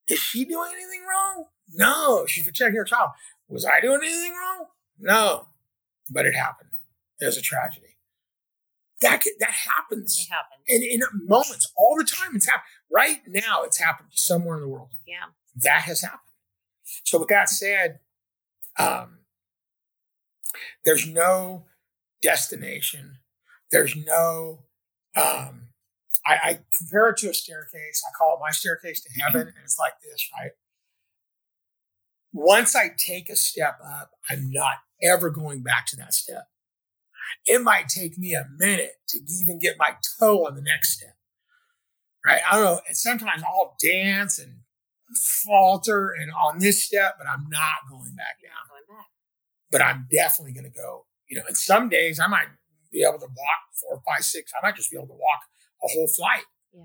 Is 0.08 0.20
she 0.20 0.46
doing 0.46 0.70
anything 0.72 1.02
wrong? 1.10 1.46
No, 1.74 2.26
she's 2.28 2.46
protecting 2.46 2.76
her 2.78 2.84
child. 2.86 3.10
Was 3.48 3.66
I 3.66 3.80
doing 3.82 4.00
anything 4.04 4.34
wrong? 4.34 4.66
No, 5.00 5.48
but 6.10 6.26
it 6.26 6.34
happened. 6.36 6.70
There's 7.20 7.38
a 7.38 7.42
tragedy. 7.42 7.98
That 9.02 9.22
could- 9.22 9.34
that 9.40 9.52
happens 9.52 10.18
it 10.20 10.32
happens 10.32 10.62
and 10.70 10.82
in 10.84 11.02
moments 11.28 11.72
all 11.76 11.96
the 11.98 12.06
time. 12.06 12.36
It's 12.36 12.48
happened 12.48 12.64
right 12.92 13.22
now. 13.28 13.64
It's 13.64 13.78
happened 13.78 14.10
somewhere 14.14 14.56
in 14.56 14.62
the 14.62 14.70
world. 14.70 14.90
yeah 15.06 15.26
That 15.56 15.82
has 15.84 16.02
happened. 16.02 16.22
So 17.04 17.20
with 17.20 17.28
that 17.30 17.50
said, 17.50 18.00
um, 18.80 19.20
there's 20.86 21.08
no 21.08 21.66
destination. 22.22 23.18
There's 23.72 23.96
no 23.96 24.64
um, 25.16 25.70
I, 26.26 26.36
I 26.44 26.60
compare 26.78 27.10
it 27.10 27.18
to 27.18 27.30
a 27.30 27.34
staircase. 27.34 28.02
I 28.08 28.12
call 28.18 28.36
it 28.36 28.40
my 28.42 28.52
staircase 28.52 29.02
to 29.04 29.10
heaven, 29.22 29.42
and 29.42 29.54
it's 29.64 29.78
like 29.80 29.94
this, 30.02 30.30
right? 30.38 30.52
Once 32.36 32.76
I 32.76 32.90
take 32.98 33.30
a 33.30 33.36
step 33.38 33.80
up, 33.82 34.12
I'm 34.30 34.52
not 34.52 34.76
ever 35.02 35.30
going 35.30 35.64
back 35.64 35.86
to 35.88 35.96
that 35.96 36.14
step. 36.14 36.50
It 37.46 37.62
might 37.62 37.88
take 37.88 38.18
me 38.18 38.34
a 38.34 38.46
minute 38.58 38.96
to 39.08 39.20
even 39.42 39.58
get 39.58 39.78
my 39.80 39.92
toe 40.20 40.46
on 40.46 40.56
the 40.56 40.62
next 40.62 40.98
step. 40.98 41.16
Right? 42.26 42.42
I 42.52 42.56
don't 42.56 42.66
know. 42.66 42.82
And 42.90 42.98
sometimes 42.98 43.42
I'll 43.42 43.78
dance 43.82 44.38
and 44.38 44.60
falter 45.46 46.10
and 46.10 46.30
on 46.32 46.60
this 46.60 46.84
step, 46.84 47.16
but 47.18 47.26
I'm 47.26 47.48
not 47.50 47.88
going 47.90 48.16
back 48.16 48.42
down. 48.44 48.52
Going 48.70 49.00
back. 49.00 49.06
But 49.72 49.82
I'm 49.82 50.06
definitely 50.12 50.52
going 50.52 50.70
to 50.70 50.78
go. 50.78 51.06
You 51.30 51.38
know, 51.38 51.44
and 51.48 51.56
some 51.56 51.88
days 51.88 52.20
I 52.20 52.28
might 52.28 52.48
be 52.92 53.04
able 53.08 53.20
to 53.20 53.28
walk 53.28 53.62
four, 53.82 54.02
five, 54.06 54.26
six. 54.26 54.52
I 54.54 54.66
might 54.66 54.76
just 54.76 54.92
be 54.92 54.98
able 54.98 55.08
to 55.08 55.14
walk 55.14 55.40
a 55.86 55.88
whole 55.88 56.10
flight. 56.10 56.44
Yeah. 56.74 56.84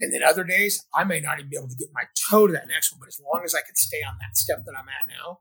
And 0.00 0.12
then 0.12 0.22
other 0.22 0.44
days 0.44 0.84
I 0.94 1.04
may 1.04 1.20
not 1.20 1.38
even 1.38 1.50
be 1.50 1.56
able 1.56 1.68
to 1.68 1.76
get 1.76 1.88
my 1.92 2.04
toe 2.30 2.46
to 2.46 2.52
that 2.52 2.68
next 2.68 2.92
one. 2.92 3.00
But 3.00 3.08
as 3.08 3.20
long 3.20 3.42
as 3.44 3.54
I 3.54 3.60
can 3.60 3.76
stay 3.76 4.02
on 4.06 4.16
that 4.20 4.36
step 4.36 4.64
that 4.66 4.74
I'm 4.76 4.88
at 4.88 5.08
now, 5.08 5.40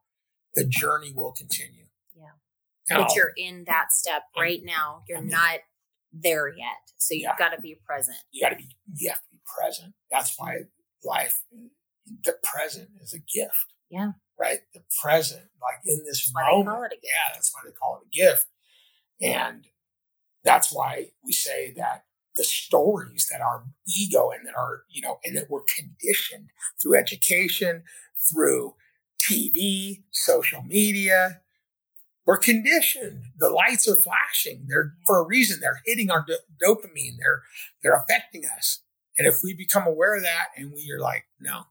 the 0.56 0.66
journey 0.66 1.12
will 1.16 1.32
continue. 1.32 1.86
Yeah. 2.16 2.98
but 3.00 3.16
you're 3.16 3.34
in 3.38 3.64
that 3.68 3.92
step 3.92 4.24
right 4.38 4.60
I'm, 4.62 4.66
now. 4.66 5.04
You're 5.08 5.20
I'm 5.20 5.28
not 5.28 5.60
there 6.12 6.48
yet. 6.50 6.92
So 6.98 7.14
you've 7.14 7.24
yeah. 7.24 7.36
got 7.38 7.56
to 7.56 7.62
be 7.62 7.80
present. 7.86 8.18
You 8.32 8.46
got 8.46 8.50
to 8.50 8.56
be, 8.56 8.70
you 8.96 9.10
have 9.10 9.20
to 9.20 9.30
be 9.32 9.40
present. 9.60 9.94
That's 10.12 10.36
why 10.38 10.66
life, 11.04 11.44
the 12.24 12.36
present 12.44 12.90
is 13.02 13.14
a 13.14 13.20
gift. 13.20 13.74
Yeah. 13.90 14.12
Right? 14.40 14.60
The 14.74 14.82
present, 15.02 15.44
like 15.62 15.80
in 15.86 16.04
this 16.06 16.32
moment. 16.34 16.94
Yeah, 17.04 17.34
that's 17.34 17.54
why 17.54 17.62
they 17.66 17.72
call 17.72 18.02
it 18.02 18.08
a 18.08 18.26
gift. 18.26 18.46
And 19.22 19.66
that's 20.44 20.74
why 20.74 21.12
we 21.24 21.32
say 21.32 21.74
that 21.78 22.04
the 22.38 22.44
stories 22.44 23.28
that 23.32 23.42
our 23.42 23.64
ego 23.88 24.30
and 24.32 24.48
that 24.48 24.56
are, 24.56 24.84
you 24.90 25.02
know, 25.02 25.20
and 25.24 25.36
that 25.38 25.50
we're 25.50 25.62
conditioned 25.62 26.50
through 26.82 26.96
education, 26.96 27.84
through 28.32 28.74
TV, 29.22 30.04
social 30.12 30.64
media. 30.64 31.42
We're 32.26 32.38
conditioned. 32.38 33.24
The 33.38 33.50
lights 33.50 33.88
are 33.88 33.96
flashing. 33.96 34.66
They're 34.68 34.94
for 35.06 35.20
a 35.20 35.28
reason. 35.28 35.60
They're 35.60 35.82
hitting 35.86 36.10
our 36.10 36.26
do- 36.26 36.38
dopamine. 36.66 37.18
They're 37.20 37.42
they're 37.82 37.96
affecting 37.96 38.44
us. 38.46 38.80
And 39.18 39.28
if 39.28 39.42
we 39.44 39.54
become 39.54 39.86
aware 39.86 40.16
of 40.16 40.24
that 40.24 40.48
and 40.58 40.72
we 40.72 40.92
are 40.92 41.00
like, 41.00 41.26
no, 41.40 41.66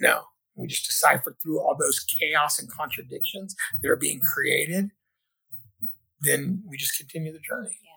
no, 0.00 0.22
we 0.54 0.66
just 0.68 0.86
decipher 0.86 1.36
through 1.42 1.60
all 1.60 1.76
those 1.78 2.00
chaos 2.00 2.58
and 2.58 2.70
contradictions 2.70 3.54
that 3.82 3.90
are 3.90 3.96
being 3.96 4.20
created, 4.20 4.90
then 6.20 6.62
we 6.66 6.76
just 6.76 6.96
continue 6.96 7.32
the 7.32 7.40
journey. 7.40 7.78
Yeah. 7.84 7.95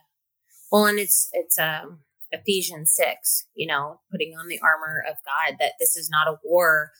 Well, 0.71 0.85
and 0.85 0.99
it's 0.99 1.29
it's 1.33 1.57
um 1.57 1.99
Ephesians 2.31 2.93
six, 2.93 3.45
you 3.55 3.67
know, 3.67 3.99
putting 4.11 4.35
on 4.37 4.47
the 4.47 4.59
armor 4.59 5.03
of 5.07 5.15
God. 5.25 5.57
That 5.59 5.73
this 5.79 5.95
is 5.95 6.09
not 6.09 6.27
a 6.27 6.37
war 6.43 6.91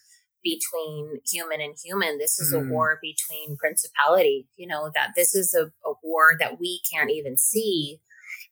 between 0.44 1.20
human 1.30 1.62
and 1.62 1.76
human. 1.84 2.18
This 2.18 2.40
is 2.40 2.54
mm. 2.54 2.66
a 2.66 2.72
war 2.72 3.00
between 3.02 3.58
principality. 3.58 4.48
You 4.56 4.68
know 4.68 4.92
that 4.94 5.12
this 5.16 5.36
is 5.36 5.54
a, 5.54 5.66
a 5.88 5.94
war 6.04 6.38
that 6.40 6.60
we 6.60 6.82
can't 6.92 7.12
even 7.12 7.38
see, 7.38 8.00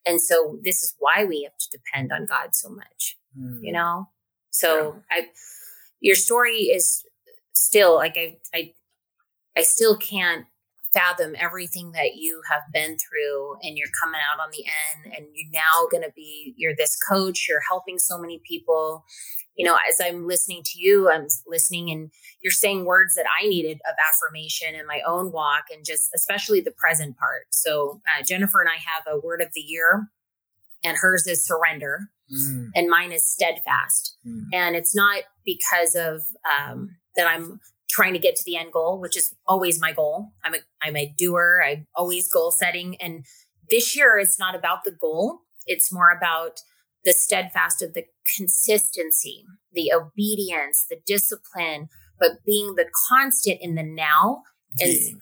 and 0.05 0.21
so 0.21 0.59
this 0.63 0.83
is 0.83 0.95
why 0.99 1.25
we 1.25 1.43
have 1.43 1.57
to 1.57 1.69
depend 1.77 2.11
on 2.11 2.25
God 2.25 2.49
so 2.53 2.69
much. 2.69 3.17
Mm. 3.37 3.59
You 3.61 3.73
know, 3.73 4.09
so 4.51 5.01
yeah. 5.11 5.17
I, 5.17 5.27
your 5.99 6.15
story 6.15 6.63
is 6.63 7.03
still 7.55 7.95
like 7.95 8.17
I 8.17 8.37
I 8.53 8.73
I 9.57 9.63
still 9.63 9.97
can't 9.97 10.45
fathom 10.93 11.35
everything 11.37 11.91
that 11.91 12.15
you 12.15 12.41
have 12.49 12.61
been 12.73 12.97
through 12.97 13.57
and 13.61 13.77
you're 13.77 13.87
coming 14.01 14.21
out 14.31 14.41
on 14.43 14.49
the 14.51 14.63
end 14.65 15.13
and 15.15 15.27
you're 15.33 15.51
now 15.51 15.87
going 15.91 16.03
to 16.03 16.11
be 16.15 16.53
you're 16.57 16.75
this 16.75 16.97
coach 17.09 17.45
you're 17.47 17.61
helping 17.67 17.99
so 17.99 18.17
many 18.17 18.41
people 18.47 19.03
you 19.55 19.65
know 19.65 19.77
as 19.89 19.99
i'm 20.03 20.27
listening 20.27 20.61
to 20.63 20.79
you 20.79 21.09
i'm 21.11 21.27
listening 21.45 21.89
and 21.89 22.09
you're 22.41 22.51
saying 22.51 22.85
words 22.85 23.15
that 23.15 23.25
i 23.41 23.47
needed 23.47 23.79
of 23.89 23.95
affirmation 24.09 24.75
in 24.75 24.87
my 24.87 25.01
own 25.05 25.31
walk 25.31 25.65
and 25.71 25.85
just 25.85 26.09
especially 26.15 26.61
the 26.61 26.71
present 26.71 27.17
part 27.17 27.47
so 27.49 28.01
uh, 28.07 28.23
jennifer 28.23 28.61
and 28.61 28.69
i 28.69 28.77
have 28.77 29.03
a 29.11 29.19
word 29.19 29.41
of 29.41 29.49
the 29.53 29.61
year 29.61 30.07
and 30.83 30.97
hers 31.01 31.27
is 31.27 31.45
surrender 31.45 32.09
mm. 32.33 32.67
and 32.75 32.89
mine 32.89 33.11
is 33.11 33.27
steadfast 33.27 34.15
mm. 34.25 34.43
and 34.53 34.75
it's 34.75 34.95
not 34.95 35.23
because 35.43 35.95
of 35.95 36.21
um, 36.45 36.95
that 37.15 37.27
i'm 37.27 37.59
trying 37.89 38.13
to 38.13 38.19
get 38.19 38.35
to 38.35 38.43
the 38.45 38.55
end 38.55 38.71
goal, 38.71 38.99
which 38.99 39.17
is 39.17 39.33
always 39.45 39.79
my 39.79 39.91
goal. 39.91 40.33
I'm 40.43 40.53
a 40.53 40.59
I'm 40.81 40.95
a 40.95 41.13
doer. 41.17 41.63
I'm 41.65 41.87
always 41.95 42.31
goal 42.31 42.51
setting. 42.51 42.95
And 43.01 43.25
this 43.69 43.95
year 43.95 44.17
it's 44.17 44.39
not 44.39 44.55
about 44.55 44.83
the 44.83 44.91
goal. 44.91 45.39
It's 45.65 45.91
more 45.91 46.09
about 46.09 46.61
the 47.03 47.13
steadfast 47.13 47.81
of 47.81 47.93
the 47.93 48.03
consistency, 48.35 49.45
the 49.71 49.93
obedience, 49.93 50.85
the 50.89 50.99
discipline, 51.05 51.87
but 52.19 52.43
being 52.45 52.75
the 52.75 52.85
constant 53.09 53.59
in 53.61 53.75
the 53.75 53.83
now. 53.83 54.43
And 54.79 54.93
yeah. 54.93 55.13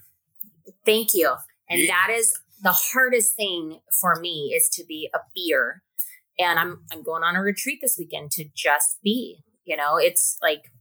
thank 0.85 1.13
you. 1.13 1.35
And 1.69 1.81
yeah. 1.81 1.87
that 1.87 2.15
is 2.15 2.33
the 2.61 2.71
hardest 2.71 3.35
thing 3.35 3.79
for 4.01 4.19
me 4.19 4.53
is 4.55 4.69
to 4.73 4.83
be 4.83 5.09
a 5.13 5.19
beer. 5.35 5.83
And 6.39 6.59
I'm 6.59 6.81
I'm 6.91 7.03
going 7.03 7.23
on 7.23 7.35
a 7.35 7.41
retreat 7.41 7.79
this 7.81 7.95
weekend 7.97 8.31
to 8.31 8.45
just 8.55 8.99
be. 9.03 9.43
You 9.63 9.77
know, 9.77 9.97
it's 9.97 10.37
like 10.41 10.71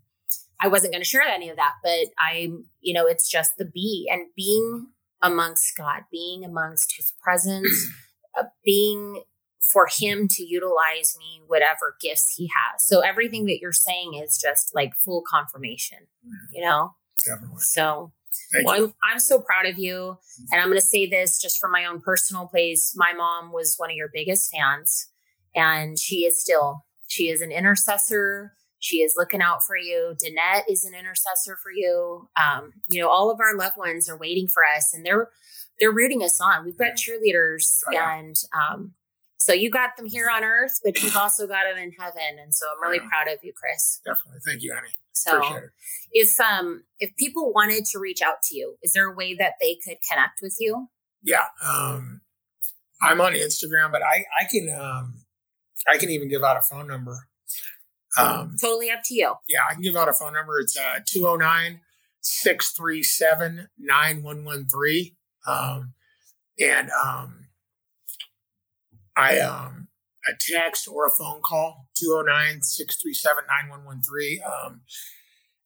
I 0.65 0.69
wasn't 0.69 0.93
going 0.93 1.03
to 1.03 1.09
share 1.09 1.23
any 1.23 1.51
of 1.51 1.57
that, 1.57 1.75
but 1.83 2.09
I'm, 2.19 2.65
you 2.81 2.95
know, 2.95 3.07
it's 3.07 3.31
just 3.31 3.53
the 3.59 3.67
be 3.67 4.09
and 4.11 4.29
being 4.35 4.87
amongst 5.23 5.77
God, 5.77 6.03
being 6.11 6.43
amongst 6.43 6.95
his 6.97 7.13
presence, 7.23 7.69
uh, 8.39 8.45
being 8.65 9.23
for 9.73 9.89
him 9.91 10.27
to 10.29 10.43
utilize 10.43 11.17
me, 11.19 11.43
whatever 11.47 11.97
gifts 12.01 12.35
he 12.37 12.47
has. 12.47 12.87
So 12.87 13.01
everything 13.01 13.45
that 13.47 13.59
you're 13.61 13.73
saying 13.73 14.15
is 14.15 14.41
just 14.43 14.75
like 14.75 14.95
full 14.95 15.23
confirmation, 15.31 15.99
you 16.53 16.65
know? 16.65 16.93
Definitely. 17.25 17.61
So 17.61 18.13
well, 18.65 18.85
I'm, 18.85 18.95
I'm 19.03 19.19
so 19.19 19.41
proud 19.41 19.67
of 19.67 19.79
you. 19.79 20.17
And 20.51 20.61
I'm 20.61 20.69
going 20.69 20.81
to 20.81 20.87
say 20.87 21.07
this 21.07 21.41
just 21.41 21.59
from 21.59 21.73
my 21.73 21.85
own 21.85 22.01
personal 22.01 22.47
place. 22.47 22.95
My 22.97 23.13
mom 23.13 23.53
was 23.53 23.75
one 23.77 23.91
of 23.91 23.97
your 23.97 24.11
biggest 24.13 24.51
fans, 24.51 25.09
and 25.55 25.99
she 25.99 26.25
is 26.25 26.41
still. 26.41 26.85
She 27.07 27.29
is 27.29 27.41
an 27.41 27.53
intercessor. 27.53 28.55
She 28.85 28.99
is 28.99 29.15
looking 29.17 29.41
out 29.41 29.65
for 29.67 29.79
you. 29.79 30.15
Danette 30.23 30.65
is 30.69 30.85
an 30.85 30.93
intercessor 30.95 31.57
for 31.63 31.73
you. 31.75 32.29
Um, 32.37 32.75
you 32.91 33.01
know, 33.01 33.09
all 33.09 33.31
of 33.31 33.41
our 33.41 33.57
loved 33.57 33.79
ones 33.79 34.11
are 34.11 34.19
waiting 34.19 34.47
for 34.47 34.63
us 34.63 34.93
and 34.93 35.07
they're 35.07 35.31
they're 35.81 35.91
rooting 35.91 36.23
us 36.23 36.39
on. 36.39 36.67
We've 36.67 36.77
got 36.77 36.93
cheerleaders 36.93 37.81
oh, 37.89 37.97
and 37.99 38.37
um, 38.55 38.93
so 39.39 39.55
you 39.55 39.71
got 39.71 39.97
them 39.97 40.05
here 40.07 40.29
on 40.29 40.45
earth, 40.45 40.81
but 40.85 41.03
you've 41.03 41.17
also 41.17 41.47
got 41.47 41.65
them 41.65 41.83
in 41.83 41.93
heaven. 41.99 42.39
And 42.43 42.55
so 42.55 42.67
I'm 42.67 42.83
really 42.83 43.03
yeah. 43.03 43.09
proud 43.09 43.33
of 43.33 43.39
you, 43.43 43.55
Chris. 43.57 44.03
Definitely. 44.05 44.41
Thank 44.47 44.63
you, 44.63 44.75
Annie. 44.77 44.93
So 45.15 45.41
if 46.13 46.39
um 46.39 46.85
if 47.01 47.17
people 47.17 47.55
wanted 47.55 47.87
to 47.87 47.99
reach 47.99 48.21
out 48.21 48.43
to 48.51 48.57
you, 48.57 48.77
is 48.83 48.93
there 48.93 49.11
a 49.11 49.15
way 49.15 49.35
that 49.35 49.55
they 49.63 49.79
could 49.83 49.97
connect 50.11 50.41
with 50.43 50.57
you? 50.61 50.89
Yeah. 51.23 51.45
Um 51.65 52.21
I'm 53.01 53.23
on 53.23 53.33
Instagram, 53.33 53.93
but 53.93 54.03
I 54.03 54.25
I 54.39 54.45
can 54.51 54.69
um 54.79 55.25
I 55.89 55.97
can 55.97 56.11
even 56.11 56.29
give 56.29 56.43
out 56.43 56.59
a 56.59 56.63
phone 56.63 56.87
number. 56.87 57.29
Um, 58.19 58.57
totally 58.61 58.91
up 58.91 59.01
to 59.07 59.15
you. 59.15 59.35
Yeah, 59.49 59.61
I 59.69 59.75
can 59.75 59.83
give 59.83 59.97
out 59.97 60.09
a 60.09 60.13
phone 60.13 60.35
number. 60.35 60.61
It's 60.61 60.77
uh, 60.77 61.01
209 61.07 61.81
637 62.21 63.69
9113. 63.79 65.17
Um, 65.47 65.95
and 66.59 66.91
um, 66.91 67.47
I, 69.17 69.39
um, 69.41 69.89
a 70.27 70.33
text 70.39 70.89
or 70.89 71.07
a 71.07 71.11
phone 71.11 71.41
call, 71.43 71.89
209 71.99 72.63
637 72.63 73.45
9113. 73.49 74.41
Um, 74.45 74.81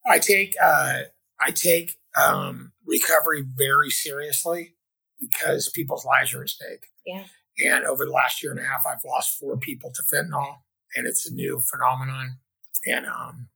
I 0.06 0.18
take, 0.18 0.54
uh, 0.62 1.00
I 1.40 1.50
take 1.50 1.92
um, 2.16 2.72
recovery 2.86 3.42
very 3.42 3.90
seriously 3.90 4.74
because 5.20 5.68
people's 5.68 6.04
lives 6.04 6.34
are 6.34 6.42
at 6.42 6.48
stake. 6.48 6.86
Yeah. 7.06 7.24
And 7.58 7.84
over 7.84 8.04
the 8.04 8.12
last 8.12 8.42
year 8.42 8.52
and 8.52 8.60
a 8.60 8.64
half, 8.64 8.84
I've 8.86 9.04
lost 9.04 9.38
four 9.38 9.56
people 9.58 9.92
to 9.92 10.02
fentanyl 10.02 10.58
and 10.94 11.06
it's 11.06 11.28
a 11.28 11.34
new 11.34 11.60
phenomenon. 11.60 12.38
And 12.86 13.06
um, 13.06 13.48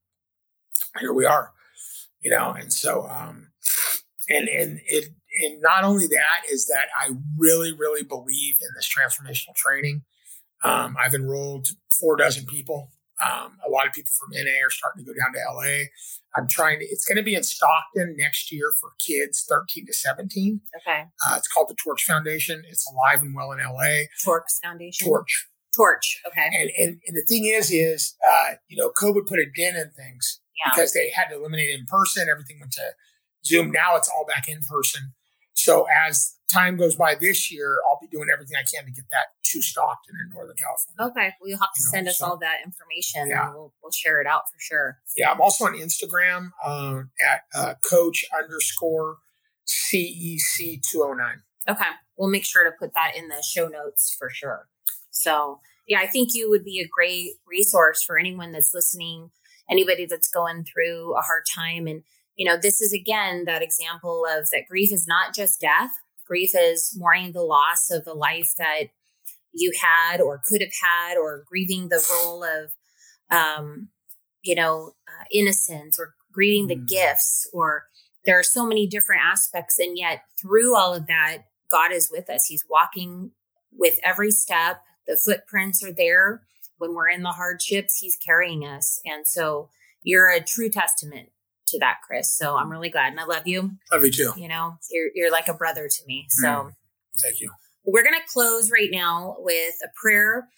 here 0.98 1.12
we 1.12 1.24
are, 1.24 1.52
you 2.20 2.30
know. 2.30 2.50
And 2.52 2.72
so, 2.72 3.06
um, 3.08 3.52
and 4.28 4.48
and 4.48 4.80
it 4.86 5.10
and 5.42 5.62
not 5.62 5.84
only 5.84 6.06
that 6.06 6.50
is 6.50 6.66
that 6.66 6.86
I 6.98 7.14
really 7.36 7.72
really 7.72 8.02
believe 8.02 8.56
in 8.60 8.68
this 8.76 8.88
transformational 8.88 9.54
training. 9.54 10.02
Um, 10.64 10.96
I've 11.02 11.14
enrolled 11.14 11.68
four 11.98 12.16
dozen 12.16 12.46
people. 12.46 12.90
Um, 13.22 13.58
a 13.66 13.70
lot 13.70 13.86
of 13.86 13.92
people 13.92 14.10
from 14.18 14.30
NA 14.32 14.64
are 14.64 14.70
starting 14.70 15.04
to 15.04 15.12
go 15.12 15.16
down 15.16 15.32
to 15.32 15.38
LA. 15.54 15.84
I'm 16.36 16.48
trying 16.48 16.80
to. 16.80 16.84
It's 16.84 17.04
going 17.04 17.16
to 17.16 17.22
be 17.22 17.34
in 17.34 17.42
Stockton 17.42 18.16
next 18.18 18.50
year 18.50 18.72
for 18.80 18.90
kids 18.98 19.44
13 19.48 19.86
to 19.86 19.92
17. 19.92 20.60
Okay. 20.76 21.04
Uh, 21.24 21.34
it's 21.36 21.46
called 21.46 21.68
the 21.68 21.76
Torch 21.82 22.04
Foundation. 22.04 22.62
It's 22.68 22.90
alive 22.90 23.22
and 23.22 23.34
well 23.34 23.52
in 23.52 23.58
LA. 23.58 24.06
Torch 24.24 24.44
Foundation. 24.62 25.06
Torch. 25.06 25.46
Torch. 25.74 26.20
Okay. 26.26 26.48
And, 26.52 26.70
and, 26.78 27.00
and 27.06 27.16
the 27.16 27.24
thing 27.28 27.46
is, 27.46 27.70
is, 27.70 28.14
uh, 28.26 28.54
you 28.68 28.76
know, 28.76 28.90
COVID 28.90 29.26
put 29.26 29.38
a 29.38 29.46
dent 29.56 29.76
in 29.76 29.90
things 29.90 30.40
yeah. 30.64 30.72
because 30.74 30.92
they 30.92 31.10
had 31.10 31.28
to 31.28 31.36
eliminate 31.36 31.70
in 31.70 31.86
person. 31.86 32.28
Everything 32.30 32.58
went 32.60 32.72
to 32.72 32.90
Zoom. 33.44 33.70
Now 33.70 33.96
it's 33.96 34.08
all 34.08 34.24
back 34.26 34.48
in 34.48 34.60
person. 34.68 35.12
So 35.54 35.86
as 36.06 36.34
time 36.52 36.76
goes 36.76 36.96
by 36.96 37.14
this 37.14 37.52
year, 37.52 37.76
I'll 37.88 37.98
be 38.00 38.08
doing 38.08 38.28
everything 38.32 38.56
I 38.58 38.64
can 38.64 38.84
to 38.84 38.90
get 38.90 39.04
that 39.10 39.26
to 39.44 39.62
Stockton 39.62 40.14
in 40.22 40.34
Northern 40.34 40.56
California. 40.56 41.12
Okay, 41.12 41.34
well, 41.40 41.48
you'll 41.48 41.58
have 41.58 41.72
to 41.74 41.80
You 41.80 41.86
know, 41.86 41.90
send 41.90 42.08
us 42.08 42.18
so- 42.18 42.26
all 42.26 42.38
that 42.38 42.58
information. 42.64 43.28
Yeah. 43.28 43.46
and 43.46 43.54
we'll, 43.54 43.72
we'll 43.82 43.92
share 43.92 44.20
it 44.20 44.26
out 44.26 44.42
for 44.50 44.58
sure. 44.58 44.98
Yeah, 45.16 45.30
I'm 45.30 45.40
also 45.40 45.64
on 45.66 45.74
Instagram 45.74 46.50
um, 46.64 47.10
at 47.26 47.42
uh, 47.54 47.74
coach 47.88 48.24
underscore 48.36 49.18
CEC 49.66 50.82
209. 50.90 51.42
Okay, 51.68 51.84
we'll 52.16 52.30
make 52.30 52.44
sure 52.44 52.64
to 52.64 52.72
put 52.76 52.94
that 52.94 53.12
in 53.16 53.28
the 53.28 53.42
show 53.42 53.68
notes 53.68 54.14
for 54.18 54.28
sure. 54.30 54.68
So, 55.12 55.60
yeah, 55.86 56.00
I 56.00 56.06
think 56.06 56.30
you 56.32 56.50
would 56.50 56.64
be 56.64 56.80
a 56.80 56.88
great 56.88 57.34
resource 57.46 58.02
for 58.02 58.18
anyone 58.18 58.52
that's 58.52 58.74
listening, 58.74 59.30
anybody 59.70 60.06
that's 60.06 60.28
going 60.28 60.64
through 60.64 61.14
a 61.16 61.20
hard 61.22 61.44
time. 61.54 61.86
And, 61.86 62.02
you 62.36 62.44
know, 62.48 62.56
this 62.60 62.80
is 62.80 62.92
again 62.92 63.44
that 63.46 63.62
example 63.62 64.24
of 64.28 64.50
that 64.50 64.64
grief 64.68 64.92
is 64.92 65.06
not 65.06 65.34
just 65.34 65.60
death, 65.60 65.90
grief 66.26 66.50
is 66.58 66.96
mourning 66.98 67.32
the 67.32 67.42
loss 67.42 67.90
of 67.90 68.06
a 68.06 68.12
life 68.12 68.54
that 68.58 68.84
you 69.52 69.72
had 69.80 70.20
or 70.20 70.40
could 70.44 70.62
have 70.62 70.72
had, 70.82 71.16
or 71.18 71.44
grieving 71.46 71.88
the 71.88 72.04
role 72.10 72.42
of, 72.42 72.72
um, 73.30 73.88
you 74.42 74.54
know, 74.54 74.92
uh, 75.06 75.24
innocence 75.30 75.98
or 75.98 76.14
grieving 76.32 76.66
the 76.68 76.76
Mm. 76.76 76.88
gifts 76.88 77.46
or 77.52 77.86
there 78.24 78.38
are 78.38 78.44
so 78.44 78.64
many 78.64 78.86
different 78.86 79.22
aspects 79.22 79.78
and 79.78 79.98
yet 79.98 80.22
through 80.40 80.74
all 80.74 80.94
of 80.94 81.06
that 81.06 81.38
god 81.70 81.92
is 81.92 82.10
with 82.10 82.30
us 82.30 82.46
he's 82.46 82.64
walking 82.70 83.32
with 83.70 83.98
every 84.02 84.30
step 84.30 84.82
the 85.06 85.16
footprints 85.24 85.82
are 85.84 85.92
there 85.92 86.42
when 86.78 86.94
we're 86.94 87.08
in 87.08 87.22
the 87.22 87.30
hardships 87.30 87.98
he's 88.00 88.16
carrying 88.16 88.64
us 88.64 89.00
and 89.04 89.26
so 89.26 89.68
you're 90.02 90.30
a 90.30 90.40
true 90.42 90.68
testament 90.68 91.28
to 91.66 91.78
that 91.78 91.98
chris 92.06 92.32
so 92.36 92.56
i'm 92.56 92.70
really 92.70 92.90
glad 92.90 93.10
and 93.12 93.20
i 93.20 93.24
love 93.24 93.46
you 93.46 93.72
Love 93.92 94.04
you 94.04 94.10
too. 94.10 94.32
you 94.36 94.48
know 94.48 94.76
you're, 94.90 95.08
you're 95.14 95.30
like 95.32 95.48
a 95.48 95.54
brother 95.54 95.88
to 95.88 96.02
me 96.06 96.26
so 96.30 96.46
Mm. 96.48 96.72
Thank 97.20 97.40
you. 97.40 97.50
we're 97.84 98.02
going 98.02 98.14
to 98.14 98.32
close 98.32 98.70
right 98.70 98.88
now 98.90 99.36
with 99.38 99.74
a 99.84 99.88
prayer 100.02 100.48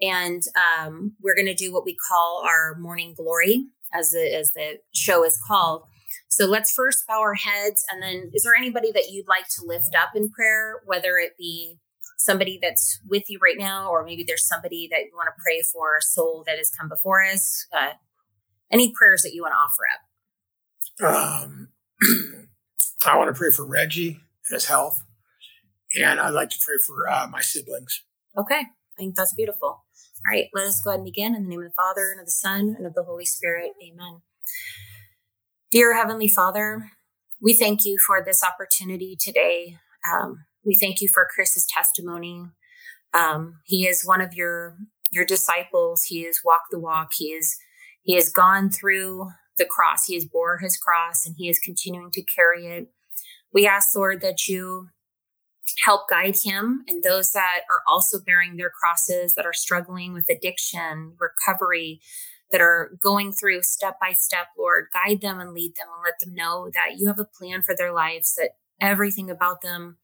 and 0.00 0.42
um, 0.78 1.16
we're 1.22 1.34
going 1.34 1.46
to 1.46 1.54
do 1.54 1.72
what 1.72 1.84
we 1.84 1.96
call 2.08 2.44
our 2.46 2.76
mourning 2.78 3.14
glory 3.16 3.66
as 3.92 4.10
the 4.10 4.32
as 4.34 4.52
the 4.52 4.78
show 4.94 5.24
is 5.24 5.36
called 5.46 5.82
so 6.28 6.46
let's 6.46 6.72
first 6.72 7.04
bow 7.08 7.20
our 7.20 7.34
heads 7.34 7.84
and 7.90 8.00
then 8.02 8.30
is 8.32 8.42
there 8.44 8.54
anybody 8.56 8.90
that 8.92 9.10
you'd 9.10 9.26
like 9.28 9.46
to 9.48 9.64
lift 9.66 9.94
up 10.00 10.10
in 10.14 10.30
prayer 10.30 10.80
whether 10.84 11.16
it 11.18 11.32
be 11.38 11.78
somebody 12.24 12.58
that's 12.60 13.00
with 13.08 13.24
you 13.28 13.38
right 13.42 13.58
now 13.58 13.90
or 13.90 14.04
maybe 14.04 14.24
there's 14.26 14.46
somebody 14.46 14.88
that 14.90 15.00
you 15.00 15.12
want 15.14 15.28
to 15.28 15.42
pray 15.44 15.62
for 15.62 15.96
a 15.96 16.02
soul 16.02 16.42
that 16.46 16.58
has 16.58 16.70
come 16.70 16.88
before 16.88 17.22
us 17.22 17.66
uh, 17.72 17.90
any 18.70 18.92
prayers 18.92 19.22
that 19.22 19.34
you 19.34 19.42
want 19.42 19.52
to 19.52 19.56
offer 19.56 19.84
up 19.92 21.44
Um, 21.44 21.68
I 23.06 23.16
want 23.18 23.34
to 23.34 23.38
pray 23.38 23.50
for 23.50 23.66
Reggie 23.66 24.20
and 24.48 24.54
his 24.54 24.66
health. 24.66 25.04
And 25.96 26.18
I'd 26.18 26.30
like 26.30 26.50
to 26.50 26.58
pray 26.64 26.76
for 26.84 27.08
uh, 27.08 27.28
my 27.30 27.40
siblings. 27.40 28.02
Okay, 28.36 28.60
I 28.60 28.96
think 28.96 29.14
that's 29.14 29.34
beautiful. 29.34 29.68
All 29.68 29.84
right, 30.30 30.46
let 30.54 30.66
us 30.66 30.80
go 30.80 30.90
ahead 30.90 31.00
and 31.00 31.04
begin 31.04 31.34
in 31.34 31.44
the 31.44 31.48
name 31.48 31.60
of 31.60 31.66
the 31.66 31.74
Father 31.74 32.10
and 32.10 32.20
of 32.20 32.26
the 32.26 32.32
Son 32.32 32.74
and 32.76 32.86
of 32.86 32.94
the 32.94 33.04
Holy 33.04 33.26
Spirit. 33.26 33.72
Amen. 33.82 34.22
Dear 35.70 35.94
Heavenly 35.96 36.28
Father, 36.28 36.90
we 37.40 37.54
thank 37.54 37.84
you 37.84 37.98
for 38.04 38.22
this 38.24 38.42
opportunity 38.42 39.16
today. 39.18 39.76
Um, 40.10 40.46
we 40.64 40.74
thank 40.74 41.00
you 41.00 41.08
for 41.08 41.28
Chris's 41.34 41.66
testimony. 41.66 42.46
Um, 43.12 43.60
he 43.64 43.86
is 43.86 44.04
one 44.04 44.20
of 44.20 44.34
your 44.34 44.76
your 45.10 45.24
disciples. 45.24 46.04
He 46.04 46.24
has 46.24 46.40
walked 46.44 46.70
the 46.70 46.78
walk. 46.78 47.12
He 47.16 47.26
is 47.26 47.56
he 48.02 48.14
has 48.14 48.30
gone 48.30 48.70
through 48.70 49.30
the 49.56 49.64
cross. 49.64 50.06
He 50.06 50.14
has 50.14 50.24
bore 50.24 50.58
his 50.58 50.76
cross, 50.76 51.24
and 51.24 51.36
he 51.38 51.48
is 51.48 51.58
continuing 51.58 52.10
to 52.12 52.22
carry 52.22 52.66
it. 52.66 52.88
We 53.52 53.66
ask, 53.66 53.94
Lord, 53.94 54.20
that 54.22 54.48
you 54.48 54.88
help 55.84 56.08
guide 56.08 56.34
him 56.42 56.84
and 56.88 57.02
those 57.02 57.32
that 57.32 57.60
are 57.70 57.82
also 57.88 58.18
bearing 58.24 58.56
their 58.56 58.70
crosses, 58.70 59.34
that 59.34 59.46
are 59.46 59.52
struggling 59.52 60.12
with 60.12 60.28
addiction, 60.30 61.16
recovery, 61.18 62.00
that 62.50 62.60
are 62.60 62.90
going 63.02 63.32
through 63.32 63.62
step 63.62 63.96
by 64.00 64.12
step, 64.12 64.48
Lord, 64.58 64.86
guide 64.92 65.20
them 65.20 65.40
and 65.40 65.52
lead 65.52 65.74
them 65.76 65.88
and 65.94 66.04
let 66.04 66.20
them 66.20 66.34
know 66.34 66.70
that 66.74 66.98
you 66.98 67.06
have 67.08 67.18
a 67.18 67.24
plan 67.24 67.62
for 67.62 67.74
their 67.74 67.92
lives, 67.92 68.34
that 68.34 68.50
everything 68.80 69.30
about 69.30 69.62
them 69.62 69.98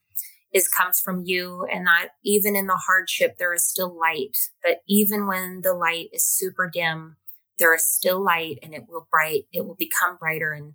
is 0.53 0.69
comes 0.69 1.01
from 1.01 1.23
you 1.25 1.67
and 1.73 1.87
that 1.87 2.11
even 2.25 2.57
in 2.57 2.67
the 2.67 2.81
hardship 2.87 3.37
there 3.39 3.55
is 3.55 3.69
still 3.69 3.97
light 3.97 4.37
that 4.65 4.79
even 4.89 5.27
when 5.27 5.61
the 5.63 5.75
light 5.75 6.09
is 6.13 6.27
super 6.27 6.71
dim 6.73 7.17
there 7.59 7.75
is 7.75 7.87
still 7.87 8.23
light 8.23 8.59
and 8.63 8.75
it 8.75 8.85
will 8.89 9.07
bright 9.11 9.45
it 9.53 9.67
will 9.67 9.77
become 9.77 10.17
brighter 10.19 10.53
and 10.53 10.75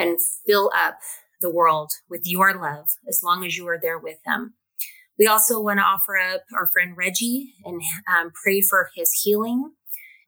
and 0.00 0.18
fill 0.46 0.70
up 0.74 0.98
the 1.40 1.50
world 1.50 1.92
with 2.08 2.22
your 2.24 2.54
love 2.54 2.88
as 3.08 3.20
long 3.22 3.44
as 3.44 3.56
you 3.56 3.66
are 3.68 3.78
there 3.80 3.98
with 3.98 4.18
them. 4.24 4.54
We 5.18 5.26
also 5.26 5.60
want 5.60 5.78
to 5.78 5.84
offer 5.84 6.16
up 6.16 6.42
our 6.56 6.70
friend 6.72 6.96
Reggie 6.96 7.54
and 7.64 7.80
um, 8.08 8.32
pray 8.42 8.60
for 8.60 8.90
his 8.94 9.12
healing. 9.22 9.72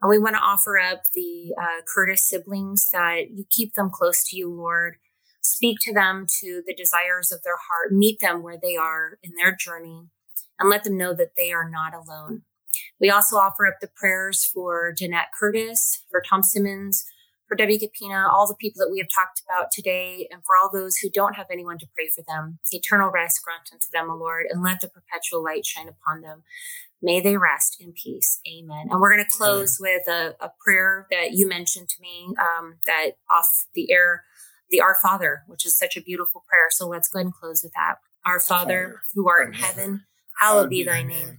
And 0.00 0.10
we 0.10 0.18
want 0.18 0.34
to 0.34 0.42
offer 0.42 0.78
up 0.78 1.02
the 1.14 1.54
uh, 1.58 1.82
Curtis 1.92 2.28
siblings 2.28 2.90
that 2.90 3.30
you 3.30 3.44
keep 3.48 3.74
them 3.74 3.88
close 3.90 4.24
to 4.28 4.36
you, 4.36 4.52
Lord. 4.52 4.96
Speak 5.42 5.78
to 5.82 5.92
them 5.92 6.26
to 6.40 6.62
the 6.66 6.74
desires 6.74 7.32
of 7.32 7.42
their 7.42 7.56
heart, 7.56 7.92
meet 7.92 8.20
them 8.20 8.42
where 8.42 8.58
they 8.60 8.76
are 8.76 9.18
in 9.22 9.32
their 9.36 9.54
journey, 9.54 10.08
and 10.58 10.70
let 10.70 10.84
them 10.84 10.96
know 10.96 11.14
that 11.14 11.36
they 11.36 11.52
are 11.52 11.68
not 11.68 11.94
alone. 11.94 12.42
We 13.00 13.10
also 13.10 13.36
offer 13.36 13.66
up 13.66 13.80
the 13.80 13.90
prayers 13.94 14.44
for 14.44 14.92
Jeanette 14.96 15.32
Curtis, 15.38 16.04
for 16.10 16.22
Tom 16.28 16.42
Simmons, 16.42 17.04
for 17.48 17.56
Debbie 17.56 17.78
Capina, 17.78 18.28
all 18.32 18.46
the 18.46 18.54
people 18.54 18.78
that 18.78 18.90
we 18.90 18.98
have 18.98 19.08
talked 19.14 19.42
about 19.46 19.70
today, 19.72 20.26
and 20.30 20.42
for 20.42 20.54
all 20.56 20.70
those 20.72 20.96
who 20.96 21.10
don't 21.10 21.36
have 21.36 21.48
anyone 21.50 21.78
to 21.78 21.86
pray 21.94 22.08
for 22.08 22.24
them. 22.26 22.58
Eternal 22.70 23.10
rest 23.10 23.40
grant 23.44 23.68
unto 23.72 23.86
them, 23.92 24.10
O 24.10 24.16
Lord, 24.16 24.46
and 24.48 24.62
let 24.62 24.80
the 24.80 24.88
perpetual 24.88 25.44
light 25.44 25.66
shine 25.66 25.88
upon 25.88 26.22
them. 26.22 26.44
May 27.02 27.20
they 27.20 27.36
rest 27.36 27.76
in 27.80 27.92
peace. 27.92 28.40
Amen. 28.48 28.86
And 28.90 29.00
we're 29.00 29.12
going 29.12 29.26
to 29.28 29.36
close 29.36 29.76
with 29.80 30.08
a, 30.08 30.36
a 30.40 30.52
prayer 30.64 31.08
that 31.10 31.32
you 31.32 31.48
mentioned 31.48 31.88
to 31.88 32.00
me 32.00 32.28
um, 32.38 32.76
that 32.86 33.16
off 33.28 33.66
the 33.74 33.90
air, 33.90 34.24
the 34.72 34.80
Our 34.80 34.96
Father, 35.00 35.42
which 35.46 35.64
is 35.64 35.78
such 35.78 35.96
a 35.96 36.02
beautiful 36.02 36.42
prayer. 36.48 36.66
So 36.70 36.88
let's 36.88 37.08
go 37.08 37.18
ahead 37.18 37.26
and 37.26 37.34
close 37.34 37.62
with 37.62 37.74
that. 37.74 37.96
Our 38.26 38.40
Father, 38.40 39.02
who 39.14 39.28
art 39.28 39.46
in 39.46 39.54
heaven, 39.54 40.04
hallowed 40.40 40.70
be 40.70 40.82
thy 40.82 41.02
name. 41.02 41.38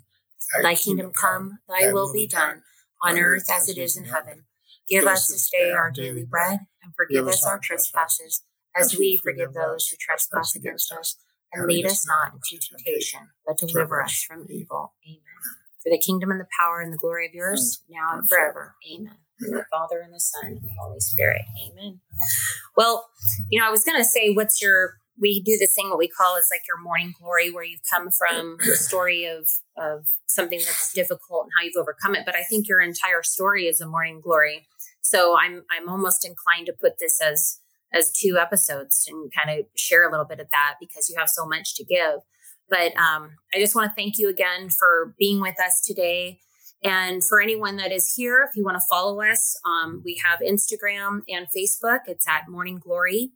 Thy 0.62 0.76
kingdom 0.76 1.12
come, 1.12 1.60
thy 1.68 1.92
will 1.92 2.14
be 2.14 2.28
done, 2.28 2.62
on 3.02 3.18
earth 3.18 3.50
as 3.52 3.68
it 3.68 3.78
is 3.78 3.98
in 3.98 4.06
heaven. 4.06 4.44
Give 4.88 5.06
us 5.06 5.28
this 5.28 5.50
day 5.50 5.72
our 5.72 5.90
daily 5.90 6.24
bread, 6.24 6.60
and 6.84 6.94
forgive 6.96 7.28
us 7.28 7.46
our 7.46 7.60
trespasses, 7.62 8.44
as 8.76 8.96
we 8.98 9.20
forgive 9.22 9.54
those 9.54 9.88
who 9.88 9.98
trespass 10.00 10.56
against 10.56 10.92
us. 10.92 11.18
And 11.52 11.68
lead 11.68 11.86
us 11.86 12.08
not 12.08 12.34
into 12.34 12.64
temptation, 12.68 13.30
but 13.46 13.60
deliver 13.60 14.02
us 14.02 14.24
from 14.24 14.48
evil. 14.50 14.94
Amen. 15.06 15.22
For 15.84 15.90
the 15.92 16.00
kingdom 16.00 16.32
and 16.32 16.40
the 16.40 16.48
power 16.60 16.82
and 16.82 16.92
the 16.92 16.98
glory 16.98 17.28
of 17.28 17.34
yours, 17.34 17.82
mm. 17.84 17.96
now 17.96 18.18
and 18.18 18.28
forever. 18.28 18.76
Amen. 18.92 19.18
The 19.52 19.66
Father 19.72 20.00
and 20.00 20.14
the 20.14 20.20
Son 20.20 20.46
and 20.46 20.62
the 20.62 20.74
Holy 20.80 21.00
Spirit. 21.00 21.42
Amen. 21.68 22.00
Well, 22.76 23.06
you 23.50 23.60
know, 23.60 23.68
I 23.68 23.72
was 23.72 23.84
going 23.84 23.98
to 23.98 24.06
say, 24.06 24.34
what's 24.34 24.62
your 24.62 24.96
we 25.20 25.42
do 25.42 25.58
this 25.60 25.74
thing 25.76 25.90
what 25.90 26.00
we 26.00 26.08
call 26.08 26.38
is 26.38 26.48
like 26.52 26.62
your 26.68 26.80
mourning 26.82 27.14
glory 27.20 27.52
where 27.52 27.64
you've 27.64 27.82
come 27.92 28.10
from 28.10 28.58
the 28.60 28.76
story 28.76 29.26
of 29.26 29.48
of 29.78 30.08
something 30.26 30.60
that's 30.60 30.94
difficult 30.94 31.44
and 31.44 31.52
how 31.58 31.64
you've 31.64 31.78
overcome 31.78 32.16
it 32.16 32.26
but 32.26 32.36
i 32.36 32.44
think 32.44 32.68
your 32.68 32.82
entire 32.82 33.24
story 33.24 33.66
is 33.66 33.82
a 33.82 33.88
mourning 33.88 34.20
glory 34.22 34.68
so 35.02 35.36
i'm 35.40 35.64
i'm 35.72 35.90
almost 35.90 36.26
inclined 36.26 36.66
to 36.66 36.74
put 36.74 36.94
this 37.00 37.22
as 37.22 37.60
as 37.94 38.12
two 38.12 38.38
episodes 38.40 39.06
and 39.08 39.32
kind 39.38 39.60
of 39.60 39.66
share 39.76 40.08
a 40.08 40.12
little 40.12 40.26
bit 40.26 40.40
of 40.40 40.50
that 40.50 40.76
because 40.80 41.10
you 41.10 41.16
have 41.18 41.30
so 41.30 41.46
much 41.46 41.76
to 41.76 41.84
give 41.84 42.20
but 42.70 42.96
um, 42.98 43.32
i 43.54 43.60
just 43.60 43.76
want 43.76 43.90
to 43.90 43.96
thank 43.96 44.18
you 44.18 44.30
again 44.30 44.70
for 44.70 45.14
being 45.20 45.40
with 45.40 45.60
us 45.60 45.82
today 45.86 46.40
and 46.84 47.24
for 47.24 47.42
anyone 47.42 47.78
that 47.78 47.92
is 47.92 48.14
here 48.16 48.48
if 48.50 48.56
you 48.56 48.64
want 48.64 48.76
to 48.76 48.88
follow 48.90 49.22
us 49.22 49.60
um, 49.66 50.02
we 50.04 50.22
have 50.24 50.40
instagram 50.40 51.22
and 51.28 51.48
facebook. 51.56 52.00
It's 52.08 52.28
at 52.28 52.50
mourning 52.50 52.80
glory 52.80 53.32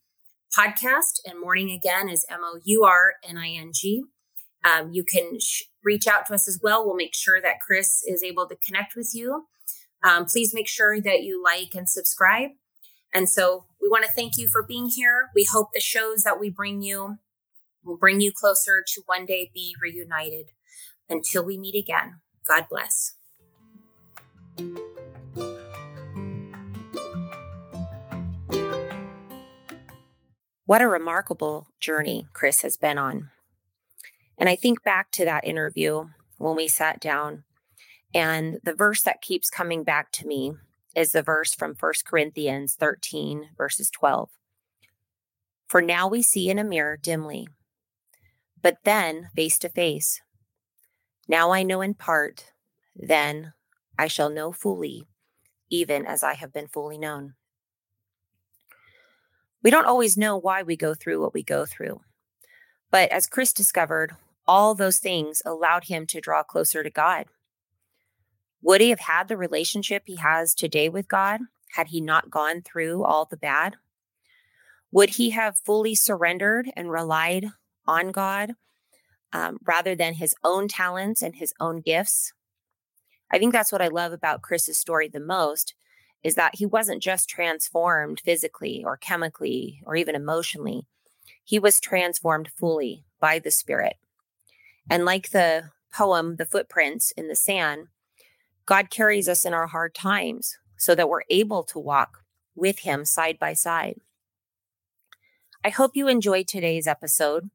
podcast 0.58 1.20
and 1.26 1.39
mourning 1.39 1.72
again 1.72 2.10
is 2.10 2.26
m-o-u-r-n-i-n-g 2.30 4.04
um, 4.64 4.91
you 4.91 5.04
can 5.04 5.39
sh- 5.39 5.64
reach 5.84 6.08
out 6.08 6.26
to 6.26 6.34
us 6.34 6.48
as 6.48 6.60
well. 6.62 6.86
We'll 6.86 6.95
make 6.95 7.16
sure 7.16 7.41
that 7.41 7.62
chris 7.66 8.04
is 8.06 8.24
able 8.24 8.48
to 8.48 8.56
connect 8.56 8.95
with 8.95 9.12
you. 9.14 9.45
Um, 10.04 10.26
please 10.26 10.54
make 10.54 10.68
sure 10.68 11.00
that 11.00 11.24
you 11.24 11.41
like 11.41 11.74
and 11.76 11.88
subscribe. 11.88 12.52
And 13.14 13.30
so 13.30 13.66
we 13.82 13.88
want 13.88 14.06
to 14.06 14.12
thank 14.12 14.38
you 14.38 14.48
for 14.48 14.64
being 14.64 14.89
here. 14.89 15.30
We 15.34 15.48
hope 15.50 15.70
the 15.74 15.80
shows 15.80 16.24
that 16.24 16.39
we 16.39 16.50
bring 16.50 16.82
you 16.82 17.18
will 17.84 17.98
bring 17.98 18.20
you 18.20 18.32
closer 18.32 18.84
to 18.86 19.02
one 19.06 19.26
day 19.26 19.50
be 19.54 19.76
reunited. 19.82 20.48
Until 21.10 21.45
we 21.45 21.58
meet 21.58 21.76
again 21.82 22.20
god 22.48 22.66
bless 22.70 23.16
What 30.66 30.82
a 30.82 30.88
remarkable 30.88 31.68
journey 31.80 32.28
Chris 32.34 32.62
has 32.64 32.76
been 32.76 32.97
on. 32.97 33.30
And 34.38 34.49
I 34.49 34.58
think 34.58 34.84
back 34.84 35.12
to 35.12 35.24
that 35.24 35.47
interview 35.47 36.10
when 36.38 36.55
we 36.55 36.68
sat 36.68 36.99
down, 36.99 37.45
and 38.14 38.60
the 38.64 38.74
verse 38.74 39.01
that 39.03 39.22
keeps 39.22 39.49
coming 39.49 39.84
back 39.84 40.12
to 40.12 40.28
me 40.28 40.53
is 40.93 41.14
the 41.14 41.24
verse 41.24 41.53
from 41.53 41.76
1 41.80 41.93
Corinthians 42.05 42.76
13, 42.76 43.51
verses 43.58 43.89
12. 43.89 44.30
For 45.68 45.82
now 45.82 46.08
we 46.08 46.22
see 46.22 46.49
in 46.49 46.60
a 46.60 46.64
mirror 46.64 46.97
dimly, 46.97 47.47
but 48.62 48.80
then 48.84 49.30
face 49.36 49.58
to 49.60 49.70
face. 49.70 50.22
Now 51.28 51.51
I 51.51 51.64
know 51.64 51.82
in 51.82 51.93
part, 51.93 52.51
then 52.95 53.53
I 53.98 54.08
shall 54.08 54.30
know 54.30 54.52
fully, 54.52 55.06
even 55.70 56.06
as 56.06 56.24
I 56.24 56.34
have 56.34 56.54
been 56.54 56.68
fully 56.68 56.98
known. 56.98 57.34
We 59.64 59.72
don't 59.72 59.86
always 59.86 60.18
know 60.18 60.38
why 60.38 60.64
we 60.64 60.78
go 60.78 60.93
through 60.93 61.22
what 61.22 61.34
we 61.34 61.43
go 61.43 61.66
through. 61.66 62.02
But 62.91 63.12
as 63.12 63.28
Chris 63.28 63.52
discovered, 63.52 64.16
all 64.48 64.76
those 64.76 65.00
things 65.00 65.41
allowed 65.45 65.86
him 65.86 66.06
to 66.08 66.22
draw 66.22 66.43
closer 66.43 66.84
to 66.84 66.89
God. 66.89 67.26
Would 68.62 68.82
he 68.82 68.89
have 68.89 69.02
had 69.02 69.28
the 69.28 69.38
relationship 69.38 70.04
he 70.06 70.16
has 70.18 70.54
today 70.54 70.89
with 70.89 71.08
God 71.08 71.41
had 71.72 71.88
he 71.88 72.02
not 72.02 72.32
gone 72.32 72.62
through 72.62 73.04
all 73.04 73.26
the 73.26 73.38
bad? 73.38 73.76
Would 74.91 75.12
he 75.12 75.32
have 75.32 75.60
fully 75.60 75.95
surrendered 75.95 76.72
and 76.76 76.89
relied 76.89 77.48
on 77.86 78.12
God 78.12 78.54
um, 79.34 79.60
rather 79.66 79.95
than 79.95 80.16
his 80.16 80.34
own 80.43 80.68
talents 80.68 81.22
and 81.22 81.36
his 81.36 81.54
own 81.60 81.82
gifts? 81.82 82.34
I 83.32 83.39
think 83.39 83.53
that's 83.53 83.71
what 83.71 83.82
I 83.82 83.88
love 83.88 84.13
about 84.13 84.41
Chris's 84.41 84.78
story 84.78 85.07
the 85.07 85.19
most 85.19 85.73
is 86.23 86.36
that 86.36 86.55
he 86.55 86.65
wasn't 86.65 87.03
just 87.03 87.30
transformed 87.30 88.21
physically 88.23 88.84
or 88.86 88.97
chemically 88.97 89.82
or 89.86 89.95
even 89.95 90.15
emotionally. 90.15 90.86
He 91.43 91.59
was 91.59 91.80
transformed 91.80 92.49
fully 92.57 93.05
by 93.19 93.39
the 93.39 93.51
Spirit. 93.51 93.95
And 94.89 95.05
like 95.05 95.30
the 95.30 95.69
poem, 95.93 96.36
The 96.38 96.45
Footprints 96.45 97.11
in 97.11 97.28
the 97.28 97.36
Sand, 97.36 97.88
God 98.65 98.89
carries 98.89 99.30
us 99.30 99.45
in 99.45 99.53
our 99.53 99.67
hard 99.67 99.93
times 99.93 100.57
so 100.78 100.95
that 100.95 101.09
we're 101.09 101.21
able 101.30 101.63
to 101.63 101.80
walk 101.80 102.23
with 102.55 102.80
Him 102.80 103.05
side 103.05 103.39
by 103.39 103.53
side. 103.53 103.99
I 105.63 105.69
hope 105.69 105.91
you 105.95 106.07
enjoyed 106.07 106.47
today's 106.47 106.88
episode. 106.88 107.49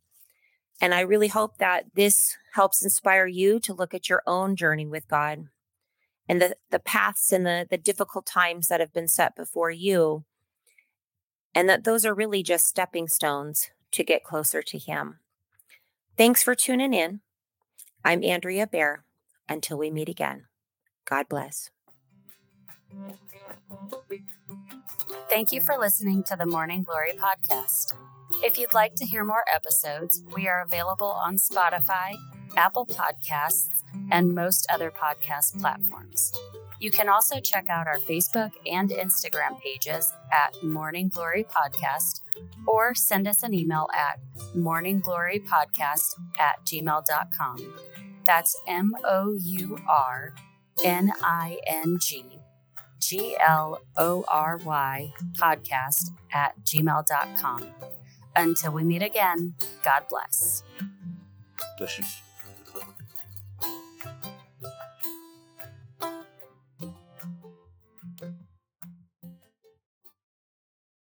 And 0.81 0.95
I 0.95 1.01
really 1.01 1.29
hope 1.29 1.59
that 1.59 1.87
this 1.95 2.37
helps 2.55 2.83
inspire 2.83 3.27
you 3.27 3.61
to 3.61 3.75
look 3.75 3.95
at 3.95 4.09
your 4.09 4.23
own 4.27 4.57
journey 4.57 4.87
with 4.87 5.07
God 5.09 5.49
and 6.29 6.41
the, 6.41 6.57
the 6.71 6.79
paths 6.79 7.33
and 7.33 7.45
the, 7.45 7.67
the 7.71 7.79
difficult 7.79 8.27
times 8.27 8.69
that 8.69 8.81
have 8.81 8.93
been 8.93 9.09
set 9.09 9.37
before 9.37 9.71
you. 9.71 10.25
And 11.55 11.69
that 11.69 11.85
those 11.85 12.07
are 12.07 12.15
really 12.15 12.43
just 12.43 12.67
stepping 12.67 13.09
stones 13.09 13.71
to 13.93 14.03
get 14.03 14.25
closer 14.25 14.63
to 14.63 14.79
Him. 14.79 15.19
Thanks 16.17 16.43
for 16.43 16.55
tuning 16.55 16.95
in. 16.95 17.21
I'm 18.05 18.25
Andrea 18.25 18.67
Bear. 18.67 19.05
Until 19.49 19.77
we 19.77 19.91
meet 19.91 20.09
again, 20.09 20.45
God 21.05 21.27
bless. 21.29 21.71
Thank 25.29 25.53
you 25.53 25.61
for 25.61 25.77
listening 25.79 26.23
to 26.25 26.37
the 26.37 26.47
Mourning 26.47 26.85
Glory 26.85 27.13
podcast. 27.19 27.95
If 28.43 28.59
you'd 28.59 28.75
like 28.75 28.95
to 28.97 29.05
hear 29.05 29.25
more 29.25 29.45
episodes, 29.55 30.23
we 30.35 30.49
are 30.49 30.63
available 30.63 31.11
on 31.11 31.37
Spotify, 31.37 32.15
Apple 32.57 32.87
Podcasts, 32.87 33.83
and 34.11 34.35
most 34.35 34.67
other 34.71 34.91
podcast 34.91 35.61
platforms. 35.61 36.33
You 36.81 36.91
can 36.91 37.09
also 37.09 37.39
check 37.39 37.69
out 37.69 37.87
our 37.87 37.99
Facebook 37.99 38.51
and 38.67 38.91
Instagram 38.91 39.61
pages 39.61 40.13
at 40.33 40.61
Mourning 40.65 41.09
Glory 41.09 41.45
Podcast 41.45 42.23
or 42.67 42.95
send 42.95 43.29
us 43.29 43.43
an 43.43 43.55
email 43.55 43.87
at 43.95 44.19
mourningglorypodcast 44.57 46.19
at 46.41 46.65
gmail.com. 46.65 47.75
That's 48.25 48.57
M 48.67 48.97
O 49.05 49.37
U 49.41 49.79
R 49.89 50.35
N 50.83 51.13
I 51.23 51.59
N 51.67 51.99
G 52.01 52.41
G 52.99 53.37
L 53.39 53.81
O 53.97 54.25
R 54.29 54.57
Y 54.59 55.13
podcast 55.39 56.11
at 56.33 56.55
gmail.com. 56.65 57.67
Until 58.35 58.73
we 58.73 58.83
meet 58.83 59.03
again, 59.03 59.55
God 59.85 60.05
bless. 60.09 60.65
This 61.79 61.99
is 61.99 62.23